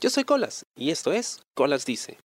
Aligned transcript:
Yo 0.00 0.08
soy 0.08 0.24
Colas 0.24 0.64
y 0.74 0.90
esto 0.90 1.12
es 1.12 1.40
Colas 1.52 1.84
Dice. 1.84 2.16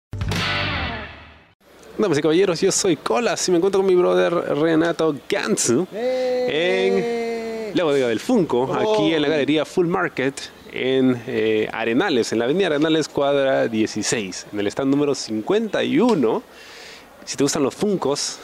Damas 1.98 2.18
y 2.18 2.22
caballeros, 2.22 2.60
yo 2.60 2.70
soy 2.70 2.94
Colas 2.94 3.48
y 3.48 3.50
me 3.50 3.56
encuentro 3.56 3.80
con 3.80 3.86
mi 3.88 3.96
brother 3.96 4.32
Renato 4.32 5.16
Gansu 5.28 5.84
en 5.92 7.74
la 7.74 7.82
bodega 7.82 8.06
del 8.06 8.20
Funko, 8.20 8.72
aquí 8.72 9.12
en 9.12 9.22
la 9.22 9.28
galería 9.28 9.64
Full 9.64 9.88
Market 9.88 10.40
en 10.70 11.20
eh, 11.26 11.68
Arenales, 11.72 12.32
en 12.32 12.38
la 12.38 12.44
avenida 12.44 12.66
Arenales 12.68 13.08
cuadra 13.08 13.66
16, 13.66 14.46
en 14.52 14.60
el 14.60 14.68
stand 14.68 14.92
número 14.92 15.16
51. 15.16 16.42
Si 17.24 17.36
te 17.36 17.42
gustan 17.42 17.64
los 17.64 17.74
Funcos, 17.74 18.38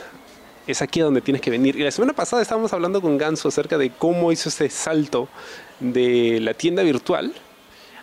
es 0.66 0.82
aquí 0.82 1.02
a 1.02 1.04
donde 1.04 1.20
tienes 1.20 1.40
que 1.40 1.52
venir. 1.52 1.76
Y 1.76 1.84
la 1.84 1.92
semana 1.92 2.14
pasada 2.14 2.42
estábamos 2.42 2.72
hablando 2.72 3.00
con 3.00 3.16
Ganso 3.16 3.46
acerca 3.46 3.78
de 3.78 3.90
cómo 3.90 4.32
hizo 4.32 4.48
ese 4.48 4.68
salto 4.70 5.28
de 5.78 6.40
la 6.40 6.52
tienda 6.54 6.82
virtual 6.82 7.32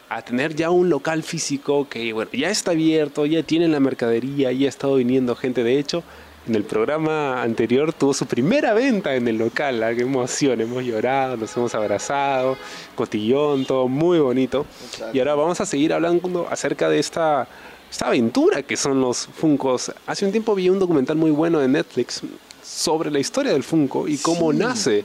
a 0.10 0.22
tener 0.22 0.56
ya 0.56 0.70
un 0.70 0.90
local 0.90 1.24
físico 1.24 1.88
que 1.90 2.14
bueno, 2.14 2.32
ya 2.34 2.50
está 2.50 2.72
abierto, 2.72 3.26
ya 3.26 3.44
tiene 3.44 3.68
la 3.68 3.80
mercadería, 3.80 4.52
ya 4.52 4.66
ha 4.66 4.70
estado 4.70 4.96
viniendo 4.96 5.36
gente. 5.36 5.64
De 5.64 5.78
hecho, 5.78 6.04
en 6.48 6.56
el 6.56 6.64
programa 6.64 7.42
anterior 7.42 7.92
tuvo 7.92 8.14
su 8.14 8.26
primera 8.26 8.74
venta 8.74 9.16
en 9.16 9.28
el 9.28 9.38
local. 9.38 9.84
¿ah? 9.84 9.94
¡Qué 9.94 10.04
emoción! 10.04 10.62
Hemos 10.62 10.84
llorado, 10.84 11.36
nos 11.36 11.56
hemos 11.58 11.76
abrazado, 11.76 12.58
cotillón, 12.96 13.66
todo 13.66 13.90
muy 13.90 14.20
bonito. 14.20 14.66
Y 15.12 15.20
ahora 15.20 15.36
vamos 15.36 15.60
a 15.60 15.66
seguir 15.66 15.92
hablando 15.92 16.48
acerca 16.50 16.88
de 16.88 17.00
esta, 17.00 17.48
esta 17.92 18.08
aventura 18.08 18.64
que 18.64 18.78
son 18.78 19.02
los 19.02 19.28
Funcos. 19.28 19.92
Hace 20.06 20.26
un 20.26 20.32
tiempo 20.32 20.56
vi 20.56 20.70
un 20.70 20.80
documental 20.80 21.18
muy 21.18 21.32
bueno 21.32 21.60
de 21.60 21.68
Netflix 21.68 22.22
sobre 22.64 23.12
la 23.12 23.20
historia 23.20 23.52
del 23.52 23.64
Funko 23.64 24.08
y 24.08 24.18
cómo 24.18 24.54
nace. 24.54 25.04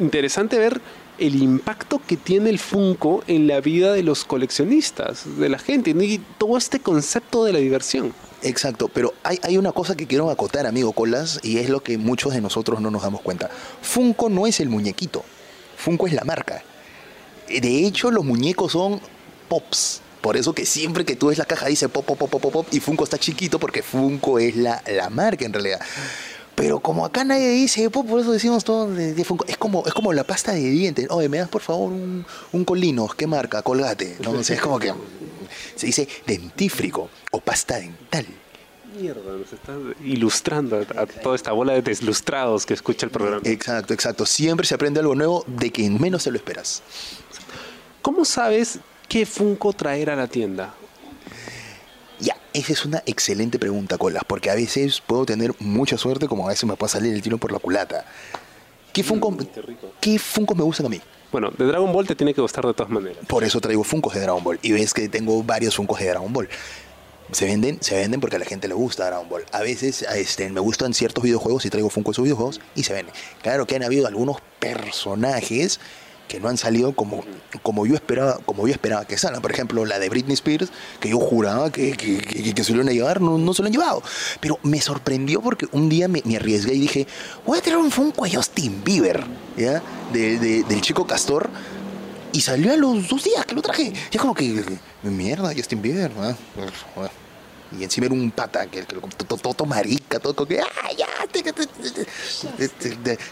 Interesante 0.00 0.58
ver 0.58 0.80
el 1.20 1.42
impacto 1.42 2.00
que 2.04 2.16
tiene 2.16 2.50
el 2.50 2.58
Funko 2.58 3.22
en 3.26 3.46
la 3.46 3.60
vida 3.60 3.92
de 3.92 4.02
los 4.02 4.24
coleccionistas, 4.24 5.38
de 5.38 5.48
la 5.48 5.58
gente, 5.58 5.90
y 5.90 6.18
todo 6.38 6.56
este 6.56 6.80
concepto 6.80 7.44
de 7.44 7.52
la 7.52 7.58
diversión. 7.58 8.12
Exacto, 8.42 8.88
pero 8.88 9.12
hay, 9.22 9.38
hay, 9.42 9.58
una 9.58 9.72
cosa 9.72 9.94
que 9.94 10.06
quiero 10.06 10.30
acotar, 10.30 10.66
amigo 10.66 10.92
Colas, 10.92 11.40
y 11.42 11.58
es 11.58 11.68
lo 11.68 11.82
que 11.82 11.98
muchos 11.98 12.32
de 12.32 12.40
nosotros 12.40 12.80
no 12.80 12.90
nos 12.90 13.02
damos 13.02 13.20
cuenta. 13.20 13.50
Funko 13.82 14.30
no 14.30 14.46
es 14.46 14.60
el 14.60 14.70
muñequito, 14.70 15.22
Funko 15.76 16.06
es 16.06 16.14
la 16.14 16.24
marca. 16.24 16.64
De 17.48 17.86
hecho, 17.86 18.10
los 18.10 18.24
muñecos 18.24 18.72
son 18.72 19.00
pops. 19.48 20.00
Por 20.22 20.36
eso 20.36 20.54
que 20.54 20.66
siempre 20.66 21.04
que 21.04 21.16
tú 21.16 21.28
ves 21.28 21.38
la 21.38 21.46
caja 21.46 21.66
dice 21.66 21.88
pop, 21.88 22.04
pop, 22.04 22.18
pop, 22.18 22.30
pop, 22.30 22.52
pop, 22.52 22.66
y 22.72 22.80
Funko 22.80 23.04
está 23.04 23.18
chiquito 23.18 23.58
porque 23.58 23.82
Funko 23.82 24.38
es 24.38 24.56
la, 24.56 24.82
la 24.86 25.10
marca 25.10 25.44
en 25.44 25.52
realidad. 25.52 25.80
Pero 26.60 26.78
como 26.78 27.06
acá 27.06 27.24
nadie 27.24 27.48
dice, 27.48 27.88
por 27.88 28.20
eso 28.20 28.32
decimos 28.32 28.64
todo 28.64 28.86
de, 28.90 29.24
Funko. 29.24 29.46
Es 29.46 29.56
como, 29.56 29.82
es 29.86 29.94
como 29.94 30.12
la 30.12 30.24
pasta 30.24 30.52
de 30.52 30.60
dientes. 30.60 31.06
Oye, 31.08 31.26
me 31.26 31.38
das 31.38 31.48
por 31.48 31.62
favor 31.62 31.90
un, 31.90 32.26
un 32.52 32.64
Colinos, 32.66 33.14
¿qué 33.14 33.26
marca? 33.26 33.62
Colgate. 33.62 34.18
¿no? 34.20 34.44
Sea, 34.44 34.56
es 34.56 34.60
como 34.60 34.78
que 34.78 34.92
se 35.74 35.86
dice 35.86 36.06
dentífrico 36.26 37.08
o 37.30 37.40
pasta 37.40 37.76
dental. 37.76 38.26
Mierda, 38.94 39.38
nos 39.38 39.50
está 39.50 39.72
ilustrando 40.04 40.84
a, 40.96 41.06
toda 41.06 41.34
esta 41.34 41.52
bola 41.52 41.72
de 41.72 41.80
deslustrados 41.80 42.66
que 42.66 42.74
escucha 42.74 43.06
el 43.06 43.10
programa. 43.10 43.40
Exacto, 43.46 43.94
exacto. 43.94 44.26
Siempre 44.26 44.66
se 44.66 44.74
aprende 44.74 45.00
algo 45.00 45.14
nuevo 45.14 45.44
de 45.46 45.72
quien 45.72 45.98
menos 45.98 46.24
se 46.24 46.30
lo 46.30 46.36
esperas. 46.36 46.82
¿Cómo 48.02 48.26
sabes 48.26 48.80
qué 49.08 49.24
Funko 49.24 49.72
traer 49.72 50.10
a 50.10 50.16
la 50.16 50.26
tienda? 50.26 50.74
Esa 52.52 52.72
es 52.72 52.84
una 52.84 53.02
excelente 53.06 53.58
pregunta, 53.58 53.96
Colas, 53.96 54.24
porque 54.26 54.50
a 54.50 54.54
veces 54.54 55.00
puedo 55.00 55.24
tener 55.24 55.54
mucha 55.60 55.96
suerte, 55.96 56.26
como 56.26 56.46
a 56.46 56.48
veces 56.50 56.64
me 56.64 56.76
puede 56.76 56.90
salir 56.90 57.14
el 57.14 57.22
tiro 57.22 57.38
por 57.38 57.52
la 57.52 57.58
culata. 57.58 58.04
¿Qué 58.92 59.04
Funko, 59.04 59.36
¿qué 60.00 60.18
Funko 60.18 60.54
me 60.56 60.64
gustan 60.64 60.86
a 60.86 60.88
mí? 60.88 61.00
Bueno, 61.30 61.52
de 61.56 61.64
Dragon 61.64 61.92
Ball 61.92 62.06
te 62.06 62.16
tiene 62.16 62.34
que 62.34 62.40
gustar 62.40 62.66
de 62.66 62.74
todas 62.74 62.90
maneras. 62.90 63.24
Por 63.28 63.44
eso 63.44 63.60
traigo 63.60 63.84
Funkos 63.84 64.14
de 64.14 64.20
Dragon 64.20 64.42
Ball. 64.42 64.58
Y 64.62 64.72
ves 64.72 64.92
que 64.92 65.08
tengo 65.08 65.42
varios 65.44 65.76
Funkos 65.76 66.00
de 66.00 66.08
Dragon 66.08 66.32
Ball. 66.32 66.48
Se 67.30 67.44
venden, 67.44 67.78
se 67.80 67.94
venden 67.94 68.20
porque 68.20 68.34
a 68.34 68.40
la 68.40 68.44
gente 68.44 68.66
le 68.66 68.74
gusta 68.74 69.06
Dragon 69.06 69.28
Ball. 69.28 69.44
A 69.52 69.60
veces 69.60 70.02
este, 70.02 70.48
me 70.50 70.58
gustan 70.58 70.92
ciertos 70.92 71.22
videojuegos 71.22 71.64
y 71.66 71.70
traigo 71.70 71.88
Funko 71.88 72.10
de 72.10 72.14
esos 72.14 72.24
videojuegos 72.24 72.60
y 72.74 72.82
se 72.82 72.94
venden. 72.94 73.14
Claro 73.42 73.66
que 73.66 73.76
han 73.76 73.84
habido 73.84 74.08
algunos 74.08 74.38
personajes 74.58 75.78
que 76.30 76.38
no 76.38 76.48
han 76.48 76.56
salido 76.56 76.92
como, 76.94 77.24
como, 77.62 77.86
yo 77.86 77.94
esperaba, 77.96 78.38
como 78.46 78.68
yo 78.68 78.72
esperaba 78.72 79.04
que 79.04 79.18
salgan. 79.18 79.42
Por 79.42 79.50
ejemplo, 79.50 79.84
la 79.84 79.98
de 79.98 80.08
Britney 80.08 80.34
Spears, 80.34 80.70
que 81.00 81.08
yo 81.08 81.18
juraba 81.18 81.72
que, 81.72 81.96
que, 81.96 82.18
que, 82.54 82.64
se 82.64 82.70
lo 82.70 82.76
iban 82.76 82.88
a 82.88 82.92
llevar, 82.92 83.20
no, 83.20 83.36
no, 83.36 83.52
se 83.52 83.62
lo 83.62 83.66
han 83.66 83.72
llevado. 83.72 84.00
Pero 84.40 84.60
me 84.62 84.80
sorprendió 84.80 85.40
porque 85.42 85.66
un 85.72 85.88
día 85.88 86.06
me, 86.06 86.22
arriesgué 86.36 86.74
y 86.74 86.78
dije, 86.78 87.08
voy 87.44 87.58
a 87.58 87.60
tener 87.60 87.78
un 87.78 87.90
Funko 87.90 88.24
a 88.24 88.30
Justin 88.30 88.84
Bieber, 88.84 89.24
¿ya? 89.56 89.82
De, 90.12 90.38
de, 90.38 90.62
del 90.62 90.80
chico 90.80 91.04
Castor. 91.04 91.50
Y 92.32 92.42
salió 92.42 92.72
a 92.72 92.76
los 92.76 93.08
dos 93.08 93.24
días 93.24 93.44
que 93.44 93.56
lo 93.56 93.62
traje. 93.62 93.92
Y 94.12 94.16
es 94.16 94.20
como 94.20 94.32
que, 94.32 94.64
mierda, 95.02 95.52
Justin 95.52 95.82
Bieber, 95.82 96.12
¿no? 96.14 96.36
Y 97.78 97.84
encima 97.84 98.06
era 98.06 98.14
un 98.14 98.30
pata 98.30 98.66
que, 98.66 98.82
todo, 98.82 99.66
marica, 99.66 100.18
todo 100.18 100.46
que, 100.46 100.60
¡ah, 100.60 100.92
ya! 100.96 101.06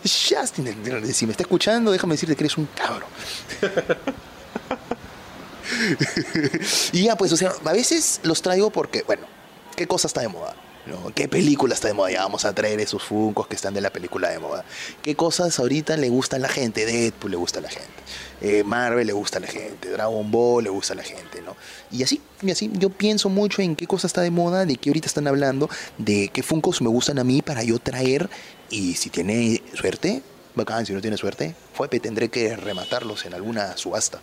Justin, 0.05 1.13
si 1.13 1.27
me 1.27 1.33
está 1.33 1.43
escuchando, 1.43 1.91
déjame 1.91 2.15
decirte 2.15 2.37
que 2.37 2.45
eres 2.45 2.57
un 2.57 2.67
cabrón. 2.67 3.09
y 6.93 7.05
ya, 7.05 7.17
pues, 7.17 7.33
o 7.33 7.37
sea, 7.37 7.53
a 7.65 7.73
veces 7.73 8.21
los 8.23 8.43
traigo 8.43 8.71
porque, 8.71 9.03
bueno, 9.03 9.27
¿qué 9.77 9.87
cosa 9.87 10.07
está 10.07 10.21
de 10.21 10.29
moda? 10.29 10.55
¿no? 10.87 11.13
¿Qué 11.15 11.29
película 11.29 11.75
está 11.75 11.89
de 11.89 11.95
moda? 11.95 12.11
Ya 12.11 12.23
vamos 12.23 12.45
a 12.45 12.55
traer 12.55 12.81
esos 12.81 13.03
funcos 13.03 13.47
que 13.47 13.57
están 13.57 13.75
de 13.75 13.81
la 13.81 13.91
película 13.91 14.31
de 14.31 14.39
moda. 14.39 14.65
¿Qué 15.03 15.15
cosas 15.15 15.59
ahorita 15.59 15.97
le 15.97 16.09
gustan 16.09 16.45
a 16.45 16.47
la 16.47 16.49
gente? 16.49 16.87
Deadpool 16.87 17.33
le 17.33 17.37
gusta 17.37 17.59
a 17.59 17.63
la 17.63 17.69
gente. 17.69 17.89
Eh, 18.41 18.65
Marvel 18.65 19.07
le 19.07 19.13
gusta 19.13 19.39
a 19.39 19.41
la 19.41 19.49
gente. 19.49 19.91
Dragon 19.91 20.31
Ball 20.31 20.65
le 20.65 20.71
gusta 20.71 20.95
a 20.95 20.97
la 20.97 21.03
gente. 21.03 21.43
Y 21.91 22.03
así, 22.03 22.21
y 22.43 22.51
así 22.51 22.71
yo 22.75 22.91
pienso 22.91 23.29
mucho 23.29 23.63
en 23.63 23.77
qué 23.77 23.87
cosa 23.87 24.07
está 24.07 24.21
de 24.21 24.31
moda, 24.31 24.67
de 24.67 24.77
qué 24.77 24.91
ahorita 24.91 25.07
están 25.07 25.27
hablando, 25.27 25.69
de 25.97 26.29
qué 26.33 26.43
funcos 26.43 26.83
me 26.83 26.89
gustan 26.89 27.19
a 27.19 27.25
mí 27.25 27.43
para 27.43 27.63
yo 27.63 27.79
traer. 27.79 28.29
Y 28.71 28.95
si 28.95 29.11
tiene 29.11 29.63
suerte, 29.75 30.23
bacán. 30.55 30.85
Si 30.85 30.93
no 30.93 31.01
tiene 31.01 31.17
suerte, 31.17 31.55
fue, 31.73 31.89
tendré 31.89 32.29
que 32.29 32.55
rematarlos 32.57 33.25
en 33.25 33.35
alguna 33.35 33.77
subasta. 33.77 34.21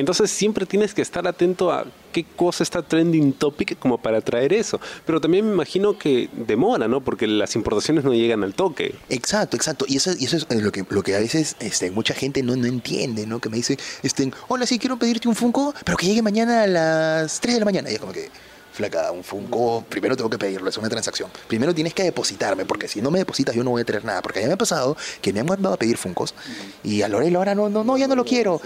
Entonces 0.00 0.30
siempre 0.30 0.66
tienes 0.66 0.94
que 0.94 1.02
estar 1.02 1.26
atento 1.26 1.70
a 1.70 1.84
qué 2.12 2.24
cosa 2.24 2.62
está 2.62 2.82
trending 2.82 3.34
topic 3.34 3.78
como 3.78 3.98
para 3.98 4.20
traer 4.20 4.52
eso. 4.52 4.80
Pero 5.04 5.20
también 5.20 5.46
me 5.46 5.52
imagino 5.52 5.98
que 5.98 6.28
demora, 6.32 6.88
¿no? 6.88 7.02
Porque 7.02 7.26
las 7.26 7.54
importaciones 7.54 8.02
no 8.02 8.14
llegan 8.14 8.42
al 8.42 8.54
toque. 8.54 8.94
Exacto, 9.08 9.56
exacto. 9.56 9.84
Y 9.88 9.96
eso, 9.96 10.12
y 10.18 10.24
eso 10.24 10.36
es 10.36 10.62
lo 10.62 10.72
que, 10.72 10.84
lo 10.88 11.02
que 11.02 11.14
a 11.14 11.18
veces 11.20 11.56
este, 11.60 11.90
mucha 11.90 12.14
gente 12.14 12.42
no, 12.42 12.56
no 12.56 12.66
entiende, 12.66 13.26
¿no? 13.26 13.40
Que 13.40 13.50
me 13.50 13.56
dice, 13.56 13.78
este, 14.02 14.32
hola, 14.48 14.66
sí, 14.66 14.78
quiero 14.78 14.98
pedirte 14.98 15.28
un 15.28 15.36
Funko, 15.36 15.74
pero 15.84 15.96
que 15.96 16.06
llegue 16.06 16.22
mañana 16.22 16.62
a 16.62 16.66
las 16.66 17.40
3 17.40 17.54
de 17.54 17.60
la 17.60 17.64
mañana. 17.66 17.90
Y 17.90 17.94
es 17.94 18.00
como 18.00 18.12
que 18.12 18.30
flaca, 18.72 19.12
un 19.12 19.22
Funko, 19.22 19.84
primero 19.88 20.16
tengo 20.16 20.30
que 20.30 20.38
pedirlo, 20.38 20.70
es 20.70 20.78
una 20.78 20.88
transacción. 20.88 21.30
Primero 21.46 21.74
tienes 21.74 21.92
que 21.92 22.02
depositarme, 22.02 22.64
porque 22.64 22.88
si 22.88 23.02
no 23.02 23.10
me 23.10 23.18
depositas 23.18 23.54
yo 23.54 23.62
no 23.62 23.70
voy 23.70 23.82
a 23.82 23.84
tener 23.84 24.04
nada. 24.04 24.22
Porque 24.22 24.40
ya 24.40 24.46
me 24.46 24.54
ha 24.54 24.58
pasado 24.58 24.96
que 25.20 25.32
me 25.32 25.40
han 25.40 25.46
mandado 25.46 25.74
a 25.74 25.78
pedir 25.78 25.98
Funcos 25.98 26.34
y 26.82 27.02
a 27.02 27.08
Lorelo 27.08 27.38
ahora 27.38 27.54
no, 27.54 27.68
no, 27.68 27.84
no, 27.84 27.98
ya 27.98 28.08
no 28.08 28.16
lo 28.16 28.24
quiero 28.24 28.62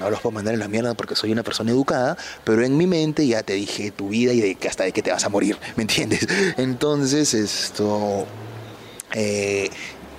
no 0.00 0.10
los 0.10 0.20
puedo 0.20 0.32
mandar 0.32 0.54
en 0.54 0.60
la 0.60 0.68
mierda 0.68 0.94
porque 0.94 1.14
soy 1.14 1.30
una 1.30 1.42
persona 1.42 1.70
educada, 1.70 2.16
pero 2.42 2.64
en 2.64 2.76
mi 2.76 2.86
mente 2.86 3.26
ya 3.26 3.42
te 3.42 3.52
dije 3.52 3.90
tu 3.90 4.08
vida 4.08 4.32
y 4.32 4.40
de 4.40 4.54
que 4.56 4.66
hasta 4.66 4.84
de 4.84 4.92
que 4.92 5.02
te 5.02 5.12
vas 5.12 5.24
a 5.24 5.28
morir, 5.28 5.58
¿me 5.76 5.82
entiendes? 5.82 6.26
Entonces, 6.56 7.34
esto... 7.34 8.26
Eh, 9.12 9.70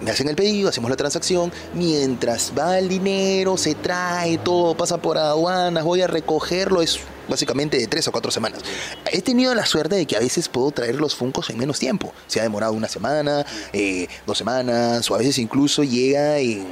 me 0.02 0.10
hacen 0.10 0.28
el 0.28 0.36
pedido, 0.36 0.68
hacemos 0.68 0.90
la 0.90 0.96
transacción, 0.98 1.54
mientras 1.76 2.54
va 2.58 2.80
el 2.80 2.90
dinero, 2.90 3.56
se 3.56 3.76
trae, 3.76 4.40
todo 4.40 4.76
pasa 4.76 4.98
por 5.00 5.18
aduanas, 5.20 5.84
voy 5.84 6.02
a 6.02 6.08
recogerlo, 6.08 6.82
es 6.82 7.00
básicamente 7.30 7.78
de 7.78 7.86
tres 7.86 8.08
o 8.08 8.12
cuatro 8.12 8.32
semanas. 8.32 8.62
He 9.12 9.22
tenido 9.22 9.54
la 9.54 9.66
suerte 9.66 9.96
de 9.96 10.08
que 10.08 10.18
a 10.18 10.20
veces 10.20 10.50
puedo 10.50 10.72
traer 10.72 10.96
los 10.96 11.16
Funcos 11.16 11.52
en 11.52 11.60
menos 11.60 11.78
tiempo. 11.78 12.14
Se 12.26 12.40
ha 12.40 12.44
demorado 12.44 12.74
una 12.74 12.88
semana, 12.88 13.46
eh, 13.74 14.08
dos 14.26 14.40
semanas, 14.40 15.10
o 15.12 15.14
a 15.14 15.20
veces 15.20 15.38
incluso 15.38 15.84
llega 15.84 16.40
en 16.40 16.66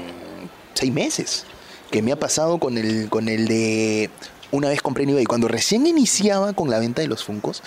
seis 0.74 0.92
meses 0.92 1.46
que 1.92 2.02
me 2.02 2.12
ha 2.12 2.20
pasado 2.20 2.60
con 2.60 2.78
el, 2.78 3.10
con 3.10 3.30
el 3.30 3.48
de 3.48 4.10
una 4.52 4.70
vez 4.70 4.82
compré 4.82 5.04
en 5.04 5.12
eBay. 5.12 5.26
Cuando 5.26 5.48
recién 5.48 5.86
iniciaba 5.88 6.54
con 6.54 6.70
la 6.70 6.80
venta 6.80 7.02
de 7.02 7.08
los 7.08 7.24
Funcos, 7.24 7.62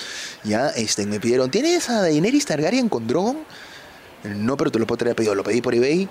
ya 0.45 0.69
este, 0.69 1.07
me 1.07 1.21
pidieron, 1.21 1.51
¿tienes 1.51 1.89
a 1.91 2.03
Daenerys 2.03 2.47
Targaryen 2.47 2.89
con 2.89 3.07
Drogon? 3.07 3.39
No, 4.25 4.57
pero 4.57 4.71
te 4.71 4.79
lo 4.79 4.87
puedo 4.87 4.99
traer 4.99 5.17
pedido. 5.17 5.35
Lo 5.35 5.45
pedí 5.45 5.61
por 5.61 5.75
eBay. 5.75 6.09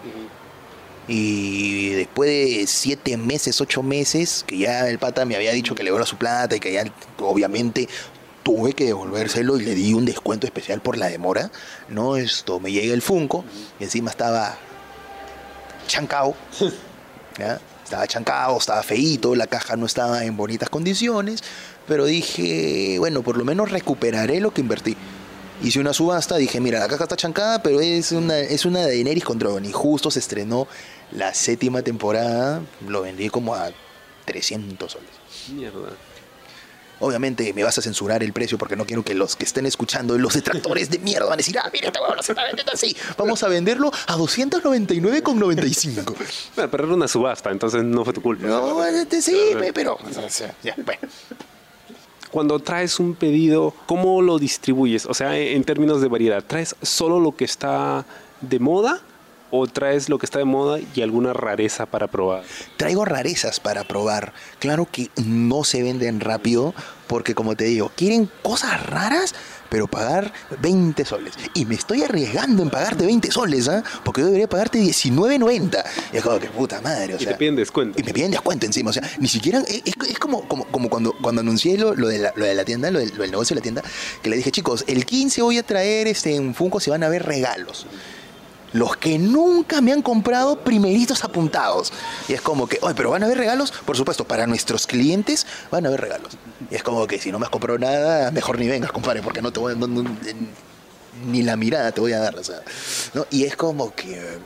Y 1.08 1.90
después 1.90 2.30
de 2.30 2.68
siete 2.68 3.18
meses, 3.18 3.60
ocho 3.60 3.84
meses, 3.84 4.46
que 4.48 4.58
ya 4.58 4.88
el 4.88 5.00
pata 5.00 5.26
me 5.26 5.36
había 5.36 5.52
dicho 5.52 5.76
que 5.76 5.84
le 5.84 5.88
devuelva 5.88 6.06
su 6.06 6.18
plata 6.18 6.56
y 6.56 6.60
que 6.60 6.74
ya 6.74 6.84
obviamente 7.20 7.90
tuve 8.44 8.74
que 8.74 8.86
devolvérselo 8.86 9.60
y 9.60 9.66
le 9.66 9.76
di 9.76 9.94
un 9.94 10.06
descuento 10.06 10.46
especial 10.46 10.82
por 10.82 10.98
la 10.98 11.10
demora. 11.10 11.52
No, 11.90 12.18
esto 12.18 12.60
me 12.60 12.72
llega 12.72 12.94
el 12.94 13.02
Funko 13.02 13.44
y 13.80 13.86
encima 13.86 14.12
estaba 14.12 14.58
chancao. 15.88 16.36
¿ya? 17.38 17.60
Estaba 17.92 18.08
chancado, 18.08 18.58
estaba 18.58 18.84
feíto, 18.84 19.36
la 19.36 19.48
caja 19.48 19.76
no 19.76 19.86
estaba 19.86 20.24
en 20.24 20.38
bonitas 20.38 20.70
condiciones, 20.70 21.44
pero 21.88 22.06
dije, 22.06 22.96
bueno, 23.00 23.22
por 23.22 23.36
lo 23.38 23.44
menos 23.44 23.70
recuperaré 23.70 24.40
lo 24.40 24.54
que 24.54 24.62
invertí. 24.62 24.96
Hice 25.62 25.80
una 25.80 25.92
subasta, 25.92 26.38
dije, 26.38 26.62
mira, 26.62 26.80
la 26.80 26.88
caja 26.88 27.04
está 27.04 27.18
chancada, 27.18 27.62
pero 27.62 27.82
es 27.82 28.14
una, 28.14 28.40
es 28.40 28.64
una 28.64 28.80
de 28.80 28.88
Daenerys 28.88 29.26
con 29.26 29.38
Drogon. 29.38 29.66
Y 29.66 29.74
justo 29.74 30.10
se 30.10 30.20
estrenó 30.20 30.70
la 31.12 31.34
séptima 31.34 31.82
temporada, 31.82 32.62
lo 32.88 33.02
vendí 33.02 33.28
como 33.28 33.56
a 33.56 33.70
300 34.26 34.90
soles. 34.90 35.10
Mierda. 35.54 35.90
Obviamente 37.02 37.54
me 37.54 37.64
vas 37.64 37.78
a 37.78 37.82
censurar 37.82 38.24
el 38.24 38.32
precio 38.32 38.58
porque 38.58 38.76
no 38.76 38.86
quiero 38.86 39.04
que 39.04 39.14
los 39.14 39.36
que 39.36 39.46
estén 39.46 39.66
escuchando, 39.66 40.18
los 40.18 40.34
detractores 40.34 40.90
de 40.90 41.00
mierda, 41.00 41.26
van 41.26 41.34
a 41.34 41.38
decir, 41.38 41.58
ah, 41.60 41.70
mira, 41.74 41.88
este 41.88 42.00
huevón 42.00 42.16
lo 42.16 42.22
está 42.22 42.44
vendiendo 42.44 42.72
así. 42.72 42.96
Vamos 43.18 43.44
a 43.44 43.50
venderlo 43.50 43.92
a 44.08 44.16
299,95. 44.16 46.16
Bueno, 46.56 46.72
pero 46.72 46.86
era 46.86 46.94
una 46.94 47.08
subasta, 47.08 47.52
entonces 47.52 47.84
no 47.84 48.06
fue 48.06 48.14
tu 48.14 48.22
culpa. 48.22 48.48
No, 48.48 48.86
este, 48.86 49.22
sí, 49.22 49.38
pero... 49.74 49.98
ya, 50.64 50.76
bueno. 50.78 51.02
Cuando 52.32 52.60
traes 52.60 53.00
un 53.00 53.16
pedido, 53.16 53.74
¿cómo 53.88 54.22
lo 54.22 54.40
distribuyes? 54.40 55.06
O 55.06 55.14
sea, 55.14 55.38
en 55.38 55.66
términos 55.66 56.02
de 56.02 56.08
variedad, 56.08 56.42
¿traes 56.46 56.78
solo 56.82 57.20
lo 57.20 57.36
que 57.36 57.44
está 57.44 58.06
de 58.40 58.60
moda 58.60 59.02
o 59.52 59.68
traes 59.68 60.10
lo 60.10 60.18
que 60.18 60.26
está 60.26 60.40
de 60.40 60.46
moda 60.46 60.80
y 60.96 61.02
alguna 61.02 61.34
rareza 61.34 61.86
para 61.86 62.08
probar? 62.08 62.44
Traigo 62.78 63.06
rarezas 63.06 63.60
para 63.60 63.84
probar. 63.84 64.34
Claro 64.60 64.88
que 64.92 65.10
no 65.24 65.64
se 65.64 65.84
venden 65.84 66.20
rápido 66.20 66.74
porque 67.08 67.36
como 67.36 67.56
te 67.58 67.66
digo, 67.66 67.92
quieren 67.96 68.30
cosas 68.42 68.86
raras, 68.88 69.36
pero 69.68 69.88
pagar 69.88 70.32
20 70.62 71.04
soles. 71.04 71.34
Y 71.54 71.66
me 71.66 71.76
estoy 71.76 72.04
arriesgando 72.04 72.64
en 72.64 72.70
pagarte 72.70 73.06
20 73.06 73.32
soles, 73.32 73.68
¿ah? 73.68 73.84
Porque 74.06 74.22
yo 74.22 74.28
debería 74.28 74.48
pagarte 74.48 74.80
19.90. 74.80 75.84
Y 76.14 76.18
es 76.18 76.24
como 76.24 76.40
que 76.40 76.48
puta 76.48 76.80
madre, 76.80 77.16
o 77.16 77.18
Y 77.18 77.20
sea. 77.24 77.34
te 77.34 77.38
piden 77.38 77.58
descuento. 77.58 78.00
Y 78.00 78.04
me 78.04 78.14
piden 78.14 78.32
descuento 78.32 78.66
encima, 78.66 78.92
o 78.92 78.94
sea, 78.94 79.04
ni 79.20 79.28
siquiera, 79.28 79.60
es, 79.68 79.82
es 79.86 80.20
como, 80.20 80.48
como, 80.48 80.64
como 80.68 80.90
cuando, 80.90 81.14
cuando 81.22 81.42
anuncié 81.42 81.78
lo, 81.78 81.96
lo 81.96 82.08
de 82.08 82.20
la, 82.20 82.34
lo 82.36 82.46
de 82.46 82.54
la 82.56 82.64
tienda, 82.64 82.90
lo 82.92 83.00
del, 83.00 83.10
lo 83.10 83.24
del 83.24 83.32
negocio 83.32 83.56
de 83.56 83.60
la 83.60 83.64
tienda, 83.64 83.84
que 84.22 84.30
le 84.30 84.38
dije, 84.38 84.52
chicos, 84.52 84.86
el 84.88 85.06
15 85.06 85.42
voy 85.42 85.58
a 85.58 85.64
traer 85.64 86.08
este, 86.08 86.36
en 86.36 86.56
Funko, 86.56 86.80
se 86.80 86.92
van 86.92 87.04
a 87.04 87.10
ver 87.10 87.26
regalos. 87.26 87.88
Los 88.74 88.96
que 88.98 89.18
nunca 89.20 89.82
me 89.82 89.92
han 89.92 90.02
comprado 90.02 90.60
primeritos 90.60 91.24
apuntados. 91.24 91.92
Y 92.30 92.34
es 92.34 92.42
como 92.42 92.68
que, 92.68 92.78
oye, 92.82 92.94
pero 92.96 93.10
van 93.12 93.22
a 93.24 93.26
haber 93.26 93.38
regalos, 93.38 93.72
por 93.72 93.98
supuesto, 93.98 94.26
para 94.26 94.48
nuestros 94.48 94.88
clientes 94.88 95.46
van 95.72 95.86
a 95.86 95.90
haber 95.90 96.02
regalos. 96.02 96.38
Y 96.70 96.76
es 96.76 96.84
como 96.84 97.06
que 97.08 97.20
si 97.20 97.32
no 97.32 97.40
me 97.40 97.46
has 97.46 97.50
comprado 97.52 97.78
nada, 97.80 98.32
mejor 98.32 98.58
ni 98.60 98.68
vengas, 98.68 98.92
compadre, 98.92 99.22
porque 99.22 99.42
no 99.42 99.52
te 99.52 99.60
voy 99.60 99.74
a, 99.74 99.76
no- 99.76 99.88
no- 99.88 100.02
en- 100.02 100.50
ni 101.26 101.44
la 101.44 101.58
mirada 101.58 101.92
te 101.92 102.00
voy 102.02 102.14
a 102.14 102.20
dar, 102.20 102.38
o 102.38 102.44
sea, 102.44 102.62
¿no? 103.14 103.26
Y 103.30 103.44
es 103.44 103.56
como 103.58 103.94
que 103.94 104.40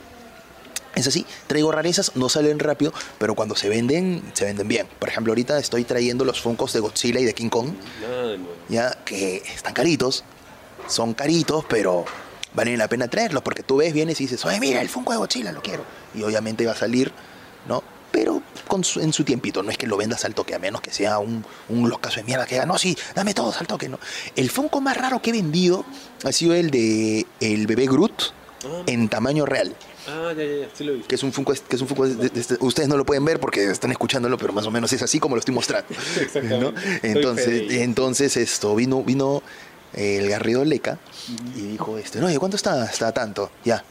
es 0.96 1.06
así, 1.06 1.24
traigo 1.46 1.70
rarezas, 1.70 2.12
no 2.16 2.28
salen 2.28 2.58
rápido, 2.58 2.92
pero 3.18 3.34
cuando 3.34 3.54
se 3.54 3.68
venden, 3.68 4.22
se 4.32 4.46
venden 4.46 4.66
bien. 4.66 4.88
Por 4.98 5.08
ejemplo, 5.08 5.30
ahorita 5.30 5.58
estoy 5.58 5.84
trayendo 5.84 6.24
los 6.24 6.40
Funkos 6.40 6.72
de 6.72 6.80
Godzilla 6.80 7.20
y 7.20 7.24
de 7.24 7.34
King 7.34 7.50
Kong, 7.50 7.68
ya 8.68 8.90
que 9.04 9.36
están 9.54 9.74
caritos, 9.74 10.24
son 10.88 11.14
caritos, 11.14 11.64
pero 11.68 12.04
valen 12.56 12.78
la 12.78 12.88
pena 12.88 13.06
traerlos, 13.06 13.42
porque 13.44 13.62
tú 13.62 13.76
ves, 13.76 13.92
vienes 13.92 14.20
y 14.20 14.24
dices, 14.24 14.44
oye, 14.44 14.58
mira, 14.58 14.80
el 14.80 14.88
Funko 14.88 15.12
de 15.12 15.18
Godzilla, 15.18 15.52
lo 15.52 15.62
quiero. 15.62 15.84
Y 16.14 16.22
obviamente 16.24 16.66
va 16.66 16.72
a 16.72 16.76
salir, 16.76 17.12
¿no? 17.68 17.82
Pero 18.10 18.42
con 18.66 18.82
su- 18.82 19.00
en 19.00 19.12
su 19.12 19.24
tiempito, 19.24 19.62
no 19.62 19.70
es 19.70 19.76
que 19.76 19.86
lo 19.86 19.96
vendas 19.98 20.24
al 20.24 20.34
toque, 20.34 20.54
a 20.54 20.58
menos 20.58 20.80
que 20.80 20.90
sea 20.90 21.18
un, 21.18 21.44
un 21.68 21.88
locazo 21.90 22.16
de 22.16 22.24
mierda 22.24 22.46
que 22.46 22.54
diga, 22.54 22.64
no, 22.66 22.78
sí, 22.78 22.96
dame 23.14 23.34
todos 23.34 23.60
al 23.60 23.66
toque, 23.66 23.88
¿no? 23.90 24.00
El 24.34 24.48
Funko 24.50 24.80
más 24.80 24.96
raro 24.96 25.20
que 25.20 25.30
he 25.30 25.32
vendido 25.34 25.84
ha 26.24 26.32
sido 26.32 26.54
el 26.54 26.70
de 26.70 27.26
el 27.40 27.66
bebé 27.66 27.86
Groot 27.86 28.32
en 28.86 29.08
tamaño 29.08 29.44
real 29.46 29.76
Ah, 30.08 30.32
ya, 30.36 30.44
ya, 30.44 30.56
ya, 30.62 30.68
sí 30.72 30.84
lo 30.84 30.94
vi. 30.94 31.00
que 31.02 31.16
es 31.16 31.22
un 31.24 31.32
Funko, 31.32 31.52
que 31.68 31.76
es 31.76 31.82
un 31.82 31.88
Funko 31.88 32.06
de- 32.08 32.14
de- 32.14 32.30
de- 32.30 32.56
ustedes 32.60 32.88
no 32.88 32.96
lo 32.96 33.04
pueden 33.04 33.24
ver 33.24 33.38
porque 33.40 33.70
están 33.70 33.90
escuchándolo, 33.90 34.38
pero 34.38 34.52
más 34.52 34.64
o 34.66 34.70
menos 34.70 34.92
es 34.92 35.02
así 35.02 35.18
como 35.20 35.34
lo 35.36 35.40
estoy 35.40 35.54
mostrando. 35.54 35.88
Exactamente. 36.20 36.58
¿no? 36.60 36.72
Entonces, 37.02 37.72
entonces 37.72 38.36
esto 38.36 38.74
vino 38.76 39.02
vino 39.02 39.42
el 39.96 40.28
Garrido 40.28 40.64
Leca 40.64 40.98
y 41.56 41.62
dijo 41.62 41.98
este, 41.98 42.20
"No, 42.20 42.30
¿y 42.30 42.36
cuánto 42.36 42.56
está? 42.56 42.84
Está 42.84 43.12
tanto." 43.12 43.50
Ya. 43.64 43.82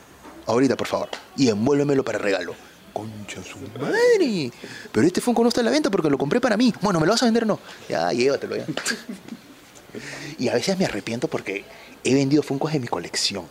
Ahorita, 0.47 0.77
por 0.77 0.87
favor. 0.87 1.09
Y 1.35 1.49
envuélvemelo 1.49 2.03
para 2.05 2.19
regalo. 2.19 2.53
Concha 2.93 3.41
su 3.43 3.57
madre. 3.79 4.51
Pero 4.91 5.05
este 5.07 5.19
Funko 5.19 5.41
no 5.41 5.49
está 5.49 5.61
a 5.61 5.63
la 5.65 5.71
venta 5.71 5.89
porque 5.89 6.09
lo 6.09 6.17
compré 6.17 6.39
para 6.39 6.55
mí. 6.55 6.73
Bueno, 6.81 6.99
¿me 6.99 7.05
lo 7.05 7.11
vas 7.13 7.23
a 7.23 7.25
vender 7.25 7.43
o 7.43 7.47
no? 7.47 7.59
Ya, 7.89 8.11
llévatelo 8.13 8.55
ya. 8.55 8.65
y 10.39 10.47
a 10.49 10.53
veces 10.53 10.77
me 10.77 10.85
arrepiento 10.85 11.27
porque 11.27 11.65
he 12.03 12.13
vendido 12.13 12.43
Funkos 12.43 12.71
de 12.73 12.79
mi 12.79 12.87
colección. 12.87 13.45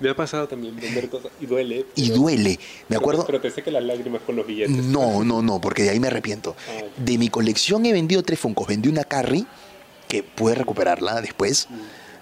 Me 0.00 0.10
ha 0.10 0.16
pasado 0.16 0.48
también 0.48 0.74
vender 0.74 1.08
cosas 1.08 1.30
y 1.40 1.46
duele. 1.46 1.86
Y 1.94 2.08
pero- 2.08 2.20
duele. 2.20 2.58
Me 2.88 2.96
acuerdo. 2.96 3.24
Pero 3.24 3.40
te 3.40 3.50
seca 3.52 3.70
las 3.70 3.84
lágrimas 3.84 4.20
con 4.22 4.34
los 4.34 4.44
billetes. 4.46 4.76
No, 4.76 5.22
no, 5.22 5.42
no, 5.42 5.60
porque 5.60 5.84
de 5.84 5.90
ahí 5.90 6.00
me 6.00 6.08
arrepiento. 6.08 6.56
Ah, 6.68 6.80
ok. 6.82 6.96
De 6.96 7.18
mi 7.18 7.28
colección 7.28 7.86
he 7.86 7.92
vendido 7.92 8.22
tres 8.24 8.40
Funkos. 8.40 8.66
Vendí 8.66 8.88
una 8.88 9.04
Carrie, 9.04 9.46
que 10.12 10.22
pude 10.22 10.54
recuperarla 10.54 11.20
después. 11.22 11.68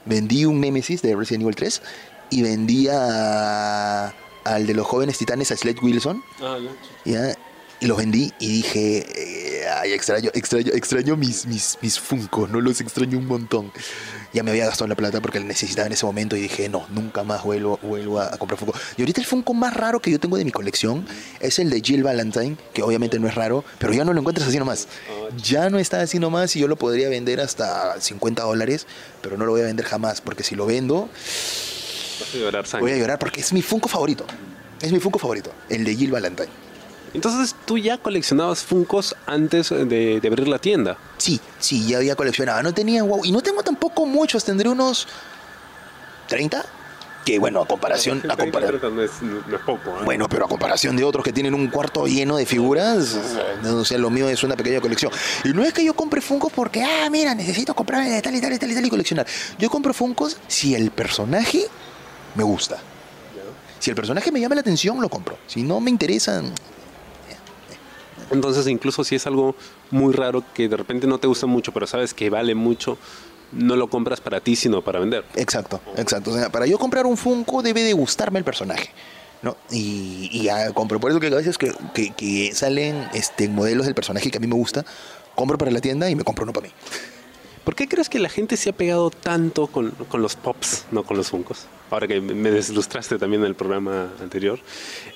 Vendí 0.05 0.45
un 0.45 0.61
Nemesis 0.61 1.03
de 1.03 1.17
Resident 1.17 1.43
Evil 1.43 1.57
3. 1.57 1.83
Y 2.31 2.43
vendí 2.43 2.87
a- 2.89 4.15
al 4.45 4.67
de 4.67 4.75
los 4.75 4.87
jóvenes 4.87 5.19
titanes, 5.19 5.51
a 5.51 5.57
Slade 5.57 5.81
Wilson. 5.83 6.23
Ah, 6.41 6.57
ya. 7.05 7.37
Y 7.81 7.87
los 7.87 7.97
vendí 7.99 8.33
y 8.39 8.49
dije, 8.49 9.07
eh, 9.17 9.69
ay, 9.81 9.93
extraño, 9.93 10.31
extraño, 10.35 10.71
extraño 10.73 11.17
mis, 11.17 11.47
mis, 11.47 11.79
mis 11.83 11.99
Funkos, 11.99 12.49
no 12.51 12.61
los 12.61 12.81
extraño 12.81 13.19
un 13.19 13.27
montón. 13.27 13.73
Ya 14.33 14.43
me 14.43 14.51
había 14.53 14.67
gastado 14.67 14.87
la 14.87 14.95
plata 14.95 15.21
porque 15.21 15.41
la 15.41 15.47
necesitaba 15.47 15.87
en 15.87 15.93
ese 15.93 16.07
momento 16.07 16.37
y 16.37 16.41
dije, 16.41 16.69
no, 16.69 16.87
nunca 16.91 17.25
más 17.25 17.43
vuelvo, 17.43 17.79
vuelvo 17.83 18.21
a, 18.21 18.33
a 18.33 18.39
comprar 18.39 18.59
Funko. 18.59 18.75
Y 18.97 19.03
ahorita 19.03 19.21
el 19.21 19.27
Funko 19.27 19.55
más 19.55 19.75
raro 19.75 20.01
que 20.01 20.11
yo 20.11 20.21
tengo 20.21 20.37
de 20.37 20.45
mi 20.45 20.53
colección 20.53 21.05
es 21.41 21.59
el 21.59 21.69
de 21.71 21.81
Jill 21.81 22.03
Valentine, 22.05 22.57
que 22.73 22.83
obviamente 22.83 23.19
no 23.19 23.27
es 23.27 23.35
raro, 23.35 23.65
pero 23.79 23.93
ya 23.93 24.05
no 24.05 24.13
lo 24.13 24.21
encuentras 24.21 24.47
así 24.49 24.59
nomás. 24.59 24.87
Ya 25.43 25.69
no 25.71 25.79
está 25.79 26.01
así 26.01 26.19
nomás 26.19 26.55
y 26.57 26.61
yo 26.61 26.69
lo 26.69 26.77
podría 26.77 27.09
vender 27.09 27.41
hasta 27.41 28.01
50 28.01 28.43
dólares, 28.45 28.87
pero 29.21 29.37
no 29.37 29.45
lo 29.47 29.53
voy 29.53 29.63
a 29.63 29.65
vender 29.65 29.85
jamás, 29.87 30.21
porque 30.21 30.45
si 30.45 30.55
lo 30.55 30.67
vendo, 30.67 31.09
Vas 32.21 32.35
a 32.35 32.39
llorar 32.39 32.67
sangre. 32.67 32.83
voy 32.91 32.93
a 32.99 33.01
llorar 33.01 33.19
porque 33.19 33.41
es 33.41 33.53
mi 33.53 33.63
Funko 33.63 33.89
favorito. 33.89 34.25
Es 34.81 34.93
mi 34.93 35.01
Funko 35.01 35.19
favorito, 35.19 35.53
el 35.69 35.85
de 35.85 35.97
Jill 35.97 36.11
Valentine. 36.13 36.49
Entonces 37.13 37.55
tú 37.65 37.77
ya 37.79 37.99
coleccionabas 37.99 38.63
Funkos 38.63 39.17
antes 39.27 39.71
de, 39.71 40.21
de 40.21 40.29
abrir 40.29 40.47
la 40.49 40.59
tienda. 40.59 40.97
Sí, 41.19 41.41
sí, 41.59 41.87
ya 41.89 41.97
había 41.99 42.15
coleccionado. 42.17 42.63
No 42.63 42.73
tenía 42.73 43.03
wow. 43.03 43.25
Y 43.25 43.33
no 43.33 43.41
tengo 43.41 43.63
tampoco 43.63 44.07
muchos, 44.07 44.45
tendré 44.45 44.69
unos 44.69 45.09
30. 46.29 46.65
Que 47.25 47.39
bueno, 47.39 47.61
a 47.61 47.67
comparación. 47.67 48.23
A 48.31 48.37
compara- 48.37 48.71
no, 48.91 49.03
es, 49.03 49.11
no 49.21 49.57
es 49.57 49.63
poco. 49.67 49.91
¿eh? 49.91 50.05
bueno, 50.05 50.27
pero 50.29 50.47
a 50.47 50.49
comparación 50.49 50.97
de 50.97 51.05
otros 51.05 51.23
que 51.23 51.33
tienen 51.35 51.53
un 51.53 51.67
cuarto 51.69 52.07
lleno 52.07 52.39
de 52.39 52.47
figuras, 52.47 53.19
o 53.63 53.85
sea, 53.85 53.99
lo 53.99 54.09
mío 54.09 54.29
es 54.31 54.43
una 54.43 54.57
pequeña 54.57 54.81
colección. 54.81 55.13
Y 55.45 55.51
no 55.51 55.63
es 55.63 55.75
que 55.75 55.85
yo 55.85 55.93
compre 55.95 56.23
Funkos 56.23 56.51
porque, 56.51 56.83
ah, 56.83 57.11
mira, 57.11 57.35
necesito 57.35 57.75
comprarme 57.75 58.09
de 58.09 58.23
tal 58.23 58.35
y 58.35 58.41
tal 58.41 58.55
y 58.55 58.59
tal 58.59 58.71
y 58.71 58.75
tal 58.75 58.87
y 58.87 58.89
coleccionar. 58.91 59.27
Yo 59.59 59.69
compro 59.69 59.93
Funkos 59.93 60.39
si 60.49 60.75
el 60.75 60.91
personaje 60.93 61.67
me 62.37 62.43
gusta. 62.43 62.79
Si 63.81 63.91
el 63.91 63.97
personaje 63.97 64.33
me 64.33 64.41
llama 64.41 64.55
la 64.55 64.63
atención, 64.63 64.99
lo 65.01 65.09
compro. 65.11 65.37
Si 65.47 65.63
no 65.63 65.79
me 65.81 65.91
interesan, 65.91 66.53
Entonces 68.31 68.67
incluso 68.69 69.05
si 69.05 69.17
es 69.17 69.27
algo 69.27 69.55
muy 69.91 70.13
raro 70.15 70.43
que 70.55 70.69
de 70.69 70.77
repente 70.77 71.07
no 71.07 71.19
te 71.19 71.27
gusta 71.27 71.47
mucho, 71.47 71.73
pero 71.73 71.87
sabes 71.87 72.15
que 72.15 72.31
vale 72.31 72.55
mucho, 72.55 72.97
no 73.53 73.77
lo 73.77 73.89
compras 73.89 74.21
para 74.21 74.41
ti, 74.41 74.55
sino 74.57 74.83
para 74.83 75.01
vender. 75.01 75.25
Exacto, 75.35 75.81
exacto. 75.97 76.31
O 76.31 76.35
sea, 76.37 76.51
para 76.51 76.67
yo 76.67 76.79
comprar 76.79 77.07
un 77.07 77.17
Funko 77.17 77.63
debe 77.63 77.83
de 77.83 77.93
gustarme 77.93 78.39
el 78.39 78.45
personaje. 78.45 78.91
¿no? 79.43 79.57
Y, 79.71 80.29
y 80.33 80.43
ya 80.45 80.71
compro. 80.73 81.01
Por 81.01 81.11
eso 81.11 81.19
que 81.19 81.29
a 81.29 81.31
veces 81.31 81.57
que, 81.57 81.73
que- 81.95 82.11
que 82.11 82.55
salen 82.55 83.09
este, 83.15 83.49
modelos 83.49 83.87
del 83.87 83.95
personaje 83.95 84.31
que 84.31 84.37
a 84.37 84.41
mí 84.41 84.47
me 84.47 84.55
gusta, 84.55 84.85
compro 85.35 85.57
para 85.57 85.71
la 85.71 85.81
tienda 85.81 86.11
y 86.11 86.15
me 86.15 86.25
compro 86.25 86.45
uno 86.45 86.53
para 86.53 86.67
mí. 86.67 86.73
¿Por 87.65 87.75
qué 87.75 87.89
crees 87.89 88.09
que 88.11 88.19
la 88.19 88.29
gente 88.29 88.57
se 88.59 88.69
ha 88.71 88.73
pegado 88.75 89.11
tanto 89.11 89.67
con, 89.67 89.91
con 89.93 90.21
los 90.23 90.37
pops, 90.37 90.85
no 90.91 91.05
con 91.05 91.17
los 91.17 91.29
Funkos? 91.31 91.67
Ahora 91.91 92.07
que 92.07 92.21
me 92.21 92.51
deslustraste 92.51 93.19
también 93.19 93.43
en 93.43 93.47
el 93.49 93.55
programa 93.55 94.11
anterior. 94.21 94.59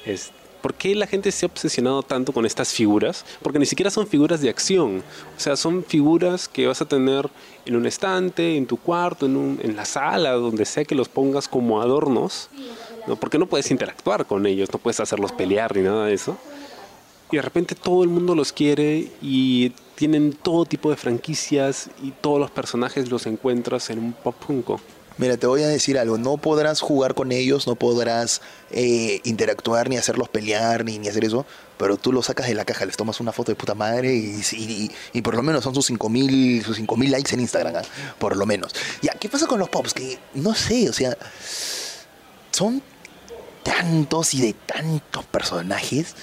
Es, 0.06 0.30
¿Por 0.64 0.72
qué 0.72 0.94
la 0.94 1.06
gente 1.06 1.30
se 1.30 1.44
ha 1.44 1.48
obsesionado 1.48 2.02
tanto 2.02 2.32
con 2.32 2.46
estas 2.46 2.72
figuras? 2.72 3.26
Porque 3.42 3.58
ni 3.58 3.66
siquiera 3.66 3.90
son 3.90 4.06
figuras 4.06 4.40
de 4.40 4.48
acción. 4.48 5.02
O 5.36 5.38
sea, 5.40 5.56
son 5.56 5.84
figuras 5.84 6.48
que 6.48 6.66
vas 6.66 6.80
a 6.80 6.86
tener 6.88 7.28
en 7.66 7.76
un 7.76 7.84
estante, 7.84 8.56
en 8.56 8.64
tu 8.64 8.78
cuarto, 8.78 9.26
en, 9.26 9.36
un- 9.36 9.60
en 9.62 9.76
la 9.76 9.84
sala, 9.84 10.32
donde 10.32 10.64
sea 10.64 10.86
que 10.86 10.94
los 10.94 11.10
pongas 11.10 11.48
como 11.48 11.82
adornos. 11.82 12.48
¿no? 13.06 13.16
Porque 13.16 13.38
no 13.38 13.44
puedes 13.46 13.70
interactuar 13.70 14.24
con 14.24 14.46
ellos, 14.46 14.70
no 14.72 14.78
puedes 14.78 15.00
hacerlos 15.00 15.32
pelear 15.32 15.76
ni 15.76 15.82
nada 15.82 16.06
de 16.06 16.14
eso. 16.14 16.38
Y 17.30 17.36
de 17.36 17.42
repente 17.42 17.74
todo 17.74 18.02
el 18.02 18.08
mundo 18.08 18.34
los 18.34 18.50
quiere 18.50 19.10
y 19.20 19.70
tienen 19.96 20.32
todo 20.32 20.64
tipo 20.64 20.88
de 20.88 20.96
franquicias 20.96 21.90
y 22.02 22.12
todos 22.12 22.40
los 22.40 22.50
personajes 22.50 23.10
los 23.10 23.26
encuentras 23.26 23.90
en 23.90 23.98
un 23.98 24.12
Pop 24.14 24.36
Funko. 24.40 24.80
Mira, 25.16 25.36
te 25.36 25.46
voy 25.46 25.62
a 25.62 25.68
decir 25.68 25.96
algo, 25.98 26.18
no 26.18 26.36
podrás 26.38 26.80
jugar 26.80 27.14
con 27.14 27.30
ellos, 27.30 27.66
no 27.68 27.76
podrás 27.76 28.40
eh, 28.72 29.20
interactuar 29.24 29.88
ni 29.88 29.96
hacerlos 29.96 30.28
pelear 30.28 30.84
ni, 30.84 30.98
ni 30.98 31.06
hacer 31.08 31.24
eso, 31.24 31.46
pero 31.78 31.96
tú 31.96 32.12
los 32.12 32.26
sacas 32.26 32.48
de 32.48 32.54
la 32.54 32.64
caja, 32.64 32.84
les 32.84 32.96
tomas 32.96 33.20
una 33.20 33.30
foto 33.30 33.52
de 33.52 33.56
puta 33.56 33.74
madre 33.74 34.12
y, 34.12 34.42
y- 34.52 34.90
y 35.12 35.22
por 35.22 35.34
lo 35.36 35.42
menos 35.42 35.62
son 35.62 35.74
sus 35.74 35.86
5000 35.86 36.64
sus 36.64 36.76
5000 36.76 37.10
likes 37.12 37.32
en 37.34 37.40
Instagram, 37.40 37.76
¿ah? 37.76 37.82
por 38.18 38.36
lo 38.36 38.44
menos. 38.44 38.74
Ya, 39.02 39.12
¿qué 39.12 39.28
pasa 39.28 39.46
con 39.46 39.60
los 39.60 39.68
pops? 39.68 39.94
Que 39.94 40.18
no 40.34 40.52
sé, 40.54 40.88
o 40.88 40.92
sea, 40.92 41.16
son 42.50 42.82
tantos 43.62 44.34
y 44.34 44.40
de 44.42 44.52
tantos 44.52 45.24
personajes. 45.26 46.14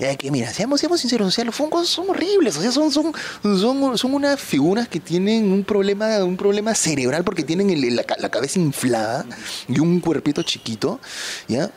Ya 0.00 0.16
que 0.16 0.30
mira, 0.30 0.50
seamos, 0.50 0.80
seamos 0.80 0.98
sinceros, 0.98 1.28
o 1.28 1.30
sea, 1.30 1.44
los 1.44 1.54
Funkos 1.54 1.86
son 1.86 2.08
horribles, 2.08 2.56
o 2.56 2.62
sea, 2.62 2.72
son, 2.72 2.90
son, 2.90 3.12
son, 3.42 3.98
son 3.98 4.14
unas 4.14 4.40
figuras 4.40 4.88
que 4.88 4.98
tienen 4.98 5.52
un 5.52 5.62
problema, 5.62 6.24
un 6.24 6.38
problema 6.38 6.74
cerebral 6.74 7.22
porque 7.22 7.42
tienen 7.42 7.94
la, 7.94 8.04
la 8.18 8.30
cabeza 8.30 8.58
inflada 8.58 9.26
y 9.68 9.78
un 9.78 10.00
cuerpito 10.00 10.42
chiquito, 10.42 11.00
¿ya? 11.48 11.70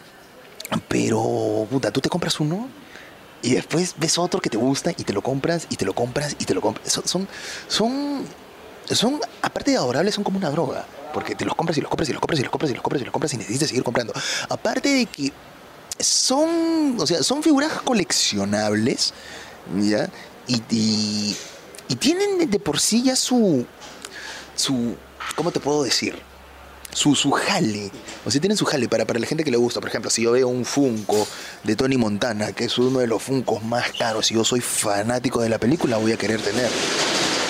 Pero, 0.88 1.68
puta, 1.70 1.92
tú 1.92 2.00
te 2.00 2.08
compras 2.08 2.40
uno 2.40 2.70
y 3.42 3.56
después 3.56 3.96
ves 3.98 4.18
otro 4.18 4.40
que 4.40 4.50
te 4.50 4.58
gusta 4.58 4.92
y 4.92 5.04
te 5.04 5.12
lo 5.12 5.22
compras 5.22 5.68
y 5.70 5.76
te 5.76 5.84
lo 5.84 5.94
compras 5.94 6.38
y 6.40 6.46
te 6.46 6.54
lo 6.54 6.62
compras. 6.62 6.94
Son, 6.94 7.06
son, 7.06 7.28
son, 7.68 8.24
son, 8.86 9.20
aparte 9.42 9.72
de 9.72 9.78
adorables, 9.78 10.16
son 10.16 10.24
como 10.24 10.38
una 10.38 10.50
droga. 10.50 10.86
Porque 11.14 11.36
te 11.36 11.44
los 11.44 11.54
compras 11.54 11.78
y 11.78 11.82
los 11.82 11.90
compras 11.90 12.10
y 12.10 12.14
los 12.14 12.22
compras 12.22 12.40
y 12.40 12.44
los 12.44 12.52
compras 12.52 12.72
y 12.72 12.74
los 12.74 12.82
compras 12.82 13.02
y 13.02 13.06
los 13.06 13.12
compras 13.12 13.34
y 13.34 13.38
necesitas 13.38 13.68
seguir 13.68 13.84
comprando. 13.84 14.14
Aparte 14.48 14.90
de 14.90 15.06
que 15.06 15.34
son, 16.00 16.98
o 17.00 17.08
sea, 17.08 17.24
son 17.24 17.44
figuras 17.44 17.82
coleccionables, 17.82 19.14
¿ya? 19.82 20.10
Y, 20.48 20.62
y, 20.70 21.96
tienen 21.96 22.50
de 22.50 22.60
por 22.60 22.80
sí 22.80 23.04
ya 23.04 23.16
su, 23.16 23.66
su, 24.56 24.96
¿cómo 25.36 25.52
te 25.52 25.60
puedo 25.60 25.84
decir? 25.84 26.16
Su, 26.92 27.16
su 27.16 27.32
jale. 27.32 27.92
O 28.26 28.32
sea, 28.32 28.42
tienen 28.42 28.58
su 28.58 28.66
jale 28.66 28.88
para, 28.88 29.06
para 29.06 29.20
la 29.20 29.26
gente 29.26 29.44
que 29.44 29.52
le 29.52 29.58
gusta. 29.58 29.80
Por 29.80 29.90
ejemplo, 29.90 30.12
si 30.12 30.24
yo 30.24 30.32
veo 30.32 30.48
un 30.48 30.66
Funko 30.66 31.28
de 31.64 31.76
Tony 31.76 31.98
Montana, 31.98 32.52
que 32.52 32.66
es 32.66 32.78
uno 32.78 33.00
de 33.00 33.08
los 33.08 33.22
Funcos 33.24 33.64
más 33.64 33.92
caros, 33.94 34.32
y 34.32 34.36
yo 34.36 34.44
soy 34.44 34.62
fanático 34.62 35.42
de 35.42 35.50
la 35.50 35.58
película, 35.58 35.98
voy 35.98 36.12
a 36.12 36.18
querer 36.18 36.42
tener. 36.42 36.70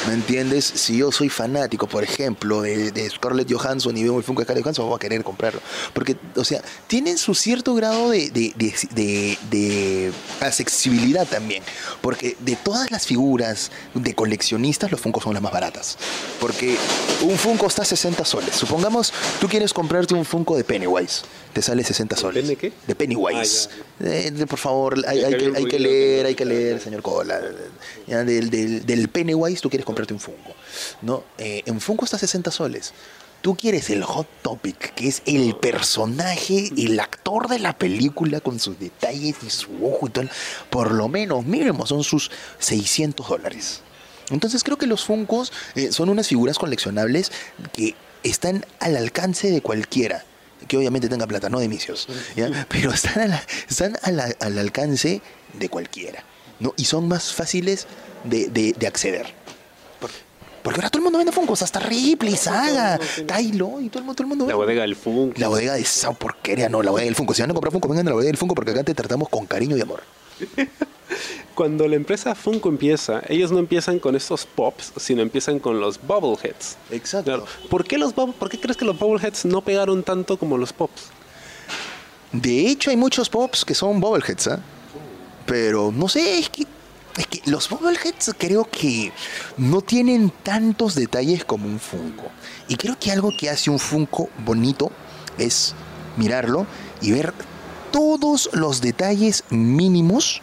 ¿Me 0.07 0.13
entiendes? 0.13 0.65
Si 0.65 0.97
yo 0.97 1.11
soy 1.11 1.29
fanático, 1.29 1.87
por 1.87 2.03
ejemplo, 2.03 2.61
de, 2.61 2.91
de 2.91 3.09
Scarlett 3.09 3.51
Johansson 3.51 3.95
y 3.95 4.03
veo 4.03 4.17
el 4.17 4.23
Funko 4.23 4.41
de 4.41 4.45
Scarlett 4.45 4.63
Johansson, 4.63 4.87
voy 4.87 4.95
a 4.97 4.99
querer 4.99 5.23
comprarlo. 5.23 5.61
Porque, 5.93 6.17
o 6.35 6.43
sea, 6.43 6.61
tienen 6.87 7.17
su 7.17 7.33
cierto 7.33 7.73
grado 7.73 8.09
de, 8.09 8.29
de, 8.29 9.37
de, 9.49 10.11
accesibilidad 10.41 11.25
también. 11.25 11.63
Porque 12.01 12.35
de 12.39 12.55
todas 12.57 12.91
las 12.91 13.07
figuras 13.07 13.71
de 13.93 14.13
coleccionistas, 14.13 14.91
los 14.91 14.99
Funkos 14.99 15.23
son 15.23 15.33
las 15.33 15.41
más 15.41 15.53
baratas. 15.53 15.97
Porque 16.39 16.77
un 17.21 17.37
Funko 17.37 17.67
está 17.67 17.83
a 17.83 17.85
60 17.85 18.25
soles. 18.25 18.55
Supongamos, 18.55 19.13
tú 19.39 19.47
quieres 19.47 19.73
comprarte 19.73 20.13
un 20.13 20.25
Funko 20.25 20.57
de 20.57 20.65
Pennywise. 20.65 21.23
Te 21.53 21.61
sale 21.61 21.83
60 21.83 22.15
soles. 22.15 22.43
¿Pene 22.43 22.55
qué? 22.55 22.73
De 22.87 22.95
Pennywise. 22.95 23.69
Ah, 24.01 24.05
Eh, 24.05 24.45
por 24.47 24.57
favor, 24.57 24.95
hay, 25.07 25.19
que 25.19 25.25
hay 25.25 25.65
leer, 25.79 26.25
hay 26.25 26.35
que 26.35 26.45
leer, 26.45 26.79
señor 26.79 27.03
Cola. 27.03 27.39
Ya, 28.07 28.23
del, 28.23 28.49
del, 28.49 28.85
del 28.85 29.07
Pennywise 29.07 29.61
tú 29.61 29.69
quieres 29.69 29.85
comprarte 29.85 30.13
un 30.13 30.19
Funko. 30.19 30.55
¿no? 31.03 31.23
Eh, 31.37 31.61
en 31.65 31.79
Funko 31.79 32.05
está 32.05 32.17
60 32.17 32.49
soles. 32.49 32.93
Tú 33.41 33.55
quieres 33.55 33.89
el 33.89 34.03
Hot 34.03 34.27
Topic, 34.41 34.93
que 34.95 35.09
es 35.09 35.21
el 35.25 35.55
personaje, 35.57 36.71
el 36.77 36.99
actor 36.99 37.49
de 37.49 37.59
la 37.59 37.77
película 37.77 38.39
con 38.39 38.57
sus 38.59 38.79
detalles 38.79 39.35
y 39.45 39.49
su 39.49 39.85
ojo 39.85 40.07
y 40.07 40.09
todo. 40.11 40.25
Por 40.69 40.91
lo 40.93 41.09
menos 41.09 41.45
mínimo 41.45 41.85
son 41.85 42.03
sus 42.03 42.31
600 42.59 43.27
dólares. 43.27 43.81
Entonces 44.31 44.63
creo 44.63 44.77
que 44.77 44.87
los 44.87 45.03
Funkos 45.03 45.51
eh, 45.75 45.91
son 45.91 46.07
unas 46.09 46.29
figuras 46.29 46.57
coleccionables 46.57 47.31
que 47.73 47.95
están 48.23 48.65
al 48.79 48.95
alcance 48.95 49.51
de 49.51 49.61
cualquiera. 49.61 50.23
Que 50.67 50.77
obviamente 50.77 51.09
tenga 51.09 51.27
plata, 51.27 51.49
no 51.49 51.59
de 51.59 51.65
inicios. 51.65 52.07
¿ya? 52.35 52.49
Pero 52.69 52.91
están, 52.91 53.19
a 53.21 53.27
la- 53.27 53.43
están 53.69 53.97
a 54.01 54.11
la- 54.11 54.35
al 54.39 54.57
alcance 54.57 55.21
de 55.53 55.69
cualquiera. 55.69 56.23
¿no? 56.59 56.73
Y 56.77 56.85
son 56.85 57.07
más 57.07 57.33
fáciles 57.33 57.87
de, 58.23 58.47
de- 58.47 58.73
de 58.77 58.87
acceder. 58.87 59.27
Por- 59.99 60.11
Porque 60.63 60.77
ahora 60.79 60.89
todo 60.89 60.99
el 60.99 61.03
mundo 61.03 61.17
vende 61.17 61.33
Funkos, 61.33 61.61
hasta 61.61 61.79
Ripley, 61.79 62.37
Saga, 62.37 62.97
Tylo, 63.27 63.81
y 63.81 63.89
todo 63.89 63.99
el 63.99 64.05
mundo, 64.05 64.13
todo 64.15 64.23
el 64.23 64.29
mundo 64.29 64.47
La 64.47 64.55
bodega 64.55 64.81
del 64.83 64.95
Funko. 64.95 65.39
La 65.39 65.47
bodega 65.49 65.73
de 65.73 65.81
esa 65.81 66.11
porquería, 66.13 66.69
no, 66.69 66.81
la 66.83 66.91
bodega 66.91 67.05
del 67.05 67.15
Funko. 67.15 67.33
Si 67.33 67.41
van 67.41 67.51
a 67.51 67.53
comprar 67.53 67.71
Funko, 67.73 67.87
vengan 67.89 68.07
a 68.07 68.11
la 68.11 68.15
bodega 68.15 68.29
del 68.29 68.37
Funko 68.37 68.55
porque 68.55 68.71
acá 68.71 68.83
te 68.83 68.93
tratamos 68.93 69.27
con 69.29 69.45
cariño 69.45 69.75
y 69.77 69.81
amor. 69.81 70.03
Cuando 71.55 71.87
la 71.87 71.95
empresa 71.95 72.35
Funko 72.35 72.69
empieza, 72.69 73.21
ellos 73.27 73.51
no 73.51 73.59
empiezan 73.59 73.99
con 73.99 74.15
estos 74.15 74.45
pops, 74.45 74.93
sino 74.97 75.21
empiezan 75.21 75.59
con 75.59 75.79
los 75.79 75.99
bubbleheads. 76.01 76.77
Exacto. 76.91 77.25
Claro. 77.25 77.45
¿Por 77.69 77.85
qué, 77.85 77.97
los 77.97 78.13
¿Por 78.13 78.49
qué 78.49 78.59
crees 78.59 78.77
que 78.77 78.85
los 78.85 78.97
bubbleheads 78.97 79.45
no 79.45 79.61
pegaron 79.61 80.03
tanto 80.03 80.37
como 80.37 80.57
los 80.57 80.73
pops? 80.73 81.09
De 82.31 82.67
hecho, 82.67 82.89
hay 82.89 82.97
muchos 82.97 83.29
pops 83.29 83.63
que 83.63 83.75
son 83.75 83.99
bobbleheads, 83.99 84.47
¿ah? 84.47 84.59
Pero 85.45 85.91
no 85.91 86.07
sé, 86.07 86.39
es 86.39 86.49
que, 86.49 86.65
es 87.17 87.27
que 87.27 87.41
los 87.45 87.69
bobbleheads 87.69 88.31
creo 88.37 88.65
que 88.65 89.11
no 89.57 89.81
tienen 89.81 90.31
tantos 90.41 90.95
detalles 90.95 91.45
como 91.45 91.67
un 91.67 91.79
Funko. 91.79 92.31
Y 92.67 92.75
creo 92.75 92.97
que 92.99 93.11
algo 93.11 93.31
que 93.37 93.49
hace 93.49 93.69
un 93.69 93.77
Funko 93.77 94.29
bonito 94.43 94.91
es 95.37 95.75
mirarlo 96.17 96.65
y 97.01 97.11
ver 97.11 97.33
todos 97.91 98.49
los 98.53 98.81
detalles 98.81 99.43
mínimos 99.51 100.41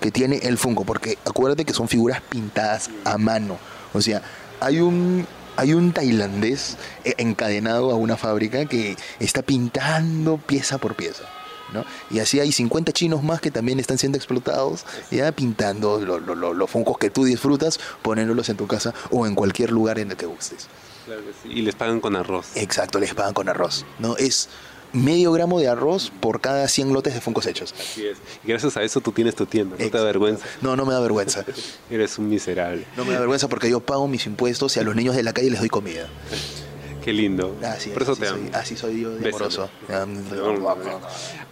que 0.00 0.10
tiene 0.10 0.36
el 0.38 0.58
Funko. 0.58 0.84
Porque 0.84 1.18
acuérdate 1.24 1.64
que 1.64 1.72
son 1.74 1.88
figuras 1.88 2.20
pintadas 2.28 2.90
a 3.04 3.18
mano. 3.18 3.58
O 3.92 4.00
sea, 4.00 4.22
hay 4.60 4.80
un, 4.80 5.26
hay 5.56 5.74
un 5.74 5.92
tailandés 5.92 6.76
eh, 7.04 7.14
encadenado 7.18 7.90
a 7.90 7.94
una 7.96 8.16
fábrica 8.16 8.64
que 8.66 8.96
está 9.18 9.42
pintando 9.42 10.36
pieza 10.38 10.78
por 10.78 10.94
pieza. 10.94 11.24
¿no? 11.72 11.84
Y 12.10 12.18
así 12.18 12.40
hay 12.40 12.50
50 12.50 12.90
chinos 12.92 13.22
más 13.22 13.40
que 13.40 13.52
también 13.52 13.78
están 13.78 13.96
siendo 13.96 14.18
explotados, 14.18 14.84
ya 15.12 15.30
pintando 15.30 16.00
lo- 16.00 16.18
lo- 16.18 16.34
lo- 16.34 16.52
los 16.52 16.68
funcos 16.68 16.98
que 16.98 17.10
tú 17.10 17.22
disfrutas, 17.24 17.78
poniéndolos 18.02 18.48
en 18.48 18.56
tu 18.56 18.66
casa 18.66 18.92
o 19.12 19.24
en 19.24 19.36
cualquier 19.36 19.70
lugar 19.70 20.00
en 20.00 20.10
el 20.10 20.16
que 20.16 20.26
gustes. 20.26 20.66
Claro 21.06 21.22
que 21.24 21.30
sí. 21.42 21.48
Y 21.58 21.62
les 21.62 21.76
pagan 21.76 22.00
con 22.00 22.16
arroz. 22.16 22.48
Exacto, 22.56 22.98
les 22.98 23.14
pagan 23.14 23.34
con 23.34 23.48
arroz. 23.48 23.86
¿no? 24.00 24.16
Es 24.16 24.48
medio 24.92 25.32
gramo 25.32 25.60
de 25.60 25.68
arroz 25.68 26.12
por 26.20 26.40
cada 26.40 26.66
100 26.68 26.92
lotes 26.92 27.14
de 27.14 27.20
funcos 27.20 27.46
hechos. 27.46 27.74
Así 27.78 28.06
es. 28.06 28.18
Y 28.44 28.48
gracias 28.48 28.76
a 28.76 28.82
eso 28.82 29.00
tú 29.00 29.12
tienes 29.12 29.34
tu 29.34 29.46
tienda. 29.46 29.76
No 29.78 29.90
te 29.90 29.96
da 29.98 30.04
vergüenza. 30.04 30.44
No, 30.60 30.76
no 30.76 30.84
me 30.86 30.92
da 30.94 31.00
vergüenza. 31.00 31.44
Eres 31.90 32.18
un 32.18 32.28
miserable. 32.28 32.84
No 32.96 33.04
me 33.04 33.12
da 33.12 33.20
vergüenza 33.20 33.48
porque 33.48 33.70
yo 33.70 33.80
pago 33.80 34.06
mis 34.08 34.26
impuestos 34.26 34.76
y 34.76 34.80
a 34.80 34.82
los 34.82 34.94
niños 34.96 35.16
de 35.16 35.22
la 35.22 35.32
calle 35.32 35.50
les 35.50 35.60
doy 35.60 35.68
comida. 35.68 36.08
Qué 37.04 37.12
lindo. 37.12 37.56
Así, 37.62 37.90
Por 37.90 38.02
eso 38.02 38.12
así 38.12 38.20
te 38.20 38.26
soy, 38.28 38.38
amo. 38.40 38.50
así 38.52 38.76
soy 38.76 39.00
yo 39.00 39.10
de 39.10 39.28
amoroso. 39.28 39.70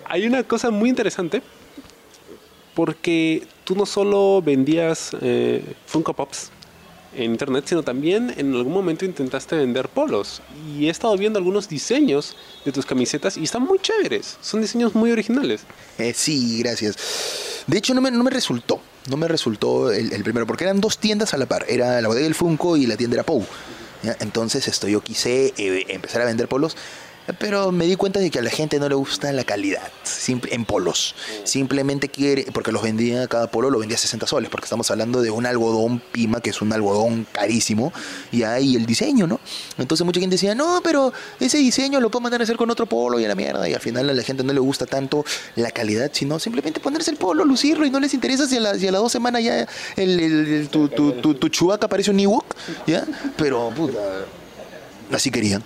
Hay 0.04 0.26
una 0.26 0.42
cosa 0.42 0.70
muy 0.70 0.90
interesante 0.90 1.42
porque 2.74 3.46
tú 3.64 3.74
no 3.74 3.86
solo 3.86 4.42
vendías 4.42 5.10
eh, 5.20 5.74
Funko 5.86 6.12
Pops 6.14 6.50
en 7.14 7.32
internet, 7.32 7.64
sino 7.66 7.82
también 7.82 8.34
en 8.36 8.54
algún 8.54 8.72
momento 8.72 9.04
intentaste 9.04 9.56
vender 9.56 9.88
polos. 9.88 10.42
Y 10.76 10.86
he 10.86 10.90
estado 10.90 11.16
viendo 11.16 11.38
algunos 11.38 11.68
diseños 11.68 12.36
de 12.64 12.72
tus 12.72 12.86
camisetas 12.86 13.36
y 13.36 13.44
están 13.44 13.62
muy 13.62 13.78
chéveres. 13.78 14.36
Son 14.40 14.60
diseños 14.60 14.94
muy 14.94 15.10
originales. 15.10 15.62
Eh, 15.98 16.12
sí, 16.14 16.58
gracias. 16.60 16.96
De 17.66 17.78
hecho, 17.78 17.94
no 17.94 18.00
me, 18.00 18.10
no 18.10 18.22
me 18.24 18.30
resultó. 18.30 18.80
No 19.08 19.16
me 19.16 19.28
resultó 19.28 19.90
el, 19.90 20.22
primero, 20.22 20.46
porque 20.46 20.64
eran 20.64 20.80
dos 20.80 20.98
tiendas 20.98 21.32
a 21.32 21.38
la 21.38 21.46
par. 21.46 21.64
Era 21.68 22.00
la 22.00 22.08
bodega 22.08 22.24
del 22.24 22.34
Funko 22.34 22.76
y 22.76 22.86
la 22.86 22.96
tienda 22.96 23.16
era 23.16 23.24
Pou. 23.24 23.44
Entonces, 24.20 24.68
esto, 24.68 24.86
yo 24.86 25.00
quise 25.00 25.54
eh, 25.56 25.86
empezar 25.88 26.22
a 26.22 26.26
vender 26.26 26.46
polos, 26.46 26.76
pero 27.38 27.72
me 27.72 27.86
di 27.86 27.96
cuenta 27.96 28.20
de 28.20 28.30
que 28.30 28.38
a 28.38 28.42
la 28.42 28.50
gente 28.50 28.78
no 28.78 28.88
le 28.88 28.94
gusta 28.94 29.30
la 29.32 29.44
calidad 29.44 29.82
en 30.28 30.64
polos. 30.64 31.14
Simplemente 31.44 32.08
quiere, 32.08 32.46
porque 32.52 32.72
los 32.72 32.82
vendía, 32.82 33.26
cada 33.28 33.50
polo 33.50 33.70
lo 33.70 33.78
vendía 33.78 33.96
a 33.96 34.00
60 34.00 34.26
soles, 34.26 34.50
porque 34.50 34.64
estamos 34.64 34.90
hablando 34.90 35.20
de 35.22 35.30
un 35.30 35.46
algodón 35.46 36.00
Pima, 36.12 36.40
que 36.40 36.50
es 36.50 36.60
un 36.62 36.72
algodón 36.72 37.26
carísimo, 37.32 37.92
y 38.32 38.42
ahí 38.42 38.76
el 38.76 38.86
diseño, 38.86 39.26
¿no? 39.26 39.40
Entonces 39.78 40.04
mucha 40.04 40.20
gente 40.20 40.34
decía, 40.34 40.54
no, 40.54 40.80
pero 40.82 41.12
ese 41.40 41.58
diseño 41.58 42.00
lo 42.00 42.10
puedo 42.10 42.22
mandar 42.22 42.40
a 42.40 42.44
hacer 42.44 42.56
con 42.56 42.70
otro 42.70 42.86
polo 42.86 43.18
y 43.20 43.24
a 43.24 43.28
la 43.28 43.34
mierda, 43.34 43.68
y 43.68 43.74
al 43.74 43.80
final 43.80 44.08
a 44.10 44.14
la 44.14 44.22
gente 44.22 44.42
no 44.44 44.52
le 44.52 44.60
gusta 44.60 44.86
tanto 44.86 45.24
la 45.56 45.70
calidad, 45.70 46.10
sino 46.12 46.38
simplemente 46.38 46.80
ponerse 46.80 47.10
el 47.10 47.16
polo, 47.16 47.44
lucirlo, 47.44 47.86
y 47.86 47.90
no 47.90 48.00
les 48.00 48.14
interesa 48.14 48.46
si 48.46 48.56
a, 48.56 48.60
la- 48.60 48.74
las 48.74 48.92
dos 49.02 49.12
semanas 49.12 49.42
ya 49.42 49.60
el, 49.96 50.20
el- 50.20 50.48
el- 50.54 50.68
tu, 50.68 50.88
tu, 50.88 51.12
tu, 51.12 51.34
tu 51.34 51.48
chubaca 51.48 51.88
parece 51.88 52.10
un 52.10 52.20
Ewok, 52.20 52.44
¿ya? 52.86 53.04
Pero, 53.36 53.70
puta, 53.76 53.98
así 55.12 55.30
querían. 55.30 55.62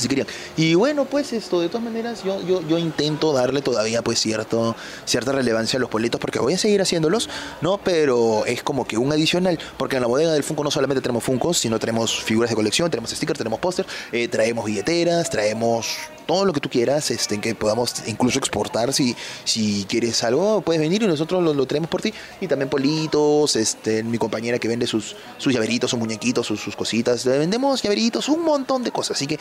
Así 0.00 0.08
querían. 0.08 0.26
Y 0.56 0.72
bueno, 0.74 1.04
pues 1.04 1.34
esto, 1.34 1.60
de 1.60 1.68
todas 1.68 1.84
maneras, 1.84 2.24
yo, 2.24 2.40
yo, 2.66 2.78
intento 2.78 3.34
darle 3.34 3.60
todavía 3.60 4.00
pues 4.00 4.18
cierto, 4.18 4.74
cierta 5.04 5.32
relevancia 5.32 5.76
a 5.76 5.80
los 5.80 5.90
politos 5.90 6.18
porque 6.18 6.38
voy 6.38 6.54
a 6.54 6.58
seguir 6.58 6.80
haciéndolos, 6.80 7.28
¿no? 7.60 7.76
Pero 7.84 8.46
es 8.46 8.62
como 8.62 8.86
que 8.86 8.96
un 8.96 9.12
adicional, 9.12 9.58
porque 9.76 9.96
en 9.96 10.02
la 10.02 10.08
bodega 10.08 10.32
del 10.32 10.42
Funko 10.42 10.64
no 10.64 10.70
solamente 10.70 11.02
tenemos 11.02 11.22
Funkos, 11.22 11.58
sino 11.58 11.78
tenemos 11.78 12.24
figuras 12.24 12.48
de 12.48 12.56
colección, 12.56 12.90
tenemos 12.90 13.10
stickers, 13.10 13.36
tenemos 13.36 13.60
póster, 13.60 13.84
eh, 14.10 14.26
traemos 14.26 14.64
billeteras, 14.64 15.28
traemos 15.28 15.98
todo 16.26 16.44
lo 16.44 16.52
que 16.52 16.60
tú 16.60 16.70
quieras, 16.70 17.10
este, 17.10 17.40
que 17.40 17.54
podamos 17.54 18.06
incluso 18.06 18.38
exportar 18.38 18.92
si, 18.92 19.16
si 19.44 19.84
quieres 19.88 20.22
algo, 20.22 20.62
puedes 20.62 20.80
venir 20.80 21.02
y 21.02 21.06
nosotros 21.08 21.42
lo, 21.42 21.52
lo 21.52 21.66
traemos 21.66 21.90
por 21.90 22.00
ti. 22.00 22.14
Y 22.40 22.46
también 22.46 22.70
politos, 22.70 23.56
este, 23.56 24.02
mi 24.04 24.16
compañera 24.16 24.58
que 24.58 24.68
vende 24.68 24.86
sus, 24.86 25.16
sus 25.38 25.52
llaveritos, 25.52 25.90
sus 25.90 25.98
muñequitos, 25.98 26.46
sus, 26.46 26.60
sus 26.60 26.76
cositas, 26.76 27.24
vendemos 27.24 27.82
llaveritos, 27.82 28.28
un 28.28 28.44
montón 28.44 28.84
de 28.84 28.92
cosas. 28.92 29.16
Así 29.16 29.26
que 29.26 29.40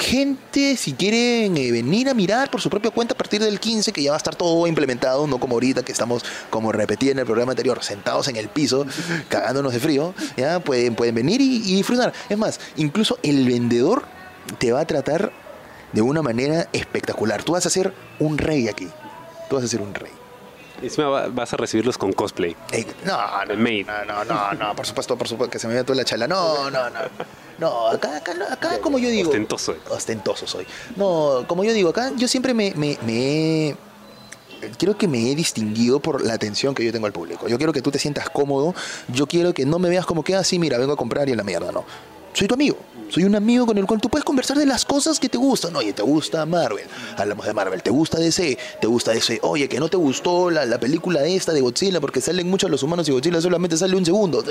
gente, 0.00 0.76
si 0.76 0.94
quieren 0.94 1.56
eh, 1.56 1.70
venir 1.70 2.08
a 2.08 2.14
mirar 2.14 2.50
por 2.50 2.60
su 2.60 2.70
propia 2.70 2.90
cuenta 2.90 3.14
a 3.14 3.16
partir 3.16 3.40
del 3.40 3.60
15, 3.60 3.92
que 3.92 4.02
ya 4.02 4.10
va 4.10 4.16
a 4.16 4.18
estar 4.18 4.34
todo 4.34 4.66
implementado, 4.66 5.26
no 5.26 5.38
como 5.38 5.54
ahorita 5.54 5.82
que 5.82 5.92
estamos, 5.92 6.24
como 6.50 6.72
repetí 6.72 7.10
en 7.10 7.18
el 7.18 7.26
programa 7.26 7.52
anterior, 7.52 7.82
sentados 7.82 8.28
en 8.28 8.36
el 8.36 8.48
piso, 8.48 8.86
cagándonos 9.28 9.72
de 9.72 9.80
frío, 9.80 10.14
ya 10.36 10.60
pueden, 10.60 10.94
pueden 10.94 11.14
venir 11.14 11.40
y, 11.40 11.56
y 11.56 11.76
disfrutar. 11.76 12.12
Es 12.28 12.38
más, 12.38 12.60
incluso 12.76 13.18
el 13.22 13.46
vendedor 13.46 14.04
te 14.58 14.72
va 14.72 14.80
a 14.80 14.86
tratar 14.86 15.32
de 15.92 16.02
una 16.02 16.22
manera 16.22 16.68
espectacular. 16.72 17.42
Tú 17.42 17.52
vas 17.52 17.66
a 17.66 17.70
ser 17.70 17.92
un 18.18 18.38
rey 18.38 18.68
aquí. 18.68 18.88
Tú 19.48 19.56
vas 19.56 19.64
a 19.64 19.68
ser 19.68 19.80
un 19.80 19.94
rey. 19.94 20.19
Encima 20.82 21.08
va- 21.08 21.28
vas 21.28 21.52
a 21.52 21.56
recibirlos 21.56 21.98
con 21.98 22.12
cosplay. 22.12 22.56
No, 23.04 23.16
no, 23.46 23.52
El 23.52 23.58
maid. 23.58 23.86
no, 23.86 24.04
no, 24.04 24.24
no, 24.24 24.52
no, 24.54 24.74
por 24.76 24.86
supuesto, 24.86 25.16
por 25.16 25.28
supuesto, 25.28 25.50
que 25.50 25.58
se 25.58 25.66
me 25.68 25.74
vea 25.74 25.84
toda 25.84 25.96
la 25.96 26.04
chala. 26.04 26.26
No, 26.26 26.70
no, 26.70 26.88
no. 26.90 27.00
No, 27.58 27.88
acá, 27.88 28.16
acá, 28.16 28.32
acá 28.50 28.80
como 28.80 28.98
yo 28.98 29.08
digo. 29.10 29.28
Ostentoso. 29.30 29.76
Ostentoso 29.90 30.46
soy. 30.46 30.66
No, 30.96 31.44
como 31.46 31.62
yo 31.64 31.72
digo, 31.72 31.90
acá 31.90 32.10
yo 32.16 32.26
siempre 32.26 32.54
me, 32.54 32.72
me, 32.74 32.96
me 33.02 33.68
he, 33.68 33.76
quiero 34.78 34.96
que 34.96 35.06
me 35.06 35.30
he 35.30 35.34
distinguido 35.34 36.00
por 36.00 36.24
la 36.24 36.32
atención 36.34 36.74
que 36.74 36.84
yo 36.84 36.92
tengo 36.92 37.06
al 37.06 37.12
público. 37.12 37.48
Yo 37.48 37.58
quiero 37.58 37.72
que 37.74 37.82
tú 37.82 37.90
te 37.90 37.98
sientas 37.98 38.30
cómodo. 38.30 38.74
Yo 39.08 39.26
quiero 39.26 39.52
que 39.52 39.66
no 39.66 39.78
me 39.78 39.90
veas 39.90 40.06
como 40.06 40.24
que 40.24 40.34
así, 40.34 40.58
mira, 40.58 40.78
vengo 40.78 40.92
a 40.94 40.96
comprar 40.96 41.28
y 41.28 41.32
en 41.32 41.36
la 41.36 41.44
mierda, 41.44 41.70
no. 41.70 41.84
Soy 42.32 42.46
tu 42.48 42.54
amigo. 42.54 42.76
Soy 43.10 43.24
un 43.24 43.34
amigo 43.34 43.66
con 43.66 43.76
el 43.76 43.86
cual 43.86 44.00
tú 44.00 44.08
puedes 44.08 44.24
conversar 44.24 44.56
de 44.56 44.66
las 44.66 44.84
cosas 44.84 45.18
que 45.18 45.28
te 45.28 45.36
gustan. 45.36 45.74
Oye, 45.76 45.92
¿te 45.92 46.02
gusta 46.02 46.46
Marvel? 46.46 46.84
Hablamos 47.16 47.44
de 47.44 47.52
Marvel. 47.52 47.82
¿Te 47.82 47.90
gusta 47.90 48.18
DC? 48.18 48.56
¿Te 48.80 48.86
gusta 48.86 49.12
DC? 49.12 49.40
Oye, 49.42 49.68
que 49.68 49.80
no 49.80 49.88
te 49.88 49.96
gustó 49.96 50.50
la, 50.50 50.64
la 50.64 50.78
película 50.78 51.24
esta 51.24 51.52
de 51.52 51.60
Godzilla 51.60 52.00
porque 52.00 52.20
salen 52.20 52.48
muchos 52.48 52.70
los 52.70 52.82
humanos 52.82 53.08
y 53.08 53.12
Godzilla 53.12 53.40
solamente 53.40 53.76
sale 53.76 53.96
un 53.96 54.04
segundo. 54.04 54.44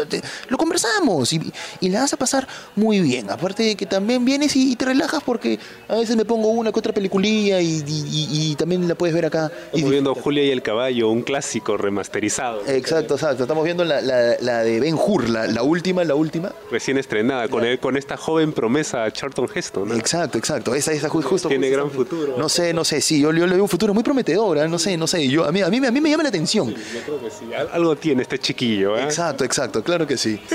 Lo 0.49 0.57
conversamos 0.57 1.31
y, 1.33 1.41
y 1.79 1.89
la 1.89 2.01
vas 2.01 2.13
a 2.13 2.17
pasar 2.17 2.47
muy 2.75 2.99
bien. 2.99 3.29
Aparte 3.29 3.63
de 3.63 3.75
que 3.75 3.85
también 3.85 4.25
vienes 4.25 4.55
y, 4.55 4.71
y 4.73 4.75
te 4.75 4.85
relajas 4.85 5.23
porque 5.23 5.57
a 5.87 5.95
veces 5.95 6.15
me 6.15 6.25
pongo 6.25 6.49
una 6.49 6.71
que 6.71 6.79
otra 6.79 6.93
peliculilla 6.93 7.61
y, 7.61 7.83
y- 7.87 8.55
también 8.59 8.87
la 8.87 8.95
puedes 8.95 9.15
ver 9.15 9.25
acá. 9.25 9.51
Estamos 9.71 9.89
viendo 9.91 10.13
Julia 10.15 10.43
y 10.43 10.51
el 10.51 10.61
caballo, 10.61 11.09
un 11.09 11.21
clásico 11.21 11.77
remasterizado. 11.77 12.61
Exacto, 12.67 13.13
exacto. 13.13 13.43
Estamos 13.43 13.63
viendo 13.63 13.85
la, 13.85 14.01
la- 14.01 14.35
la 14.41 14.63
de 14.63 14.79
Ben 14.81 14.95
Hur, 14.95 15.29
la, 15.29 15.47
la 15.47 15.63
última, 15.63 16.03
la 16.03 16.15
última. 16.15 16.51
Recién 16.71 16.97
estrenada, 16.97 17.47
con, 17.47 17.63
con 17.77 17.95
esta 17.95 18.17
joven 18.17 18.48
promesa, 18.53 19.09
Charlton 19.11 19.47
Heston. 19.53 19.89
¿no? 19.89 19.95
Exacto, 19.95 20.37
exacto. 20.37 20.75
Esa, 20.75 20.91
esa 20.91 21.09
ju- 21.09 21.21
justo. 21.23 21.47
Tiene 21.49 21.67
justo 21.67 21.77
gran 21.81 21.91
futuro. 21.91 22.35
No 22.37 22.49
sé, 22.49 22.73
no 22.73 22.83
sé. 22.83 23.01
Sí, 23.01 23.19
yo, 23.21 23.31
yo 23.33 23.45
le 23.47 23.53
veo 23.55 23.63
un 23.63 23.69
futuro 23.69 23.93
muy 23.93 24.03
prometedor. 24.03 24.57
¿eh? 24.57 24.67
No 24.67 24.77
sé, 24.79 24.97
no 24.97 25.07
sé. 25.07 25.27
Yo, 25.27 25.45
a, 25.45 25.51
mí, 25.51 25.61
a, 25.61 25.69
mí, 25.69 25.77
a 25.85 25.91
mí 25.91 26.01
me 26.01 26.09
llama 26.09 26.23
la 26.23 26.29
atención. 26.29 26.69
Yo 26.69 26.75
creo 27.05 27.19
que 27.21 27.29
sí. 27.29 27.53
Al- 27.53 27.69
Algo 27.71 27.95
tiene 27.95 28.21
este 28.23 28.39
chiquillo. 28.39 28.97
¿eh? 28.97 29.03
Exacto, 29.03 29.43
exacto. 29.43 29.83
Claro 29.83 30.05
que 30.07 30.17
sí. 30.17 30.39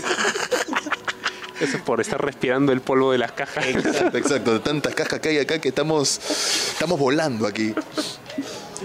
Eso 1.60 1.76
es 1.76 1.82
por 1.84 2.00
estar 2.00 2.20
respirando 2.22 2.72
el 2.72 2.80
polvo 2.80 3.12
de 3.12 3.18
las 3.18 3.32
cajas. 3.32 3.64
Exacto, 3.66 4.18
exacto. 4.18 4.52
De 4.54 4.58
tantas 4.58 4.94
cajas 4.94 5.20
que 5.20 5.28
hay 5.30 5.38
acá 5.38 5.60
que 5.60 5.68
estamos, 5.68 6.18
estamos 6.72 6.98
volando 6.98 7.46
aquí. 7.46 7.72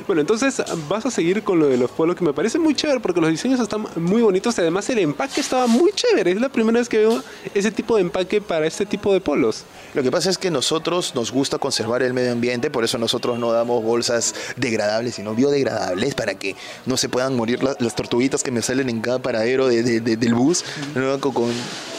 Bueno, 0.08 0.22
entonces 0.22 0.62
vas 0.88 1.06
a 1.06 1.12
seguir 1.12 1.44
con 1.44 1.60
lo 1.60 1.68
de 1.68 1.78
los 1.78 1.92
polos 1.92 2.16
que 2.16 2.24
me 2.24 2.34
parece 2.34 2.60
muy 2.60 2.74
chévere 2.76 3.00
porque 3.00 3.20
los 3.22 3.30
diseños 3.30 3.60
están 3.60 3.86
muy 3.96 4.22
bonitos 4.22 4.58
y 4.58 4.62
además 4.62 4.90
el 4.90 5.00
empaque 5.00 5.42
estaba 5.42 5.68
muy 5.68 5.92
chévere. 5.94 6.32
Es 6.32 6.42
la 6.42 6.50
primera 6.50 6.80
vez 6.80 6.90
que 6.90 6.98
veo 7.00 7.22
ese 7.54 7.72
tipo 7.72 7.96
de 7.96 8.02
empaque 8.02 8.42
para 8.42 8.66
este 8.68 8.86
tipo 8.86 9.12
de 9.14 9.22
polos. 9.22 9.64
Lo 9.94 10.04
que 10.04 10.12
pasa 10.12 10.30
es 10.30 10.38
que 10.38 10.52
nosotros 10.52 11.14
nos 11.16 11.32
gusta 11.32 11.58
conservar 11.58 12.02
el 12.04 12.14
medio 12.14 12.32
ambiente, 12.32 12.70
por 12.70 12.84
eso 12.84 12.98
nosotros 12.98 13.40
no 13.40 13.52
damos 13.52 13.84
bolsas 13.84 14.34
degradables, 14.56 15.16
sino 15.16 15.34
biodegradables, 15.36 16.16
para 16.16 16.36
que 16.36 16.56
no 16.86 16.96
se 16.98 17.10
puedan 17.10 17.36
morir 17.36 17.64
la- 17.64 17.76
las 17.80 17.96
tortuguitas 17.96 18.44
que 18.44 18.52
me 18.52 18.62
salen 18.62 18.90
en 18.90 19.02
cada 19.02 19.20
paradero 19.20 19.68
de- 19.68 19.84
de- 19.84 20.00
de- 20.02 20.18
del 20.18 20.34
bus. 20.34 20.64
¿no? 20.96 21.20
Con- 21.20 21.34
con- 21.34 21.54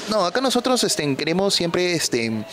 no, 0.09 0.25
acá 0.25 0.41
nosotros 0.41 0.83
este, 0.85 1.15
queremos 1.17 1.55
siempre 1.55 1.93
este, 1.95 2.45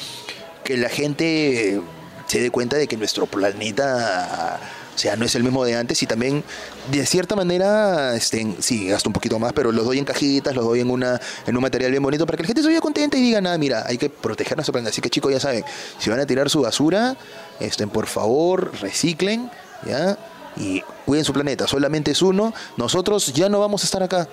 que 0.63 0.77
la 0.77 0.89
gente 0.89 1.82
se 2.27 2.41
dé 2.41 2.51
cuenta 2.51 2.75
de 2.75 2.88
que 2.88 2.98
nuestro 2.98 3.25
planeta... 3.25 4.60
O 4.98 5.00
sea, 5.00 5.16
no 5.16 5.25
es 5.25 5.36
el 5.36 5.44
mismo 5.44 5.63
de 5.63 5.75
antes 5.75 6.01
y 6.01 6.08
también, 6.08 6.44
de 6.89 7.06
cierta 7.06 7.36
manera, 7.36 8.16
este, 8.16 8.56
sí, 8.62 8.88
gasto 8.88 9.10
un 9.10 9.13
poquito 9.13 9.38
más, 9.38 9.54
pero 9.54 9.72
los 9.72 9.86
doy 9.86 10.00
en 10.00 10.06
cajitas, 10.06 10.56
los 10.56 10.66
doy 10.66 10.80
en, 10.80 10.89
una, 10.89 11.22
en 11.46 11.56
un 11.56 11.62
material 11.62 11.92
bien 11.92 12.01
bonito 12.01 12.25
para 12.25 12.36
que 12.36 12.42
la 12.42 12.48
gente 12.48 12.63
se 12.63 12.70
vaya 12.70 12.82
contenta 12.82 13.16
y 13.16 13.22
diga, 13.22 13.39
nada, 13.39 13.60
mira, 13.60 13.84
hay 13.86 14.00
que 14.00 14.10
proteger 14.10 14.58
nuestro 14.58 14.74
planeta. 14.74 14.89
Así 14.89 15.00
que 15.00 15.12
chicos, 15.12 15.32
ya 15.32 15.39
saben, 15.39 15.63
si 16.00 16.10
van 16.10 16.20
a 16.20 16.25
tirar 16.25 16.50
su 16.50 16.62
basura, 16.62 17.16
estén, 17.60 17.92
por 17.92 18.08
favor, 18.08 18.72
reciclen, 18.82 19.51
¿ya? 19.86 20.18
Y 20.56 20.82
cuiden 21.06 21.25
su 21.25 21.32
planeta, 21.32 21.68
solamente 21.68 22.10
es 22.10 22.24
uno. 22.24 22.51
Nosotros 22.75 23.34
ya 23.34 23.50
no 23.50 23.60
vamos 23.60 23.84
a 23.84 23.86
estar 23.86 24.01
acá, 24.01 24.27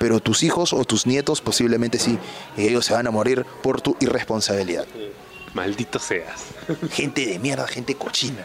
pero 0.00 0.18
tus 0.18 0.42
hijos 0.42 0.72
o 0.72 0.84
tus 0.84 1.06
nietos 1.06 1.40
posiblemente 1.40 2.00
sí. 2.00 2.18
Y 2.56 2.66
ellos 2.66 2.84
se 2.84 2.94
van 2.94 3.06
a 3.06 3.12
morir 3.12 3.46
por 3.62 3.80
tu 3.80 3.96
irresponsabilidad. 4.00 4.86
Maldito 5.54 5.98
seas. 5.98 6.46
Gente 6.90 7.26
de 7.26 7.38
mierda, 7.38 7.66
gente 7.66 7.94
cochina. 7.94 8.44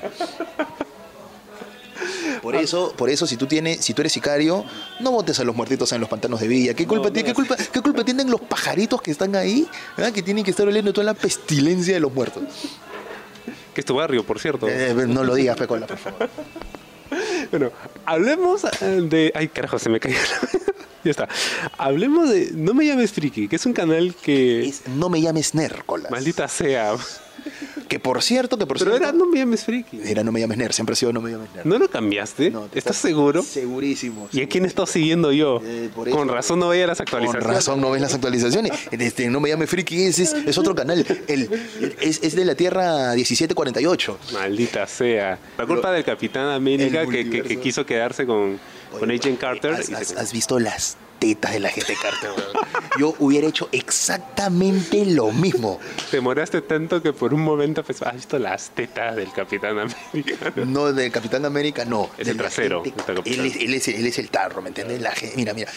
Por 2.46 2.56
eso, 2.56 2.94
por 2.96 3.10
eso 3.10 3.26
si 3.28 3.38
tú 3.38 3.48
tienes, 3.48 3.84
si 3.84 3.94
tú 3.94 4.02
eres 4.04 4.14
sicario, 4.14 4.64
no 5.00 5.12
votes 5.12 5.40
a 5.40 5.44
los 5.44 5.56
muertitos 5.56 5.92
en 5.94 6.00
los 6.00 6.10
pantanos 6.10 6.40
de 6.40 6.48
Villa. 6.48 6.74
¿Qué 6.74 6.86
culpa, 6.86 7.08
no, 7.08 7.12
tiene- 7.14 7.30
qué 7.30 7.34
culpa, 7.34 7.56
qué 7.56 7.82
culpa 7.82 8.04
tienen 8.06 8.30
los 8.30 8.42
pajaritos 8.42 9.02
que 9.02 9.12
están 9.12 9.36
ahí? 9.36 9.68
¿verdad? 9.98 10.14
Que 10.14 10.22
tienen 10.22 10.44
que 10.44 10.52
estar 10.52 10.68
oliendo 10.68 10.94
toda 10.94 11.06
la 11.06 11.14
pestilencia 11.16 11.94
de 11.96 12.00
los 12.00 12.14
muertos. 12.14 12.44
Que 13.74 13.82
es 13.82 13.86
tu 13.86 13.96
barrio, 13.96 14.24
por 14.26 14.40
cierto. 14.40 14.68
Eh, 14.70 14.94
no 15.08 15.24
lo 15.24 15.34
digas, 15.36 15.58
Pecola, 15.58 15.88
por 15.88 15.98
favor. 15.98 16.30
Bueno, 17.52 17.72
hablemos 18.06 18.64
eh, 18.82 18.86
de. 19.08 19.32
Ay, 19.36 19.48
carajo, 19.48 19.78
se 19.78 19.90
me 19.90 20.00
cayó. 20.00 20.16
la- 20.18 20.60
ya 21.04 21.12
está. 21.12 21.28
Hablemos 21.78 22.30
de 22.30 22.50
No 22.54 22.74
me 22.74 22.86
llames 22.86 23.12
Friki, 23.12 23.48
que 23.48 23.56
es 23.58 23.66
un 23.66 23.74
canal 23.74 24.16
que. 24.22 24.68
Es- 24.68 24.88
no 24.88 25.10
me 25.10 25.22
llames 25.22 25.54
Nercolas. 25.54 26.12
Maldita 26.12 26.48
sea. 26.48 26.96
Que 27.88 28.00
por 28.00 28.22
cierto, 28.24 28.58
que 28.58 28.66
por 28.66 28.78
Pero 28.80 28.92
cierto. 28.92 29.10
era 29.10 29.12
No 29.18 29.26
me 29.28 29.40
llames 29.40 29.64
Friki. 29.64 30.00
Era 30.04 30.24
no 30.24 30.32
me 30.32 30.40
llames 30.40 30.58
Ner, 30.58 30.74
siempre 30.74 30.94
ha 30.94 30.96
sido 30.96 31.14
no 31.14 31.22
me 31.22 31.32
llames 31.32 31.50
Ner. 31.56 31.66
¿No 31.66 31.78
lo 31.78 31.90
cambiaste? 31.90 32.50
No, 32.52 32.68
¿Estás 32.74 32.98
seguro? 32.98 33.44
Segurísimo. 33.44 34.28
¿Y 34.32 34.42
a 34.42 34.48
quién 34.50 34.66
estado 34.66 34.86
siguiendo 34.88 35.32
yo? 35.32 35.62
Eh, 35.64 35.90
por 35.96 36.08
eso- 36.08 36.18
Con 36.18 36.28
razón 36.30 36.60
no 36.60 36.70
veía 36.70 36.88
las 36.88 36.98
Con 36.98 37.04
actualizaciones. 37.08 37.48
razón 37.48 37.82
no 37.82 37.92
ves 37.92 38.02
las 38.02 38.14
actualizaciones. 38.14 38.72
Este, 38.92 39.30
no 39.30 39.40
me 39.40 39.50
llame 39.50 39.68
Friki, 39.68 40.04
es, 40.04 40.20
es, 40.20 40.58
otro 40.58 40.74
canal. 40.76 41.06
El, 41.28 41.50
es, 42.02 42.20
es 42.24 42.36
de 42.36 42.46
la 42.46 42.56
Tierra 42.56 43.14
1748. 43.16 44.18
Maldita 44.34 44.88
sea. 44.88 45.38
La 45.58 45.66
culpa 45.66 45.92
del 45.92 46.04
Capitán 46.04 46.48
América 46.50 47.06
que, 47.06 47.12
que- 47.12 47.18
que 47.18 47.38
multiverso. 47.38 47.62
quiso 47.62 47.86
quedarse 47.86 48.26
con, 48.26 48.60
con 49.00 49.12
Agent 49.12 49.40
Carter. 49.40 49.74
¿Has, 49.74 49.82
y 49.82 49.86
se- 49.88 49.96
has- 49.96 50.12
has 50.18 50.34
visto 50.34 50.60
las 50.60 50.98
tetas 51.34 51.54
de 51.54 51.60
la 51.60 51.70
gente 51.70 51.96
Carter? 52.02 52.30
weón? 52.32 52.66
Yo 53.00 53.16
hubiera 53.20 53.48
hecho 53.48 53.68
exactamente 53.72 55.06
lo 55.06 55.32
mismo. 55.32 55.80
Te 56.12 56.18
demoraste 56.18 56.62
tanto 56.62 57.02
que 57.02 57.14
por 57.14 57.34
un 57.34 57.42
momento 57.42 57.84
pensaba, 57.84 58.12
¿has 58.12 58.18
visto 58.18 58.38
las 58.40 58.70
tetas 58.70 59.16
del 59.16 59.32
Capitán 59.32 59.78
América? 59.80 60.54
No 60.66 60.92
del 60.94 61.12
Capitán 61.12 61.46
América, 61.46 61.84
no. 61.86 62.10
Es 62.18 62.28
el 62.28 62.38
trasero, 62.38 62.84
gente- 62.84 63.04
él, 63.26 63.46
es, 63.46 63.56
él, 63.58 63.74
es, 63.74 63.88
él 63.88 64.06
es 64.06 64.20
el 64.20 64.30
tarro, 64.30 64.62
¿me 64.62 64.70
entiendes? 64.70 65.02
La 65.02 65.12
gente, 65.12 65.36
mira, 65.36 65.54
mira. 65.54 65.72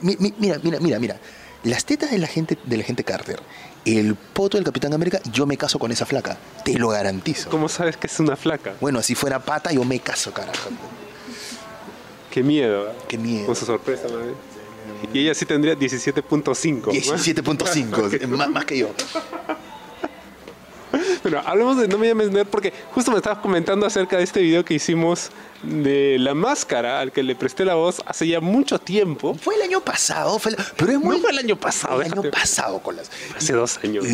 Mi- 0.00 0.16
mi- 0.18 0.34
Mira, 0.38 0.58
mira, 0.62 0.78
mira, 0.80 0.98
mira. 0.98 1.16
Las 1.64 1.84
tetas 1.84 2.10
de 2.10 2.18
la 2.18 2.26
gente, 2.26 2.58
de 2.64 2.76
la 2.76 2.82
gente 2.82 3.04
Carter, 3.04 3.40
el 3.84 4.14
poto 4.16 4.56
del 4.56 4.64
Capitán 4.64 4.92
América, 4.94 5.20
yo 5.32 5.46
me 5.46 5.56
caso 5.56 5.78
con 5.78 5.92
esa 5.92 6.06
flaca. 6.06 6.36
Te 6.64 6.74
lo 6.78 6.88
garantizo. 6.88 7.50
¿Cómo 7.50 7.68
sabes 7.68 7.96
que 7.96 8.06
es 8.06 8.18
una 8.20 8.36
flaca? 8.36 8.74
Bueno, 8.80 9.02
si 9.02 9.14
fuera 9.14 9.38
pata, 9.40 9.70
yo 9.72 9.84
me 9.84 10.00
caso, 10.00 10.32
carajo. 10.32 10.70
Qué 12.30 12.42
miedo. 12.42 12.88
¿eh? 12.88 12.92
Qué 13.08 13.18
miedo. 13.18 13.46
Con 13.46 13.54
su 13.56 13.66
sorpresa, 13.66 14.04
madre. 14.08 14.32
Y 15.12 15.20
ella 15.20 15.34
sí 15.34 15.44
tendría 15.46 15.74
17.5. 15.74 16.82
17.5, 16.84 18.26
más, 18.36 18.48
más 18.50 18.64
que 18.64 18.78
yo. 18.78 18.88
Bueno, 21.22 21.40
hablemos 21.46 21.78
de 21.78 21.88
No 21.88 21.96
me 21.98 22.06
llames 22.08 22.30
nerd 22.30 22.48
porque 22.48 22.72
justo 22.92 23.10
me 23.12 23.16
estabas 23.18 23.38
comentando 23.38 23.86
acerca 23.86 24.18
de 24.18 24.24
este 24.24 24.40
video 24.42 24.64
que 24.64 24.74
hicimos 24.74 25.30
de 25.62 26.16
la 26.18 26.34
máscara 26.34 27.00
al 27.00 27.12
que 27.12 27.22
le 27.22 27.34
presté 27.34 27.64
la 27.64 27.74
voz 27.74 28.02
hace 28.06 28.26
ya 28.26 28.40
mucho 28.40 28.78
tiempo. 28.78 29.34
Fue 29.34 29.54
el 29.54 29.62
año 29.62 29.80
pasado, 29.80 30.38
fue 30.38 30.52
el- 30.52 30.58
pero 30.76 30.92
es 30.92 30.98
muy... 30.98 31.16
No 31.16 31.22
fue 31.22 31.30
el 31.30 31.38
año 31.38 31.56
pasado, 31.56 32.02
El 32.02 32.12
año 32.12 32.30
pasado, 32.30 32.80
con 32.80 32.96
las... 32.96 33.10
Hace 33.36 33.52
dos 33.54 33.78
años. 33.82 34.04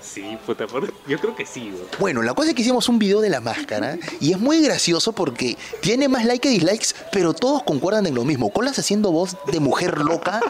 Sí, 0.00 0.36
puta, 0.44 0.66
por- 0.66 0.92
yo 1.06 1.18
creo 1.18 1.34
que 1.36 1.46
sí. 1.46 1.70
güey. 1.70 1.84
Bueno, 1.98 2.22
la 2.22 2.34
cosa 2.34 2.50
es 2.50 2.54
que 2.54 2.62
hicimos 2.62 2.88
un 2.88 2.98
video 2.98 3.20
de 3.20 3.30
la 3.30 3.40
máscara 3.40 3.98
y 4.20 4.32
es 4.32 4.38
muy 4.38 4.60
gracioso 4.62 5.12
porque 5.12 5.56
tiene 5.80 6.08
más 6.08 6.24
likes 6.24 6.40
que 6.48 6.48
dislikes, 6.50 6.88
pero 7.12 7.32
todos 7.34 7.62
concuerdan 7.62 8.06
en 8.06 8.14
lo 8.14 8.24
mismo. 8.24 8.50
Colas 8.50 8.78
haciendo 8.78 9.10
voz 9.12 9.36
de 9.50 9.60
mujer 9.60 9.98
loca 9.98 10.40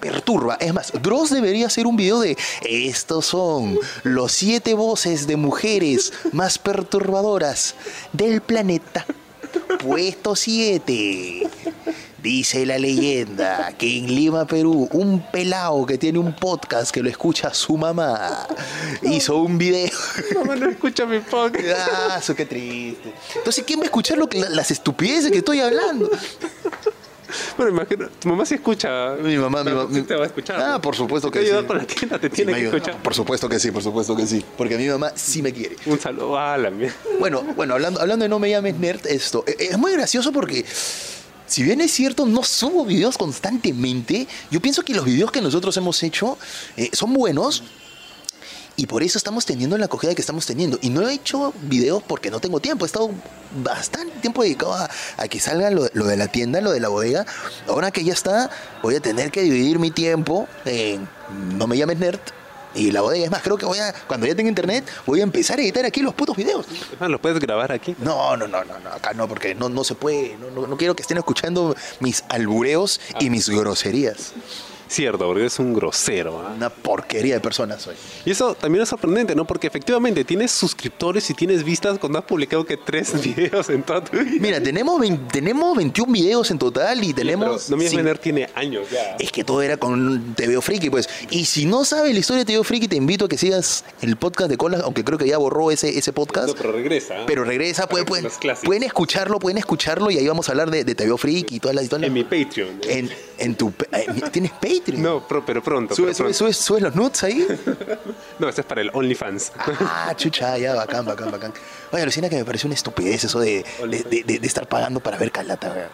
perturba. 0.00 0.56
Es 0.60 0.74
más, 0.74 0.92
Dross 1.02 1.30
debería 1.30 1.66
hacer 1.66 1.86
un 1.86 1.96
video 1.96 2.20
de 2.20 2.36
estos 2.62 3.24
son 3.26 3.78
los 4.02 4.32
siete 4.32 4.74
voces 4.74 5.26
de 5.26 5.36
mujeres 5.36 6.12
más 6.32 6.58
perturbadoras 6.58 7.74
del 8.12 8.40
planeta. 8.42 9.06
Puesto 9.82 10.34
7. 10.36 11.48
Dice 12.24 12.64
la 12.64 12.78
leyenda 12.78 13.74
que 13.76 13.98
en 13.98 14.06
Lima, 14.06 14.46
Perú, 14.46 14.88
un 14.92 15.30
pelao 15.30 15.84
que 15.84 15.98
tiene 15.98 16.18
un 16.18 16.34
podcast 16.34 16.90
que 16.90 17.02
lo 17.02 17.10
escucha 17.10 17.52
su 17.52 17.76
mamá 17.76 18.46
hizo 19.02 19.36
un 19.36 19.58
video. 19.58 19.90
Mamá, 20.34 20.56
no 20.56 20.70
escucha 20.70 21.04
mi 21.04 21.18
podcast. 21.20 21.86
Ah, 21.86 22.16
eso 22.18 22.34
qué 22.34 22.46
triste. 22.46 23.12
Entonces, 23.36 23.62
¿quién 23.66 23.78
va 23.78 23.82
a 23.82 23.84
escuchar 23.84 24.16
lo 24.16 24.26
que, 24.26 24.40
las 24.40 24.70
estupideces 24.70 25.30
que 25.30 25.36
estoy 25.36 25.60
hablando? 25.60 26.10
Bueno, 27.58 27.72
imagino, 27.72 28.08
tu 28.08 28.28
mamá 28.28 28.46
sí 28.46 28.54
escucha. 28.54 29.16
Mi 29.22 29.36
mamá, 29.36 29.62
mi 29.62 29.72
mamá. 29.72 30.06
te 30.06 30.14
va 30.14 30.22
a 30.22 30.26
escuchar. 30.26 30.58
Ah, 30.58 30.80
por 30.80 30.96
supuesto 30.96 31.30
Te 31.30 31.40
que 31.40 31.44
ayuda 31.44 31.60
sí. 31.60 31.66
con 31.66 31.76
la 31.76 31.84
tienda, 31.84 32.18
te 32.18 32.30
Sí, 32.30 32.36
tiene 32.36 32.54
que 32.54 32.64
escuchar. 32.66 33.02
Por 33.02 33.12
supuesto 33.12 33.50
que 33.50 33.58
sí, 33.58 33.70
por 33.70 33.82
supuesto 33.82 34.16
que 34.16 34.26
sí. 34.26 34.42
Porque 34.56 34.78
mi 34.78 34.88
mamá 34.88 35.12
sí 35.14 35.42
me 35.42 35.52
quiere. 35.52 35.76
Un 35.84 36.00
saludo 36.00 36.38
a 36.38 36.56
la 36.56 36.70
mierda. 36.70 36.96
Bueno, 37.18 37.42
bueno, 37.54 37.74
hablando, 37.74 38.00
hablando 38.00 38.22
de 38.22 38.30
no 38.30 38.38
me 38.38 38.48
llames 38.48 38.78
nerd, 38.78 39.06
esto 39.08 39.44
eh, 39.46 39.56
es 39.58 39.76
muy 39.76 39.92
gracioso 39.92 40.32
porque 40.32 40.64
si 41.54 41.62
bien 41.62 41.80
es 41.80 41.92
cierto, 41.92 42.26
no 42.26 42.42
subo 42.42 42.84
videos 42.84 43.16
constantemente, 43.16 44.26
yo 44.50 44.60
pienso 44.60 44.82
que 44.82 44.92
los 44.92 45.04
videos 45.04 45.30
que 45.30 45.40
nosotros 45.40 45.76
hemos 45.76 46.02
hecho 46.02 46.36
eh, 46.76 46.90
son 46.92 47.14
buenos. 47.14 47.62
Y 48.74 48.86
por 48.86 49.04
eso 49.04 49.18
estamos 49.18 49.46
teniendo 49.46 49.78
la 49.78 49.84
acogida 49.84 50.16
que 50.16 50.20
estamos 50.20 50.46
teniendo. 50.46 50.80
Y 50.82 50.88
no 50.90 51.08
he 51.08 51.14
hecho 51.14 51.54
videos 51.62 52.02
porque 52.02 52.28
no 52.28 52.40
tengo 52.40 52.58
tiempo. 52.58 52.84
He 52.84 52.88
estado 52.88 53.08
bastante 53.62 54.18
tiempo 54.18 54.42
dedicado 54.42 54.74
a, 54.74 55.28
que 55.28 55.38
salga 55.38 55.70
lo, 55.70 55.84
de 55.84 56.16
la 56.16 56.26
tienda, 56.26 56.60
lo 56.60 56.72
de 56.72 56.80
la 56.80 56.88
bodega. 56.88 57.24
Ahora 57.68 57.92
que 57.92 58.02
ya 58.02 58.14
está, 58.14 58.50
voy 58.82 58.96
a 58.96 59.00
tener 59.00 59.30
que 59.30 59.42
dividir 59.42 59.78
mi 59.78 59.92
tiempo 59.92 60.48
No 61.56 61.68
me 61.68 61.76
llames 61.76 62.00
nerd 62.00 62.18
Y 62.74 62.90
la 62.90 63.00
bodega, 63.00 63.24
es 63.24 63.30
más, 63.30 63.42
creo 63.42 63.56
que 63.56 63.66
voy 63.66 63.78
a, 63.78 63.92
cuando 64.06 64.26
ya 64.26 64.34
tenga 64.34 64.48
internet, 64.48 64.84
voy 65.06 65.20
a 65.20 65.22
empezar 65.22 65.58
a 65.58 65.62
editar 65.62 65.84
aquí 65.84 66.00
los 66.00 66.14
putos 66.14 66.36
videos. 66.36 66.66
Ah, 67.00 67.08
¿Lo 67.08 67.20
puedes 67.20 67.38
grabar 67.38 67.72
aquí? 67.72 67.94
No, 67.98 68.36
no, 68.36 68.48
no, 68.48 68.64
no, 68.64 68.78
no, 68.80 68.90
acá 68.90 69.12
no, 69.14 69.28
porque 69.28 69.54
no, 69.54 69.68
no 69.68 69.84
se 69.84 69.94
puede, 69.94 70.36
no, 70.38 70.50
no, 70.50 70.66
no 70.66 70.76
quiero 70.76 70.94
que 70.96 71.02
estén 71.02 71.18
escuchando 71.18 71.76
mis 72.00 72.24
albureos 72.28 73.00
y 73.20 73.30
mis 73.30 73.48
groserías. 73.48 74.32
Cierto, 74.88 75.26
porque 75.26 75.46
es 75.46 75.58
un 75.58 75.74
grosero. 75.74 76.40
¿ah? 76.46 76.52
Una 76.56 76.70
porquería 76.70 77.34
de 77.34 77.40
persona 77.40 77.78
soy. 77.78 77.94
Y 78.24 78.30
eso 78.30 78.54
también 78.54 78.82
es 78.82 78.88
sorprendente, 78.88 79.34
¿no? 79.34 79.46
Porque 79.46 79.66
efectivamente 79.66 80.24
tienes 80.24 80.50
suscriptores 80.52 81.28
y 81.30 81.34
tienes 81.34 81.64
vistas 81.64 81.98
cuando 81.98 82.18
has 82.18 82.24
publicado 82.24 82.64
que 82.64 82.76
tres 82.76 83.12
videos 83.22 83.70
en 83.70 83.82
toda 83.82 84.04
tu 84.04 84.18
vida. 84.18 84.36
Mira, 84.40 84.60
tenemos, 84.62 85.00
tenemos 85.32 85.76
21 85.76 86.12
videos 86.12 86.50
en 86.50 86.58
total 86.58 86.98
y 87.02 87.12
Pero 87.12 87.16
tenemos... 87.16 87.70
no 87.70 87.76
me 87.76 87.84
Vener 87.94 88.18
tiene 88.18 88.48
años 88.54 88.88
ya. 88.90 89.16
Es 89.20 89.30
que 89.30 89.44
todo 89.44 89.62
era 89.62 89.76
con 89.76 90.34
TVO 90.34 90.60
Friki, 90.60 90.90
pues. 90.90 91.08
Y 91.30 91.44
si 91.44 91.64
no 91.64 91.84
sabes 91.84 92.12
la 92.12 92.18
historia 92.18 92.44
de 92.44 92.52
TVO 92.52 92.64
Friki, 92.64 92.88
te 92.88 92.96
invito 92.96 93.26
a 93.26 93.28
que 93.28 93.38
sigas 93.38 93.84
el 94.02 94.16
podcast 94.16 94.50
de 94.50 94.56
Colas, 94.56 94.80
aunque 94.82 95.04
creo 95.04 95.16
que 95.16 95.28
ya 95.28 95.38
borró 95.38 95.70
ese, 95.70 95.96
ese 95.96 96.12
podcast. 96.12 96.48
No, 96.48 96.54
pero 96.54 96.72
regresa. 96.72 97.14
¿ah? 97.20 97.24
Pero 97.26 97.44
regresa, 97.44 97.88
pueden, 97.88 98.06
pueden, 98.06 98.28
clásicos. 98.40 98.66
pueden 98.66 98.82
escucharlo, 98.82 99.38
pueden 99.38 99.58
escucharlo 99.58 100.10
y 100.10 100.18
ahí 100.18 100.26
vamos 100.26 100.48
a 100.48 100.52
hablar 100.52 100.70
de, 100.70 100.82
de 100.84 101.14
Friki 101.16 101.56
y 101.56 101.60
todas 101.60 101.76
las... 101.76 101.90
las- 101.92 102.02
En 102.02 102.12
mi 102.12 102.24
Patreon. 102.24 102.80
en, 102.88 103.10
en 103.38 103.54
tu... 103.54 103.72
eh, 103.92 104.06
¿Tienes 104.32 104.50
Patreon? 104.52 104.73
No, 104.98 105.26
pero, 105.26 105.44
pero 105.44 105.62
pronto. 105.62 105.94
¿Subes, 105.94 106.16
subes 106.56 106.82
los 106.82 106.94
nudes 106.94 107.22
ahí? 107.24 107.46
No, 108.38 108.48
este 108.48 108.62
es 108.62 108.66
para 108.66 108.80
el 108.80 108.90
OnlyFans. 108.92 109.52
Ah, 109.80 110.12
chucha, 110.16 110.58
ya, 110.58 110.74
bacán, 110.74 111.04
bacán, 111.06 111.30
bacán. 111.30 111.52
Oye, 111.92 112.02
alucina 112.02 112.28
que 112.28 112.36
me 112.36 112.44
parece 112.44 112.66
una 112.66 112.74
estupidez 112.74 113.22
eso 113.24 113.38
de, 113.38 113.64
de, 113.88 114.02
de- 114.02 114.24
de- 114.24 114.38
de 114.40 114.46
estar 114.46 114.66
pagando 114.68 114.98
para 115.00 115.16
ver 115.18 115.30
calata, 115.30 115.70
weón. 115.70 115.88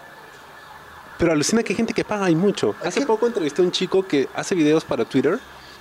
Pero 1.18 1.32
alucina 1.32 1.62
que 1.62 1.72
hay 1.74 1.76
gente 1.76 1.92
que 1.92 2.04
paga 2.04 2.30
y 2.30 2.34
mucho. 2.34 2.74
Hace 2.82 3.04
poco 3.04 3.26
entrevisté 3.26 3.60
a 3.60 3.64
un 3.66 3.72
chico 3.72 4.06
que 4.06 4.26
hace 4.34 4.54
videos 4.54 4.84
para 4.86 5.04
Twitter 5.04 5.38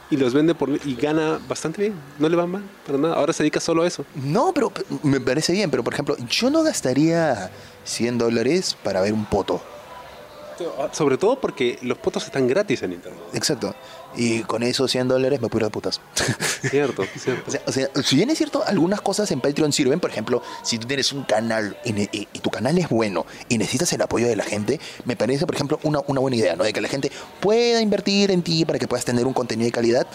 y 0.10 0.18
los 0.18 0.34
vende 0.34 0.54
por 0.54 0.70
y 0.70 0.96
gana 0.96 1.40
bastante 1.48 1.82
bien. 1.82 1.94
No 2.18 2.28
le 2.28 2.36
va 2.36 2.46
mal 2.46 2.64
para 2.86 2.98
nada. 2.98 3.16
Ahora 3.16 3.32
se 3.32 3.44
dedica 3.44 3.62
solo 3.62 3.84
a 3.84 3.88
eso. 3.88 4.06
No, 4.16 4.52
pero 4.54 4.74
me 5.04 5.22
parece 5.22 5.54
bien, 5.54 5.72
pero 5.72 5.82
por 5.84 5.94
ejemplo, 5.94 6.18
yo 6.30 6.50
no 6.50 6.62
gastaría 6.64 7.50
100 7.86 8.18
dólares 8.18 8.76
para 8.84 9.00
ver 9.00 9.14
un 9.14 9.26
poto. 9.26 9.62
Sobre 10.92 11.18
todo 11.18 11.40
porque 11.40 11.78
los 11.82 11.98
potos 11.98 12.26
están 12.26 12.48
gratis 12.48 12.82
en 12.84 12.94
internet. 12.94 13.22
Exacto. 13.34 13.76
Y 14.16 14.42
con 14.42 14.64
esos 14.64 14.90
100 14.92 15.08
dólares 15.08 15.40
me 15.40 15.50
puedo 15.50 15.66
ir 15.66 15.70
de 15.70 15.72
putas. 15.72 16.02
Cierto, 16.70 17.04
cierto. 17.18 17.44
O 17.48 17.52
sea, 17.52 17.62
o 17.68 17.72
sea, 17.72 17.90
si 18.04 18.16
bien 18.16 18.30
es 18.32 18.38
cierto, 18.38 18.64
algunas 18.66 19.02
cosas 19.02 19.30
en 19.32 19.40
Patreon 19.40 19.72
sirven, 19.72 20.00
por 20.00 20.10
ejemplo, 20.10 20.42
si 20.64 20.78
tú 20.80 20.88
tienes 20.88 21.14
un 21.14 21.24
canal 21.24 21.78
y, 21.86 21.92
y- 22.02 22.28
y 22.34 22.40
tu 22.40 22.50
canal 22.50 22.78
es 22.78 22.90
bueno 22.90 23.26
y 23.50 23.58
necesitas 23.58 23.94
el 23.94 24.02
apoyo 24.02 24.28
de 24.28 24.36
la 24.36 24.44
gente, 24.44 24.80
me 25.06 25.16
parece, 25.16 25.46
por 25.46 25.54
ejemplo, 25.56 25.80
una, 25.84 26.00
una 26.08 26.20
buena 26.22 26.38
idea, 26.38 26.56
¿no? 26.56 26.64
De 26.64 26.74
que 26.74 26.82
la 26.82 26.88
gente 26.90 27.12
pueda 27.40 27.82
invertir 27.82 28.32
en 28.32 28.42
ti 28.42 28.66
para 28.66 28.80
que 28.80 28.88
puedas 28.88 29.06
tener 29.06 29.28
un 29.28 29.34
contenido 29.34 29.66
de 29.68 29.72
calidad. 29.72 30.08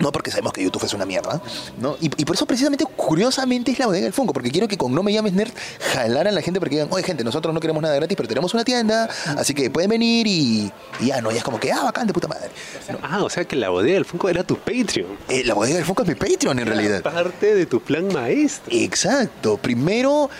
No 0.00 0.10
porque 0.12 0.30
sabemos 0.30 0.52
que 0.52 0.62
YouTube 0.64 0.82
es 0.84 0.92
una 0.94 1.06
mierda, 1.06 1.40
¿no? 1.78 1.96
Y, 2.00 2.06
y 2.06 2.24
por 2.24 2.34
eso 2.34 2.46
precisamente, 2.46 2.84
curiosamente, 2.96 3.70
es 3.70 3.78
la 3.78 3.86
bodega 3.86 4.04
del 4.04 4.12
Funko, 4.12 4.32
porque 4.32 4.50
quiero 4.50 4.66
que 4.66 4.76
con 4.76 4.94
No 4.94 5.02
Me 5.02 5.12
Llames 5.12 5.32
Nerd 5.34 5.52
jalaran 5.92 6.28
a 6.28 6.30
la 6.32 6.42
gente 6.42 6.58
para 6.58 6.70
que 6.70 6.76
digan, 6.76 6.88
oye 6.90 7.02
gente, 7.04 7.22
nosotros 7.22 7.52
no 7.54 7.60
queremos 7.60 7.82
nada 7.82 7.94
gratis, 7.94 8.16
pero 8.16 8.28
tenemos 8.28 8.52
una 8.54 8.64
tienda, 8.64 9.08
así 9.36 9.54
que 9.54 9.70
pueden 9.70 9.90
venir 9.90 10.26
y, 10.26 10.72
y 11.00 11.06
ya, 11.06 11.20
¿no? 11.20 11.30
Ya 11.30 11.38
es 11.38 11.44
como 11.44 11.60
que, 11.60 11.70
ah, 11.70 11.84
bacán, 11.84 12.06
de 12.06 12.12
puta 12.12 12.26
madre. 12.28 12.50
¿no? 12.90 12.98
Ah, 13.02 13.22
o 13.22 13.30
sea 13.30 13.44
que 13.44 13.56
la 13.56 13.68
bodega 13.68 13.94
del 13.94 14.04
Funko 14.06 14.28
era 14.30 14.42
tu 14.42 14.56
Patreon. 14.56 15.06
Eh, 15.28 15.44
la 15.44 15.54
bodega 15.54 15.76
del 15.76 15.84
Funko 15.84 16.02
es 16.02 16.08
mi 16.08 16.14
Patreon 16.14 16.58
en 16.58 16.66
realidad. 16.66 17.02
Parte 17.02 17.54
de 17.54 17.66
tu 17.66 17.80
plan 17.80 18.08
maestro. 18.12 18.74
Exacto. 18.74 19.58
Primero 19.58 20.30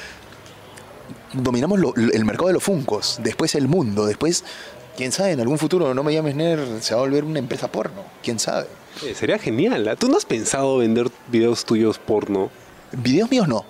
dominamos 1.32 1.78
lo- 1.78 1.94
el 1.94 2.24
mercado 2.24 2.48
de 2.48 2.54
los 2.54 2.62
Funcos, 2.62 3.20
después 3.22 3.54
el 3.54 3.68
mundo, 3.68 4.06
después, 4.06 4.42
quién 4.96 5.12
sabe, 5.12 5.32
en 5.32 5.40
algún 5.40 5.58
futuro 5.58 5.94
no 5.94 6.02
me 6.02 6.12
llames 6.12 6.34
Nerd, 6.34 6.80
se 6.80 6.94
va 6.94 7.00
a 7.00 7.04
volver 7.04 7.24
una 7.24 7.38
empresa 7.38 7.70
porno, 7.70 8.02
quién 8.22 8.38
sabe. 8.38 8.66
Eh, 9.04 9.14
sería 9.14 9.38
genial. 9.38 9.86
¿ah? 9.88 9.96
¿Tú 9.96 10.08
no 10.08 10.16
has 10.16 10.24
pensado 10.24 10.78
vender 10.78 11.08
videos 11.28 11.64
tuyos 11.64 11.98
porno? 11.98 12.50
Videos 12.92 13.30
míos 13.30 13.46
no, 13.48 13.64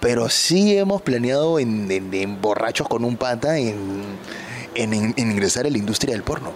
pero 0.00 0.28
sí 0.28 0.76
hemos 0.76 1.02
planeado 1.02 1.58
en, 1.58 1.90
en- 1.90 2.12
en 2.14 2.40
borrachos 2.40 2.88
con 2.88 3.04
un 3.04 3.16
pata 3.16 3.58
en, 3.58 4.02
en- 4.74 5.14
ingresar 5.16 5.66
a 5.66 5.70
la 5.70 5.78
industria 5.78 6.14
del 6.14 6.22
porno. 6.22 6.52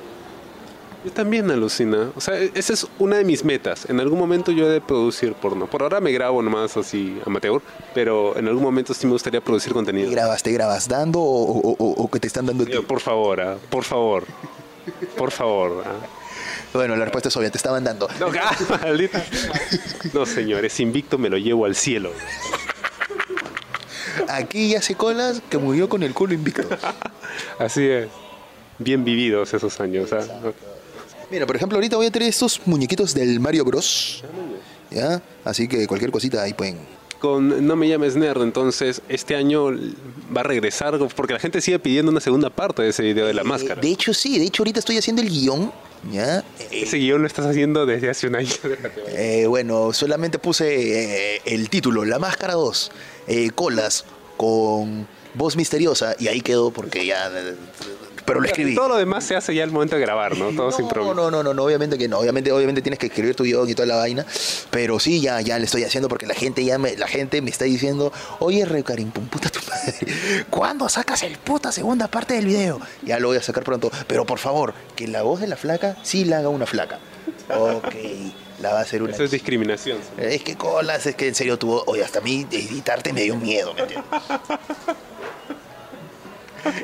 Yo 1.04 1.12
también 1.12 1.48
alucina. 1.50 2.10
O 2.16 2.20
sea, 2.20 2.38
e- 2.38 2.50
esa 2.54 2.72
es 2.72 2.86
una 2.98 3.16
de 3.16 3.24
mis 3.24 3.44
metas. 3.44 3.86
En 3.88 4.00
algún 4.00 4.18
momento 4.18 4.50
yo 4.52 4.66
he 4.66 4.70
de 4.70 4.80
producir 4.80 5.32
porno. 5.34 5.66
Por 5.66 5.82
ahora 5.82 6.00
me 6.00 6.10
grabo 6.12 6.42
nomás 6.42 6.76
así 6.76 7.18
amateur, 7.26 7.60
pero 7.94 8.36
en 8.36 8.48
algún 8.48 8.62
momento 8.62 8.94
sí 8.94 9.06
me 9.06 9.12
gustaría 9.12 9.40
producir 9.40 9.70
¿Te 9.70 9.74
contenido. 9.74 10.10
grabas, 10.10 10.42
te 10.42 10.52
grabas 10.52 10.88
dando 10.88 11.20
o, 11.20 11.58
o- 11.60 11.76
o- 11.78 12.02
o 12.04 12.10
que 12.10 12.18
te 12.20 12.26
están 12.26 12.46
dando? 12.46 12.64
Yo, 12.64 12.82
por 12.86 13.00
favor, 13.00 13.40
ah, 13.40 13.56
por 13.70 13.84
favor. 13.84 14.24
Por 15.16 15.30
favor. 15.30 15.84
ah. 15.86 15.92
Bueno, 16.72 16.96
la 16.96 17.04
respuesta 17.04 17.28
es 17.28 17.36
obvia, 17.36 17.50
te 17.50 17.56
estaban 17.56 17.84
dando. 17.84 18.08
No, 18.20 18.26
ah, 18.40 18.56
maldita. 18.82 19.24
No, 20.12 20.26
señores, 20.26 20.78
invicto 20.80 21.18
me 21.18 21.28
lo 21.30 21.38
llevo 21.38 21.64
al 21.64 21.74
cielo. 21.74 22.12
Aquí 24.28 24.70
ya 24.70 24.82
se 24.82 24.94
colas 24.94 25.42
que 25.48 25.58
murió 25.58 25.88
con 25.88 26.02
el 26.02 26.12
culo 26.12 26.34
invicto. 26.34 26.68
Así 27.58 27.86
es. 27.86 28.08
Bien 28.78 29.04
vividos 29.04 29.54
esos 29.54 29.80
años. 29.80 30.12
ah. 30.12 30.22
Mira, 31.30 31.46
por 31.46 31.56
ejemplo, 31.56 31.76
ahorita 31.76 31.96
voy 31.96 32.06
a 32.06 32.10
traer 32.10 32.30
estos 32.30 32.60
muñequitos 32.66 33.14
del 33.14 33.40
Mario 33.40 33.64
Bros. 33.64 34.24
¿Ya? 34.90 35.20
Así 35.44 35.68
que 35.68 35.86
cualquier 35.86 36.10
cosita 36.10 36.42
ahí 36.42 36.54
pueden. 36.54 36.78
Con 37.18 37.66
No 37.66 37.74
me 37.74 37.88
llames 37.88 38.14
nerd, 38.16 38.42
entonces 38.42 39.02
este 39.08 39.34
año 39.34 39.70
va 40.34 40.40
a 40.40 40.44
regresar 40.44 40.98
porque 41.16 41.32
la 41.32 41.40
gente 41.40 41.60
sigue 41.60 41.78
pidiendo 41.78 42.12
una 42.12 42.20
segunda 42.20 42.48
parte 42.48 42.82
de 42.82 42.90
ese 42.90 43.02
video 43.02 43.26
de 43.26 43.34
la 43.34 43.42
máscara. 43.44 43.80
De 43.80 43.90
hecho, 43.90 44.14
sí, 44.14 44.38
de 44.38 44.44
hecho, 44.44 44.62
ahorita 44.62 44.78
estoy 44.78 44.98
haciendo 44.98 45.20
el 45.20 45.28
guion. 45.28 45.72
¿Ya? 46.10 46.38
Eh, 46.58 46.82
Ese 46.82 46.98
guion 46.98 47.22
lo 47.22 47.26
estás 47.26 47.46
haciendo 47.46 47.86
desde 47.86 48.10
hace 48.10 48.26
un 48.26 48.36
año. 48.36 48.54
eh, 49.08 49.46
bueno, 49.46 49.92
solamente 49.92 50.38
puse 50.38 51.36
eh, 51.36 51.42
el 51.44 51.68
título, 51.70 52.04
La 52.04 52.18
Máscara 52.18 52.54
2, 52.54 52.92
eh, 53.26 53.50
colas 53.54 54.04
con 54.36 55.06
voz 55.34 55.56
misteriosa, 55.56 56.14
y 56.18 56.28
ahí 56.28 56.40
quedó 56.40 56.70
porque 56.70 57.04
ya. 57.04 57.30
Pero 58.28 58.40
lo 58.40 58.46
escribí. 58.46 58.74
Todo 58.74 58.88
lo 58.88 58.96
demás 58.96 59.24
se 59.24 59.34
hace 59.34 59.54
ya 59.54 59.64
al 59.64 59.70
momento 59.70 59.96
de 59.96 60.02
grabar, 60.02 60.36
¿no? 60.36 60.50
Todo 60.52 60.70
sin 60.70 60.86
problema. 60.86 61.14
no, 61.14 61.30
no, 61.30 61.42
no, 61.42 61.54
no, 61.54 61.64
obviamente 61.64 61.96
que 61.96 62.08
no. 62.08 62.18
Obviamente, 62.18 62.52
obviamente 62.52 62.82
tienes 62.82 62.98
que 62.98 63.06
escribir 63.06 63.34
tu 63.34 63.44
guion 63.44 63.68
y 63.68 63.74
toda 63.74 63.86
la 63.86 63.96
vaina. 63.96 64.26
Pero 64.70 65.00
sí, 65.00 65.20
ya, 65.20 65.40
ya 65.40 65.58
le 65.58 65.64
estoy 65.64 65.84
haciendo 65.84 66.08
porque 66.08 66.26
la 66.26 66.34
gente 66.34 66.64
ya 66.64 66.78
me, 66.78 66.96
la 66.96 67.08
gente 67.08 67.40
me 67.40 67.50
está 67.50 67.64
diciendo, 67.64 68.12
oye, 68.38 68.64
Recarín, 68.64 69.10
pum, 69.10 69.26
puta 69.26 69.48
tu 69.48 69.60
madre. 69.68 70.44
¿Cuándo 70.50 70.88
sacas 70.88 71.22
el 71.22 71.38
puta 71.38 71.72
segunda 71.72 72.08
parte 72.08 72.34
del 72.34 72.46
video? 72.46 72.80
Ya 73.02 73.18
lo 73.18 73.28
voy 73.28 73.38
a 73.38 73.42
sacar 73.42 73.64
pronto. 73.64 73.90
Pero 74.06 74.26
por 74.26 74.38
favor, 74.38 74.74
que 74.94 75.08
la 75.08 75.22
voz 75.22 75.40
de 75.40 75.46
la 75.46 75.56
flaca 75.56 75.96
sí 76.02 76.24
la 76.24 76.38
haga 76.38 76.50
una 76.50 76.66
flaca. 76.66 76.98
Ok, 77.48 77.94
la 78.60 78.72
va 78.72 78.80
a 78.80 78.82
hacer 78.82 79.02
una. 79.02 79.12
Eso 79.12 79.24
es 79.24 79.30
discriminación. 79.30 79.98
Es 80.18 80.42
que 80.42 80.56
colas, 80.56 81.06
es 81.06 81.16
que 81.16 81.28
en 81.28 81.34
serio 81.34 81.58
tuvo. 81.58 81.82
Oye, 81.86 82.04
hasta 82.04 82.18
a 82.18 82.22
mí 82.22 82.46
editarte 82.50 83.12
me 83.12 83.22
dio 83.22 83.36
miedo, 83.36 83.72
¿me 83.72 83.80
entiendes? 83.80 84.10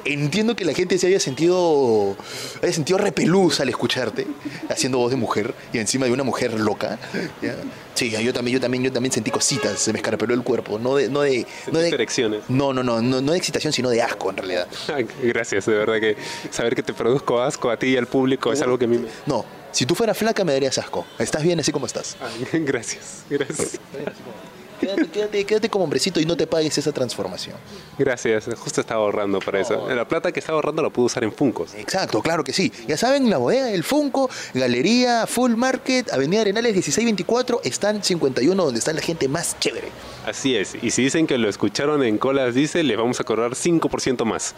Entiendo 0.05 0.57
que 0.57 0.65
la 0.65 0.75
gente 0.75 0.99
se 0.99 1.07
haya 1.07 1.21
sentido 1.21 2.17
haya 2.63 2.73
sentido 2.73 2.99
repelús 2.99 3.61
al 3.61 3.69
escucharte 3.69 4.27
haciendo 4.69 4.99
voz 4.99 5.11
de 5.11 5.17
mujer 5.17 5.55
y 5.73 5.79
encima 5.79 6.07
de 6.07 6.13
una 6.13 6.25
mujer 6.25 6.59
loca. 6.59 6.99
¿ya? 7.43 7.57
Sí, 7.95 8.11
yo 8.11 8.33
también, 8.33 8.55
yo 8.55 8.61
también, 8.61 8.83
yo 8.83 8.93
también 8.93 9.13
sentí 9.13 9.31
cositas, 9.31 9.79
se 9.79 9.93
me 9.93 9.99
escarapeló 10.01 10.35
el 10.35 10.43
cuerpo, 10.43 10.81
no 10.81 10.97
de, 10.97 11.09
no 11.09 11.21
de, 11.21 11.47
no 11.71 11.79
de 11.79 12.43
no, 12.49 12.73
no, 12.73 12.83
no, 12.83 13.01
no, 13.01 13.21
no 13.21 13.33
de 13.33 13.39
excitación, 13.39 13.73
sino 13.73 13.89
de 13.89 14.03
asco 14.03 14.31
en 14.31 14.37
realidad. 14.37 14.67
Gracias, 15.23 15.67
de 15.67 15.75
verdad 15.75 16.01
que 16.01 16.17
saber 16.51 16.75
que 16.75 16.83
te 16.83 16.93
produzco 16.93 17.41
asco 17.41 17.71
a 17.71 17.77
ti 17.77 17.89
y 17.89 17.97
al 17.97 18.07
público 18.07 18.53
es 18.53 18.61
algo 18.63 18.79
que 18.79 18.87
a 18.87 18.89
mí 18.89 18.99
me... 18.99 19.09
No, 19.27 19.45
si 19.71 19.87
tú 19.87 19.95
fueras 19.95 20.19
flaca 20.19 20.45
me 20.45 20.53
darías 20.53 20.77
asco. 20.79 21.07
Estás 21.19 21.45
bien 21.45 21.61
así 21.61 21.71
como 21.71 21.87
estás. 21.87 22.17
Ay, 22.21 22.61
gracias, 22.65 23.25
gracias. 23.31 23.79
Quédate, 24.85 25.09
quédate, 25.09 25.45
quédate 25.45 25.69
como 25.69 25.85
hombrecito 25.85 26.21
y 26.21 26.27
no 26.27 26.37
te 26.37 26.47
pagues 26.47 26.77
esa 26.79 26.93
transformación. 26.93 27.57
Gracias, 27.99 28.47
justo 28.57 28.81
estaba 28.81 29.03
ahorrando 29.03 29.39
para 29.41 29.61
eso. 29.61 29.89
La 29.95 30.07
plata 30.07 30.33
que 30.33 30.41
estaba 30.41 30.57
ahorrando 30.57 30.83
la 30.83 30.91
puedo 30.91 31.07
usar 31.07 31.25
en 31.25 31.33
Funcos. 31.33 31.75
Exacto, 31.75 32.23
claro 32.23 32.45
que 32.45 32.53
sí. 32.53 32.73
Ya 32.87 32.97
saben, 32.97 33.29
la 33.31 33.39
bodega 33.39 33.67
del 33.67 33.85
Funko, 33.85 34.31
Galería 34.55 35.27
Full 35.27 35.57
Market, 35.57 36.13
Avenida 36.13 36.43
Arenales 36.43 36.73
1624, 36.73 37.61
están 37.65 38.03
51 38.03 38.65
donde 38.65 38.79
está 38.79 38.93
la 38.93 39.01
gente 39.01 39.29
más 39.29 39.59
chévere. 39.59 39.89
Así 40.27 40.57
es, 40.57 40.75
y 40.81 40.91
si 40.91 41.05
dicen 41.05 41.27
que 41.27 41.37
lo 41.37 41.49
escucharon 41.49 42.03
en 42.03 42.19
Colas 42.19 42.55
Dice, 42.55 42.83
les 42.83 42.97
vamos 42.97 43.21
a 43.21 43.25
cobrar 43.25 43.53
5% 43.53 44.25
más. 44.25 44.55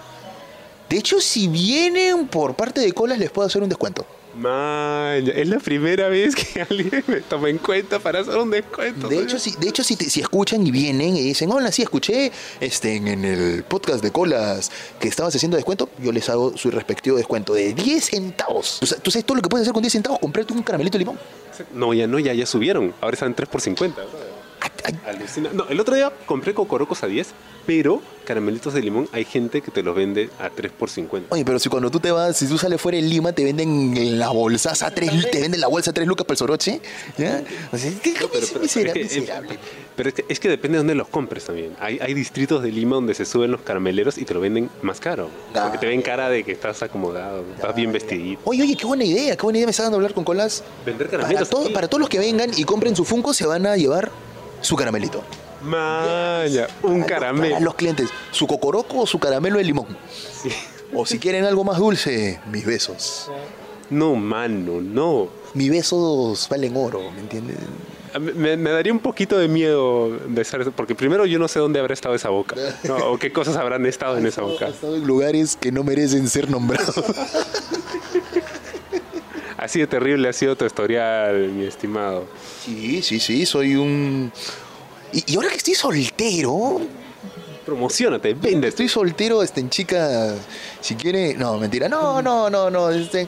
De 0.88 0.96
hecho, 0.96 1.20
si 1.20 1.48
vienen 1.48 2.28
por 2.28 2.54
parte 2.54 2.80
de 2.80 2.92
colas, 2.92 3.18
les 3.18 3.30
puedo 3.30 3.46
hacer 3.46 3.62
un 3.62 3.68
descuento. 3.68 4.06
Man, 4.38 5.26
es 5.34 5.48
la 5.48 5.58
primera 5.58 6.08
vez 6.08 6.34
que 6.34 6.60
alguien 6.70 7.02
me 7.06 7.20
toma 7.22 7.48
en 7.48 7.58
cuenta 7.58 7.98
para 7.98 8.20
hacer 8.20 8.36
un 8.36 8.50
descuento. 8.50 9.08
De 9.08 9.20
hecho, 9.20 9.38
si, 9.38 9.52
de 9.52 9.68
hecho 9.68 9.82
si, 9.82 9.96
te- 9.96 10.10
si 10.10 10.20
escuchan 10.20 10.66
y 10.66 10.70
vienen 10.70 11.16
y 11.16 11.22
dicen, 11.22 11.50
hola, 11.50 11.72
sí, 11.72 11.82
escuché 11.82 12.30
este, 12.60 12.96
en, 12.96 13.08
en 13.08 13.24
el 13.24 13.62
podcast 13.64 14.02
de 14.02 14.10
colas 14.10 14.70
que 15.00 15.08
estabas 15.08 15.34
haciendo 15.34 15.56
descuento, 15.56 15.88
yo 16.02 16.12
les 16.12 16.28
hago 16.28 16.56
su 16.56 16.70
respectivo 16.70 17.16
descuento 17.16 17.54
de 17.54 17.72
10 17.74 18.04
centavos. 18.04 18.78
¿Tú 19.02 19.10
sabes 19.10 19.24
todo 19.24 19.36
lo 19.36 19.42
que 19.42 19.48
puedes 19.48 19.64
hacer 19.64 19.72
con 19.72 19.82
10 19.82 19.92
centavos? 19.92 20.18
Comprarte 20.20 20.52
un 20.52 20.62
caramelito 20.62 20.98
de 20.98 21.04
limón. 21.04 21.18
No, 21.74 21.94
ya 21.94 22.06
no, 22.06 22.18
ya, 22.18 22.34
ya 22.34 22.44
subieron. 22.44 22.92
Ahora 23.00 23.14
están 23.14 23.34
3 23.34 23.48
por 23.48 23.60
50. 23.62 24.02
¿A, 24.86 25.08
ay, 25.10 25.16
Alucina. 25.16 25.50
No, 25.52 25.66
el 25.68 25.80
otro 25.80 25.94
día 25.94 26.12
compré 26.26 26.54
cocorocos 26.54 27.02
a 27.02 27.06
10, 27.06 27.28
pero 27.66 28.00
caramelitos 28.24 28.74
de 28.74 28.80
limón 28.82 29.08
hay 29.12 29.24
gente 29.24 29.60
que 29.60 29.70
te 29.70 29.82
los 29.84 29.94
vende 29.94 30.30
a 30.40 30.50
3 30.50 30.72
por 30.72 30.90
50. 30.90 31.32
Oye, 31.32 31.44
pero 31.44 31.58
si 31.60 31.68
cuando 31.68 31.90
tú 31.90 32.00
te 32.00 32.10
vas, 32.10 32.36
si 32.36 32.46
tú 32.48 32.58
sales 32.58 32.80
fuera 32.80 32.96
de 32.96 33.02
Lima, 33.02 33.32
te 33.32 33.44
venden 33.44 33.96
en 33.96 34.18
la 34.18 34.30
bolsa 34.30 34.72
a 34.84 34.90
tres, 34.90 35.30
te 35.30 35.40
venden 35.40 35.60
la 35.60 35.68
bolsa 35.68 35.90
a 35.90 35.94
tres 35.94 36.08
lucas 36.08 36.24
para 36.26 36.34
el 36.34 36.38
soroche, 36.38 36.80
¿ya? 37.16 37.42
O 37.72 37.78
sea, 37.78 37.90
¿qué, 38.02 38.12
qué 38.14 38.26
Pero, 38.32 38.46
pero- 38.50 38.60
misera- 38.62 38.92
pero 38.92 39.04
es 39.06 39.12
que- 39.12 39.20
miserable. 39.20 39.58
pero 39.94 40.08
es 40.08 40.14
que, 40.16 40.24
es 40.28 40.40
que 40.40 40.48
depende 40.48 40.74
de 40.76 40.78
dónde 40.78 40.94
los 40.96 41.06
compres 41.08 41.44
también. 41.44 41.76
Hay, 41.78 41.98
hay 42.00 42.14
distritos 42.14 42.62
de 42.64 42.72
Lima 42.72 42.96
donde 42.96 43.14
se 43.14 43.24
suben 43.24 43.50
los 43.52 43.60
carameleros 43.60 44.18
y 44.18 44.24
te 44.24 44.34
lo 44.34 44.40
venden 44.40 44.70
más 44.82 44.98
caro. 44.98 45.30
Porque 45.52 45.78
te 45.78 45.86
ven 45.86 46.02
cara 46.02 46.28
de 46.28 46.42
que 46.42 46.50
estás 46.52 46.82
acomodado, 46.82 47.44
estás 47.54 47.74
bien 47.76 47.92
vestidito. 47.92 48.40
Oye, 48.44 48.62
oye, 48.64 48.76
qué 48.76 48.86
buena 48.86 49.04
idea, 49.04 49.36
qué 49.36 49.42
buena 49.42 49.58
idea 49.58 49.66
me 49.66 49.70
está 49.70 49.84
dando 49.84 49.96
hablar 49.98 50.14
con 50.14 50.24
colas. 50.24 50.64
Vender 50.84 51.06
Para, 51.08 51.18
caramelos. 51.22 51.48
todo- 51.48 51.64
aquí. 51.66 51.72
para 51.72 51.86
todos 51.88 52.00
los 52.00 52.08
que 52.08 52.18
vengan 52.18 52.50
y 52.56 52.64
compren 52.64 52.96
su 52.96 53.04
Funko, 53.04 53.32
se 53.32 53.46
van 53.46 53.66
a 53.66 53.76
llevar 53.76 54.10
su 54.66 54.76
caramelito. 54.76 55.22
Maya, 55.62 56.68
un 56.82 57.02
caramelo. 57.02 57.60
los 57.60 57.74
clientes, 57.74 58.10
su 58.30 58.46
cocoroco 58.46 59.00
o 59.00 59.06
su 59.06 59.18
caramelo 59.18 59.58
de 59.58 59.64
limón. 59.64 59.86
Sí. 60.10 60.50
O 60.94 61.06
si 61.06 61.18
quieren 61.18 61.44
algo 61.44 61.64
más 61.64 61.78
dulce, 61.78 62.40
mis 62.50 62.64
besos. 62.64 63.30
No, 63.90 64.14
mano, 64.16 64.80
no. 64.80 65.28
Mis 65.54 65.70
besos 65.70 66.48
valen 66.48 66.76
oro, 66.76 67.10
¿me 67.12 67.20
entiendes? 67.20 67.56
Me, 68.20 68.56
me 68.56 68.70
daría 68.70 68.92
un 68.92 68.98
poquito 69.00 69.36
de 69.38 69.46
miedo 69.46 70.18
besar 70.28 70.62
eso, 70.62 70.72
porque 70.72 70.94
primero 70.94 71.26
yo 71.26 71.38
no 71.38 71.48
sé 71.48 71.58
dónde 71.58 71.80
habrá 71.80 71.92
estado 71.92 72.14
esa 72.14 72.30
boca, 72.30 72.56
¿no? 72.84 72.96
o 73.12 73.18
qué 73.18 73.30
cosas 73.30 73.56
habrán 73.56 73.84
estado 73.84 74.16
en 74.16 74.26
esa 74.26 74.42
boca. 74.42 74.66
He 74.68 74.70
estado 74.70 74.96
en 74.96 75.06
lugares 75.06 75.56
que 75.56 75.70
no 75.70 75.84
merecen 75.84 76.28
ser 76.28 76.50
nombrados. 76.50 76.94
Así 79.66 79.80
de 79.80 79.88
terrible 79.88 80.28
ha 80.28 80.32
sido 80.32 80.54
tu 80.54 80.64
historial, 80.64 81.48
mi 81.48 81.64
estimado. 81.64 82.28
Sí, 82.64 83.02
sí, 83.02 83.18
sí, 83.18 83.44
soy 83.44 83.74
un... 83.74 84.32
Y, 85.12 85.32
y 85.32 85.34
ahora 85.34 85.48
que 85.48 85.56
estoy 85.56 85.74
soltero, 85.74 86.80
Promocionate, 87.64 88.34
vende. 88.34 88.68
estoy 88.68 88.88
soltero, 88.88 89.42
este, 89.42 89.58
en 89.58 89.68
chica, 89.68 90.36
si 90.80 90.94
quiere... 90.94 91.34
No, 91.34 91.58
mentira, 91.58 91.88
no, 91.88 92.22
no, 92.22 92.48
no, 92.48 92.70
no, 92.70 92.90
este, 92.90 93.26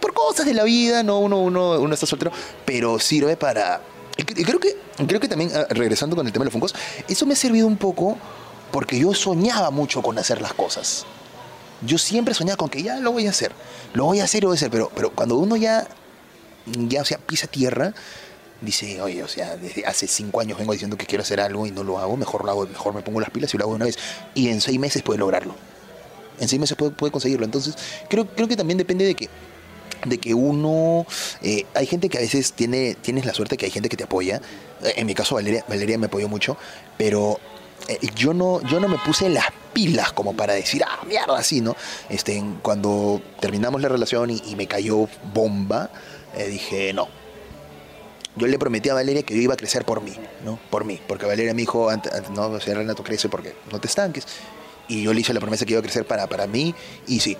por 0.00 0.12
cosas 0.12 0.44
de 0.44 0.54
la 0.54 0.64
vida, 0.64 1.04
no, 1.04 1.20
uno, 1.20 1.40
uno, 1.40 1.78
uno 1.78 1.94
está 1.94 2.04
soltero, 2.04 2.32
pero 2.64 2.98
sirve 2.98 3.36
para... 3.36 3.80
Y 4.18 4.24
creo 4.24 4.58
que, 4.58 4.76
creo 5.06 5.20
que 5.20 5.28
también, 5.28 5.52
ah, 5.54 5.66
regresando 5.70 6.16
con 6.16 6.26
el 6.26 6.32
tema 6.32 6.42
de 6.42 6.46
los 6.46 6.52
funcos, 6.52 6.74
eso 7.06 7.26
me 7.26 7.34
ha 7.34 7.36
servido 7.36 7.68
un 7.68 7.76
poco 7.76 8.18
porque 8.72 8.98
yo 8.98 9.14
soñaba 9.14 9.70
mucho 9.70 10.02
con 10.02 10.18
hacer 10.18 10.42
las 10.42 10.52
cosas. 10.52 11.06
Yo 11.82 11.98
siempre 11.98 12.34
soñaba 12.34 12.56
con 12.56 12.68
que 12.68 12.82
ya 12.82 12.96
lo 13.00 13.12
voy 13.12 13.26
a 13.26 13.30
hacer, 13.30 13.52
lo 13.92 14.04
voy 14.04 14.20
a 14.20 14.24
hacer, 14.24 14.42
lo 14.42 14.48
voy 14.48 14.56
a 14.56 14.58
hacer, 14.58 14.70
pero, 14.70 14.90
pero 14.94 15.10
cuando 15.10 15.36
uno 15.36 15.56
ya, 15.56 15.86
ya 16.66 17.02
o 17.02 17.04
sea, 17.04 17.18
pisa 17.18 17.46
tierra, 17.46 17.94
dice, 18.60 19.00
oye, 19.00 19.22
o 19.22 19.28
sea, 19.28 19.56
desde 19.56 19.86
hace 19.86 20.06
cinco 20.06 20.40
años 20.40 20.58
vengo 20.58 20.72
diciendo 20.72 20.96
que 20.96 21.06
quiero 21.06 21.22
hacer 21.22 21.40
algo 21.40 21.66
y 21.66 21.70
no 21.70 21.84
lo 21.84 21.98
hago, 21.98 22.16
mejor 22.16 22.44
lo 22.44 22.50
hago, 22.50 22.66
mejor 22.66 22.94
me 22.94 23.02
pongo 23.02 23.20
las 23.20 23.30
pilas 23.30 23.52
y 23.54 23.58
lo 23.58 23.64
hago 23.64 23.72
de 23.72 23.76
una 23.76 23.84
vez. 23.86 23.98
Y 24.34 24.48
en 24.48 24.60
seis 24.60 24.78
meses 24.78 25.02
puede 25.02 25.18
lograrlo. 25.18 25.54
En 26.40 26.48
seis 26.48 26.58
meses 26.58 26.76
puede, 26.76 27.12
conseguirlo. 27.12 27.44
Entonces, 27.44 27.76
creo, 28.08 28.26
creo 28.26 28.48
que 28.48 28.56
también 28.56 28.78
depende 28.78 29.04
de 29.04 29.14
que 29.14 29.28
de 30.06 30.18
que 30.18 30.34
uno 30.34 31.06
eh, 31.40 31.64
hay 31.72 31.86
gente 31.86 32.10
que 32.10 32.18
a 32.18 32.20
veces 32.20 32.52
tiene 32.52 32.94
tienes 32.94 33.24
la 33.24 33.32
suerte 33.32 33.56
que 33.56 33.64
hay 33.64 33.70
gente 33.70 33.88
que 33.88 33.96
te 33.96 34.04
apoya 34.04 34.42
en 34.96 35.06
mi 35.06 35.14
caso 35.14 35.36
Valeria, 35.36 35.64
Valeria 35.66 35.96
me 35.96 36.06
apoyó 36.06 36.28
mucho 36.28 36.58
pero 36.98 37.40
yo 38.14 38.32
no 38.32 38.62
yo 38.62 38.80
no 38.80 38.88
me 38.88 38.98
puse 38.98 39.28
las 39.28 39.46
pilas 39.72 40.12
como 40.12 40.34
para 40.34 40.54
decir 40.54 40.82
ah 40.84 41.00
mierda 41.06 41.36
así 41.36 41.60
no 41.60 41.76
este 42.08 42.42
cuando 42.62 43.20
terminamos 43.40 43.82
la 43.82 43.88
relación 43.88 44.30
y, 44.30 44.54
me 44.56 44.66
cayó 44.66 45.08
bomba 45.32 45.90
eh, 46.34 46.48
dije 46.48 46.92
no 46.92 47.08
yo 48.36 48.46
le 48.48 48.58
prometí 48.58 48.88
a 48.88 48.94
Valeria 48.94 49.22
que 49.22 49.34
yo 49.34 49.40
iba 49.40 49.54
a 49.54 49.56
crecer 49.56 49.84
por 49.84 50.02
mí, 50.02 50.12
¿no? 50.44 50.58
Por 50.70 50.84
mí. 50.84 51.00
Porque 51.06 51.24
Valeria 51.26 51.54
me 51.54 51.60
dijo, 51.60 51.88
no, 52.32 52.46
o 52.46 52.58
Renato 52.58 53.04
crece 53.04 53.28
porque 53.28 53.54
no 53.70 53.80
te 53.80 53.86
estanques. 53.86 54.26
Y 54.88 55.04
yo 55.04 55.14
le 55.14 55.20
hice 55.20 55.32
la 55.32 55.40
promesa 55.40 55.64
que 55.64 55.72
iba 55.72 55.80
a 55.80 55.82
crecer 55.82 56.04
para, 56.04 56.26
para 56.26 56.46
mí 56.46 56.74
y 57.06 57.20
sí. 57.20 57.36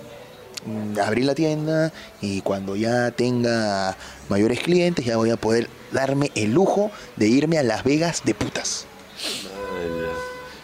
Mm, 0.65 0.97
Abrí 0.99 1.23
la 1.23 1.35
tienda 1.35 1.91
y 2.21 2.41
cuando 2.41 2.75
ya 2.75 3.11
tenga 3.11 3.95
mayores 4.29 4.61
clientes 4.61 5.05
ya 5.05 5.17
voy 5.17 5.29
a 5.29 5.37
poder 5.37 5.69
darme 5.91 6.31
el 6.33 6.53
lujo 6.53 6.91
de 7.17 7.27
irme 7.27 7.57
a 7.57 7.63
Las 7.63 7.83
Vegas 7.83 8.21
de 8.23 8.33
putas. 8.33 8.87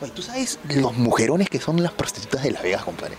Oye, 0.01 0.11
¿tú 0.15 0.21
sabes 0.21 0.57
los 0.75 0.93
mujerones 0.97 1.49
que 1.49 1.59
son 1.59 1.81
las 1.81 1.91
prostitutas 1.91 2.43
de 2.43 2.51
Las 2.51 2.63
Vegas, 2.63 2.83
compadre? 2.83 3.15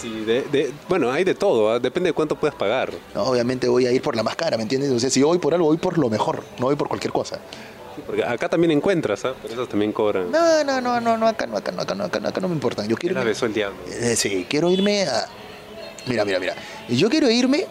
Sí, 0.00 0.24
de- 0.24 0.42
de- 0.42 0.72
bueno, 0.88 1.10
hay 1.10 1.24
de 1.24 1.34
todo, 1.34 1.70
¿ah? 1.70 1.78
depende 1.78 2.08
de 2.10 2.12
cuánto 2.14 2.36
puedas 2.36 2.54
pagar. 2.54 2.92
No, 3.14 3.24
obviamente 3.24 3.68
voy 3.68 3.86
a 3.86 3.92
ir 3.92 4.02
por 4.02 4.14
la 4.16 4.22
más 4.22 4.36
cara, 4.36 4.56
¿me 4.56 4.62
entiendes? 4.62 4.90
O 4.90 4.98
sea, 5.00 5.10
si 5.10 5.22
voy 5.22 5.38
por 5.38 5.54
algo, 5.54 5.66
voy 5.66 5.78
por 5.78 5.98
lo 5.98 6.08
mejor, 6.10 6.42
no 6.58 6.66
voy 6.66 6.76
por 6.76 6.88
cualquier 6.88 7.12
cosa. 7.12 7.38
Porque 8.06 8.22
acá 8.22 8.48
también 8.48 8.70
encuentras, 8.72 9.24
¿ah? 9.24 9.34
pero 9.40 9.54
esos 9.54 9.68
también 9.70 9.92
cobran. 9.92 10.30
No, 10.30 10.62
no, 10.64 10.80
no, 10.82 11.00
no, 11.00 11.16
no, 11.16 11.26
acá 11.26 11.46
no, 11.46 11.56
acá 11.56 11.72
no, 11.72 11.82
acá 11.82 11.94
no, 11.94 12.04
acá 12.04 12.20
no, 12.20 12.28
acá 12.28 12.40
no 12.42 12.48
me 12.48 12.54
importa. 12.54 12.84
Yo 12.86 12.96
quiero 12.96 13.14
la 13.14 13.20
irme, 13.22 13.30
besó 13.32 13.46
el 13.46 13.54
diablo. 13.54 13.78
eh, 13.88 14.16
sí, 14.16 14.46
quiero 14.48 14.70
irme 14.70 15.04
a 15.06 15.26
Mira, 16.06 16.24
mira, 16.24 16.38
mira. 16.38 16.54
Yo 16.88 17.08
quiero 17.08 17.28
irme 17.30 17.66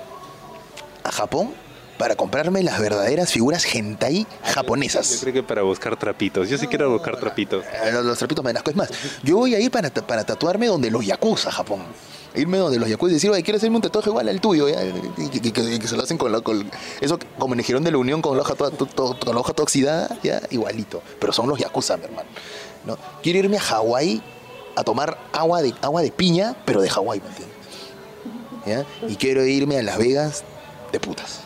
a 1.03 1.11
Japón 1.11 1.53
para 1.97 2.15
comprarme 2.15 2.61
las 2.63 2.79
verdaderas 2.79 3.31
figuras 3.31 3.65
hentai 3.73 4.23
Yo 4.23 4.27
japonesas. 4.53 5.17
creo 5.21 5.33
que 5.33 5.43
para 5.43 5.61
buscar 5.61 5.97
trapitos. 5.97 6.49
Yo 6.49 6.57
sí 6.57 6.67
quiero 6.67 6.91
buscar 6.91 7.17
trapitos. 7.19 7.63
Eh, 7.65 7.91
Los, 7.93 8.05
los 8.05 8.17
trapitos 8.17 8.43
me 8.43 8.49
dan 8.49 8.57
asco. 8.57 8.69
Es 8.71 8.75
más, 8.75 8.89
yo 9.23 9.37
voy 9.37 9.55
a 9.55 9.59
ir 9.59 9.71
para, 9.71 9.89
para 9.89 10.23
tatuarme 10.25 10.67
donde 10.67 10.91
los 10.91 11.05
yakuza, 11.05 11.51
Japón. 11.51 11.83
Irme 12.35 12.57
donde 12.57 12.77
los 12.79 12.89
yakuza 12.89 13.11
y 13.11 13.13
decir, 13.13 13.29
oye, 13.31 13.41
quiero 13.43 13.55
hacerme 13.57 13.77
un 13.77 13.81
tatuaje 13.81 14.09
igual 14.09 14.27
al 14.27 14.41
tuyo. 14.41 14.67
ya", 14.67 14.83
Y, 15.17 15.51
que- 15.51 15.87
se 15.87 15.95
lo 15.95 16.03
hacen 16.03 16.17
con, 16.17 16.33
la, 16.33 16.41
con 16.41 16.69
eso 16.99 17.17
como 17.39 17.53
en 17.53 17.61
el 17.61 17.65
jirón 17.65 17.83
de 17.85 17.91
la 17.91 17.97
Unión 17.97 18.21
con 18.21 18.35
la 18.35 18.43
hoja 18.43 18.55
to- 18.55 18.71
to- 18.71 19.17
con 19.17 19.33
la 19.33 19.39
hoja 19.39 19.53
ya, 20.21 20.41
igualito. 20.51 21.01
Pero 21.19 21.31
son 21.31 21.47
los 21.47 21.57
yakuza, 21.59 21.95
mi 21.95 22.03
hermano. 22.03 22.27
¿no? 22.85 22.97
Quiero 23.23 23.39
irme 23.39 23.55
a 23.57 23.61
Hawái 23.61 24.21
a 24.75 24.83
tomar 24.83 25.17
agua 25.31 25.61
de, 25.61 25.73
agua 25.81 26.01
de 26.01 26.11
piña, 26.11 26.57
pero 26.65 26.81
de 26.81 26.89
Hawái, 26.89 27.21
¿me 27.21 27.27
entiendes? 27.29 27.55
¿Ya? 28.65 29.07
Y 29.07 29.15
quiero 29.15 29.45
irme 29.45 29.77
a 29.79 29.83
Las 29.83 29.97
Vegas 29.97 30.43
de 30.91 30.99
putas. 30.99 31.39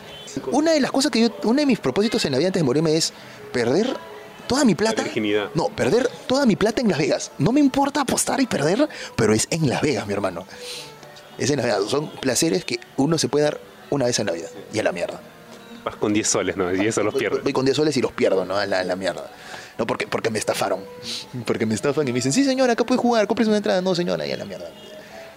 Una 0.52 0.72
de 0.72 0.80
las 0.80 0.92
cosas 0.92 1.12
que 1.12 1.22
yo, 1.22 1.30
uno 1.44 1.60
de 1.60 1.66
mis 1.66 1.80
propósitos 1.80 2.24
en 2.26 2.32
la 2.32 2.38
vida 2.38 2.48
antes 2.48 2.60
de 2.60 2.66
morirme 2.66 2.96
es 2.96 3.14
perder 3.52 3.96
toda 4.48 4.66
mi 4.66 4.76
plata. 4.76 5.04
virginidad. 5.04 5.50
No, 5.54 5.68
perder 5.70 6.10
toda 6.28 6.46
mi 6.46 6.56
plata 6.56 6.82
en 6.82 6.90
Las 6.90 6.98
Vegas. 6.98 7.32
No 7.38 7.52
me 7.52 7.60
importa 7.60 8.02
apostar 8.02 8.42
y 8.42 8.48
perder, 8.48 8.90
pero 9.16 9.34
es 9.34 9.48
en 9.52 9.70
Las 9.70 9.82
Vegas, 9.82 10.08
mi 10.08 10.14
hermano. 10.14 10.46
Es 11.38 11.50
en 11.50 11.58
Las 11.58 11.66
Vegas. 11.66 11.84
Son 11.90 12.10
placeres 12.10 12.66
que 12.66 12.80
uno 12.98 13.18
se 13.18 13.30
puede 13.30 13.46
dar 13.46 13.60
una 13.90 14.06
vez 14.06 14.20
en 14.20 14.26
la 14.26 14.34
vida. 14.34 14.48
Y 14.74 14.80
a 14.80 14.84
la 14.84 14.92
mierda. 14.92 15.22
Vas 15.84 15.96
con 15.96 16.14
10 16.14 16.28
soles, 16.28 16.58
¿no? 16.58 16.74
Y 16.74 16.86
eso 16.88 17.04
los 17.04 17.14
pierdes. 17.16 17.44
Voy 17.44 17.54
con 17.54 17.64
10 17.66 17.78
soles 17.78 17.96
y 17.96 18.02
los 18.02 18.12
pierdo, 18.12 18.44
¿no? 18.46 18.58
A 18.58 18.66
la, 18.66 18.80
a 18.80 18.84
la 18.84 18.96
mierda. 18.96 19.30
No, 19.78 19.88
porque, 19.88 20.08
porque 20.08 20.30
me 20.30 20.40
estafaron. 20.40 20.82
Porque 21.46 21.66
me 21.66 21.74
estafan 21.74 22.06
y 22.08 22.12
me 22.12 22.18
dicen, 22.18 22.34
sí, 22.34 22.44
señora, 22.44 22.74
acá 22.74 22.84
puede 22.84 23.00
jugar, 23.00 23.28
compres 23.28 23.48
una 23.48 23.58
entrada. 23.58 23.82
No, 23.82 23.96
señora, 23.96 24.28
y 24.28 24.32
a 24.32 24.38
la 24.38 24.44
mierda. 24.46 24.70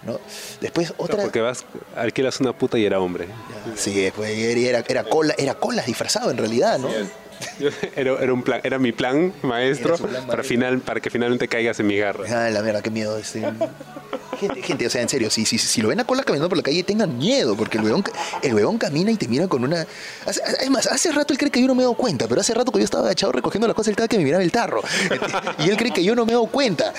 ¿No? 0.05 0.19
Después 0.59 0.93
otra... 0.97 1.21
Porque 1.23 1.39
vas, 1.39 1.63
alquilas 1.95 2.39
una 2.41 2.51
puta 2.53 2.77
y 2.77 2.85
era 2.85 2.99
hombre. 2.99 3.27
Sí, 3.75 3.93
después 4.01 4.29
era, 4.37 4.79
era 4.87 5.03
cola, 5.05 5.33
era 5.37 5.53
cola 5.55 5.81
disfrazado 5.83 6.29
en 6.31 6.37
realidad, 6.37 6.77
¿no? 6.79 6.89
Yo- 6.89 7.69
Era, 7.95 8.13
era 8.21 8.31
un 8.31 8.41
plan, 8.41 8.61
era 8.63 8.79
mi 8.79 8.93
plan, 8.93 9.33
maestro, 9.41 9.97
para, 10.27 10.43
final, 10.43 10.79
para 10.79 11.01
que 11.01 11.09
finalmente 11.09 11.47
caigas 11.49 11.77
en 11.79 11.87
mi 11.87 11.97
garra. 11.97 12.23
Ah, 12.29 12.49
la 12.49 12.61
mierda, 12.61 12.81
qué 12.81 12.89
miedo. 12.89 13.17
Este... 13.17 13.41
Gente, 14.39 14.61
gente, 14.61 14.87
o 14.87 14.89
sea, 14.89 15.01
en 15.01 15.09
serio, 15.09 15.29
si, 15.29 15.45
si, 15.45 15.57
si 15.57 15.81
lo 15.81 15.89
ven 15.89 15.99
a 15.99 16.05
cola 16.05 16.23
caminando 16.23 16.47
por 16.49 16.57
la 16.57 16.63
calle, 16.63 16.83
tengan 16.83 17.17
miedo, 17.17 17.55
porque 17.57 17.77
el 17.79 17.83
huevón, 17.83 18.03
el 18.41 18.53
huevón 18.53 18.77
camina 18.77 19.11
y 19.11 19.15
te 19.17 19.27
mira 19.27 19.47
con 19.47 19.63
una... 19.63 19.85
Hace- 20.25 20.41
Es 20.61 20.69
más, 20.69 20.87
hace 20.87 21.11
rato 21.11 21.33
él 21.33 21.39
cree 21.39 21.51
que 21.51 21.59
yo 21.61 21.67
no 21.67 21.75
me 21.75 21.81
he 21.81 21.85
dado 21.85 21.95
cuenta, 21.95 22.27
pero 22.27 22.39
hace 22.39 22.53
rato 22.53 22.71
que 22.71 22.79
yo 22.79 22.85
estaba 22.85 23.05
agachado 23.05 23.31
recogiendo 23.33 23.67
las 23.67 23.75
cosas, 23.75 23.89
él 23.89 23.91
estaba 23.93 24.07
que 24.07 24.17
me 24.17 24.23
miraba 24.23 24.43
el 24.43 24.51
tarro. 24.51 24.81
Y 25.59 25.69
él 25.69 25.75
cree 25.77 25.91
que 25.91 26.03
yo 26.03 26.15
no 26.15 26.25
me 26.25 26.31
he 26.31 26.35
dado 26.35 26.47
cuenta. 26.47 26.93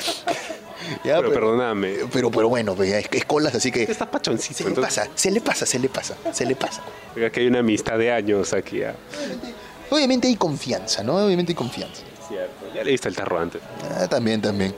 Ya, 1.05 1.17
Pero 1.17 1.33
perdóname. 1.33 1.95
Pero, 2.13 2.31
pero 2.31 2.49
bueno, 2.49 2.75
pues, 2.75 2.93
es, 2.93 3.07
es 3.11 3.25
colas, 3.25 3.55
así 3.55 3.71
que... 3.71 3.85
Estás 3.85 4.09
pachoncito. 4.09 4.65
Se 4.65 4.71
le 4.71 4.77
pasa, 4.77 5.09
se 5.15 5.31
le 5.31 5.41
pasa, 5.41 5.67
se 5.67 5.79
le 5.79 5.89
pasa, 5.89 6.17
se 6.33 6.47
le 6.47 6.57
pasa. 6.57 6.83
oiga, 7.17 7.31
que 7.31 7.41
hay 7.41 7.47
una 7.47 7.61
amistad 7.61 7.99
de 7.99 8.13
años 8.13 8.53
aquí. 8.53 8.83
ah. 8.83 8.95
Obviamente 9.91 10.29
hay 10.29 10.37
confianza, 10.37 11.03
¿no? 11.03 11.17
Obviamente 11.17 11.53
hay 11.53 11.57
confianza. 11.57 12.03
Cierto. 12.29 12.55
Ya 12.75 12.83
leíste 12.83 13.09
el 13.09 13.17
tarro 13.17 13.39
antes. 13.39 13.61
Ah, 13.99 14.09
también, 14.09 14.41
también. 14.41 14.75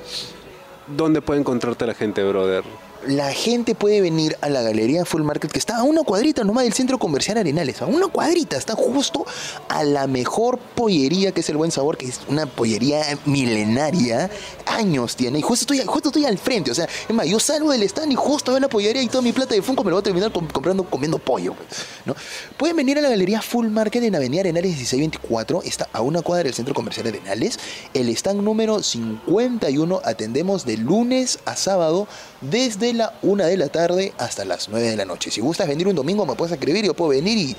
¿Dónde 0.86 1.20
puede 1.22 1.40
encontrarte 1.40 1.86
la 1.86 1.94
gente, 1.94 2.22
brother? 2.22 2.64
La 3.06 3.32
gente 3.32 3.74
puede 3.76 4.00
venir 4.00 4.36
a 4.40 4.48
la 4.48 4.62
galería 4.62 5.04
Full 5.04 5.22
Market, 5.22 5.52
que 5.52 5.58
está 5.60 5.76
a 5.76 5.82
una 5.84 6.02
cuadrita 6.02 6.42
nomás 6.42 6.64
del 6.64 6.72
centro 6.72 6.98
comercial 6.98 7.38
Arenales. 7.38 7.80
A 7.80 7.86
una 7.86 8.08
cuadrita, 8.08 8.56
está 8.56 8.74
justo 8.74 9.24
a 9.68 9.84
la 9.84 10.06
mejor 10.08 10.58
pollería 10.58 11.30
que 11.32 11.40
es 11.40 11.48
el 11.48 11.56
Buen 11.56 11.70
Sabor, 11.70 11.96
que 11.96 12.06
es 12.06 12.20
una 12.28 12.46
pollería 12.46 13.02
milenaria. 13.24 14.28
Años 14.66 15.14
tiene. 15.14 15.38
Y 15.38 15.42
justo 15.42 15.62
estoy, 15.74 15.86
justo 15.86 16.08
estoy 16.08 16.24
al 16.24 16.36
frente. 16.38 16.70
O 16.70 16.74
sea, 16.74 16.86
es 17.08 17.14
más, 17.14 17.26
yo 17.26 17.38
salgo 17.38 17.70
del 17.70 17.82
stand 17.84 18.10
y 18.12 18.16
justo 18.16 18.50
veo 18.52 18.60
la 18.60 18.68
pollería 18.68 19.02
y 19.02 19.06
toda 19.08 19.22
mi 19.22 19.32
plata 19.32 19.54
de 19.54 19.62
Funko 19.62 19.84
me 19.84 19.90
lo 19.90 19.96
voy 19.96 20.00
a 20.00 20.04
terminar 20.04 20.32
com- 20.32 20.48
comprando, 20.48 20.82
comiendo 20.84 21.18
pollo. 21.18 21.54
pues, 21.54 21.68
¿no? 22.06 22.16
Pueden 22.56 22.74
venir 22.76 22.98
a 22.98 23.02
la 23.02 23.08
galería 23.08 23.40
Full 23.40 23.68
Market 23.68 24.02
en 24.02 24.16
Avenida 24.16 24.40
Arenales 24.40 24.72
1624. 24.72 25.62
Está 25.62 25.88
a 25.92 26.00
una 26.02 26.22
cuadra 26.22 26.44
del 26.44 26.54
centro 26.54 26.74
comercial 26.74 27.06
Arenales. 27.06 27.58
El 27.94 28.08
stand 28.08 28.42
número 28.42 28.82
51 28.82 30.00
atendemos 30.04 30.64
de 30.66 30.76
lunes 30.76 31.38
a 31.44 31.54
sábado 31.56 32.08
desde 32.50 32.92
la 32.92 33.14
1 33.22 33.44
de 33.46 33.56
la 33.56 33.68
tarde 33.68 34.12
hasta 34.18 34.44
las 34.44 34.68
9 34.68 34.90
de 34.90 34.96
la 34.96 35.04
noche. 35.04 35.30
Si 35.30 35.40
gustas 35.40 35.66
venir 35.68 35.86
un 35.88 35.94
domingo 35.94 36.24
me 36.26 36.34
puedes 36.34 36.52
escribir, 36.52 36.84
yo 36.84 36.94
puedo 36.94 37.10
venir 37.10 37.36
y, 37.38 37.56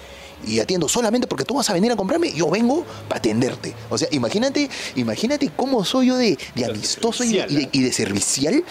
y 0.52 0.60
atiendo 0.60 0.88
solamente 0.88 1.28
porque 1.28 1.46
tú 1.46 1.56
vas 1.56 1.70
a 1.70 1.74
venir 1.74 1.92
a 1.92 1.96
comprarme, 1.96 2.32
yo 2.34 2.50
vengo 2.50 2.86
para 3.08 3.20
atenderte. 3.20 3.74
O 3.90 3.98
sea, 3.98 4.08
imagínate, 4.12 4.70
imagínate 4.96 5.52
cómo 5.56 5.84
soy 5.86 6.08
yo 6.08 6.18
de, 6.18 6.38
de 6.56 6.66
amistoso 6.66 7.24
y 7.24 7.34
de, 7.34 7.46
y 7.50 7.56
de- 7.56 7.70
y 7.72 7.82
de 7.84 7.92
servicial 7.92 8.64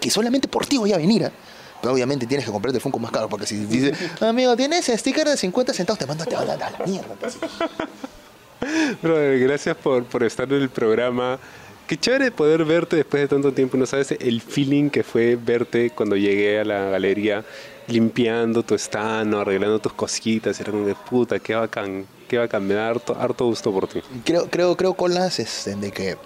que 0.00 0.10
solamente 0.10 0.48
por 0.48 0.66
ti 0.66 0.76
voy 0.78 0.92
a 0.92 0.96
venir. 0.98 1.24
¿ah? 1.24 1.32
Pero 1.80 1.92
obviamente 1.94 2.26
tienes 2.26 2.46
que 2.46 2.52
comprarte 2.52 2.78
el 2.78 2.82
Funko 2.82 2.98
más 2.98 3.10
caro 3.10 3.28
porque 3.28 3.46
si 3.46 3.56
dices, 3.66 3.96
amigo, 4.20 4.56
tienes 4.56 4.86
sticker 4.86 5.26
de 5.28 5.36
50 5.36 5.72
centavos, 5.74 5.98
te 5.98 6.06
mando 6.06 6.24
te 6.24 6.34
mando 6.36 6.52
a 6.52 6.56
la 6.56 6.86
mierda. 6.86 7.14
pues. 7.20 7.36
Brother, 9.02 9.38
gracias 9.40 9.76
por, 9.76 10.04
por 10.04 10.22
estar 10.24 10.50
en 10.50 10.62
el 10.62 10.70
programa. 10.70 11.38
Qué 11.86 11.98
chévere 11.98 12.30
poder 12.30 12.64
verte 12.64 12.96
después 12.96 13.22
de 13.22 13.28
tanto 13.28 13.52
tiempo. 13.52 13.76
No 13.76 13.84
sabes 13.84 14.12
el 14.12 14.40
feeling 14.40 14.88
que 14.88 15.02
fue 15.02 15.36
verte 15.36 15.90
cuando 15.90 16.16
llegué 16.16 16.60
a 16.60 16.64
la 16.64 16.84
galería 16.90 17.44
limpiando 17.88 18.62
tu 18.62 18.74
stand, 18.74 19.34
arreglando 19.34 19.78
tus 19.78 19.92
cositas. 19.92 20.58
Era 20.60 20.72
como 20.72 20.86
de 20.86 20.94
puta, 20.94 21.38
qué 21.38 21.54
bacán, 21.54 22.06
qué 22.26 22.38
bacán. 22.38 22.66
Me 22.66 22.72
da 22.72 22.88
harto, 22.88 23.14
harto 23.14 23.44
gusto 23.44 23.70
por 23.70 23.86
ti. 23.86 24.00
Creo, 24.24 24.48
creo, 24.48 24.76
creo, 24.76 24.94
Colas, 24.94 25.38
este, 25.38 25.76
de 25.76 25.90
que 25.92 26.16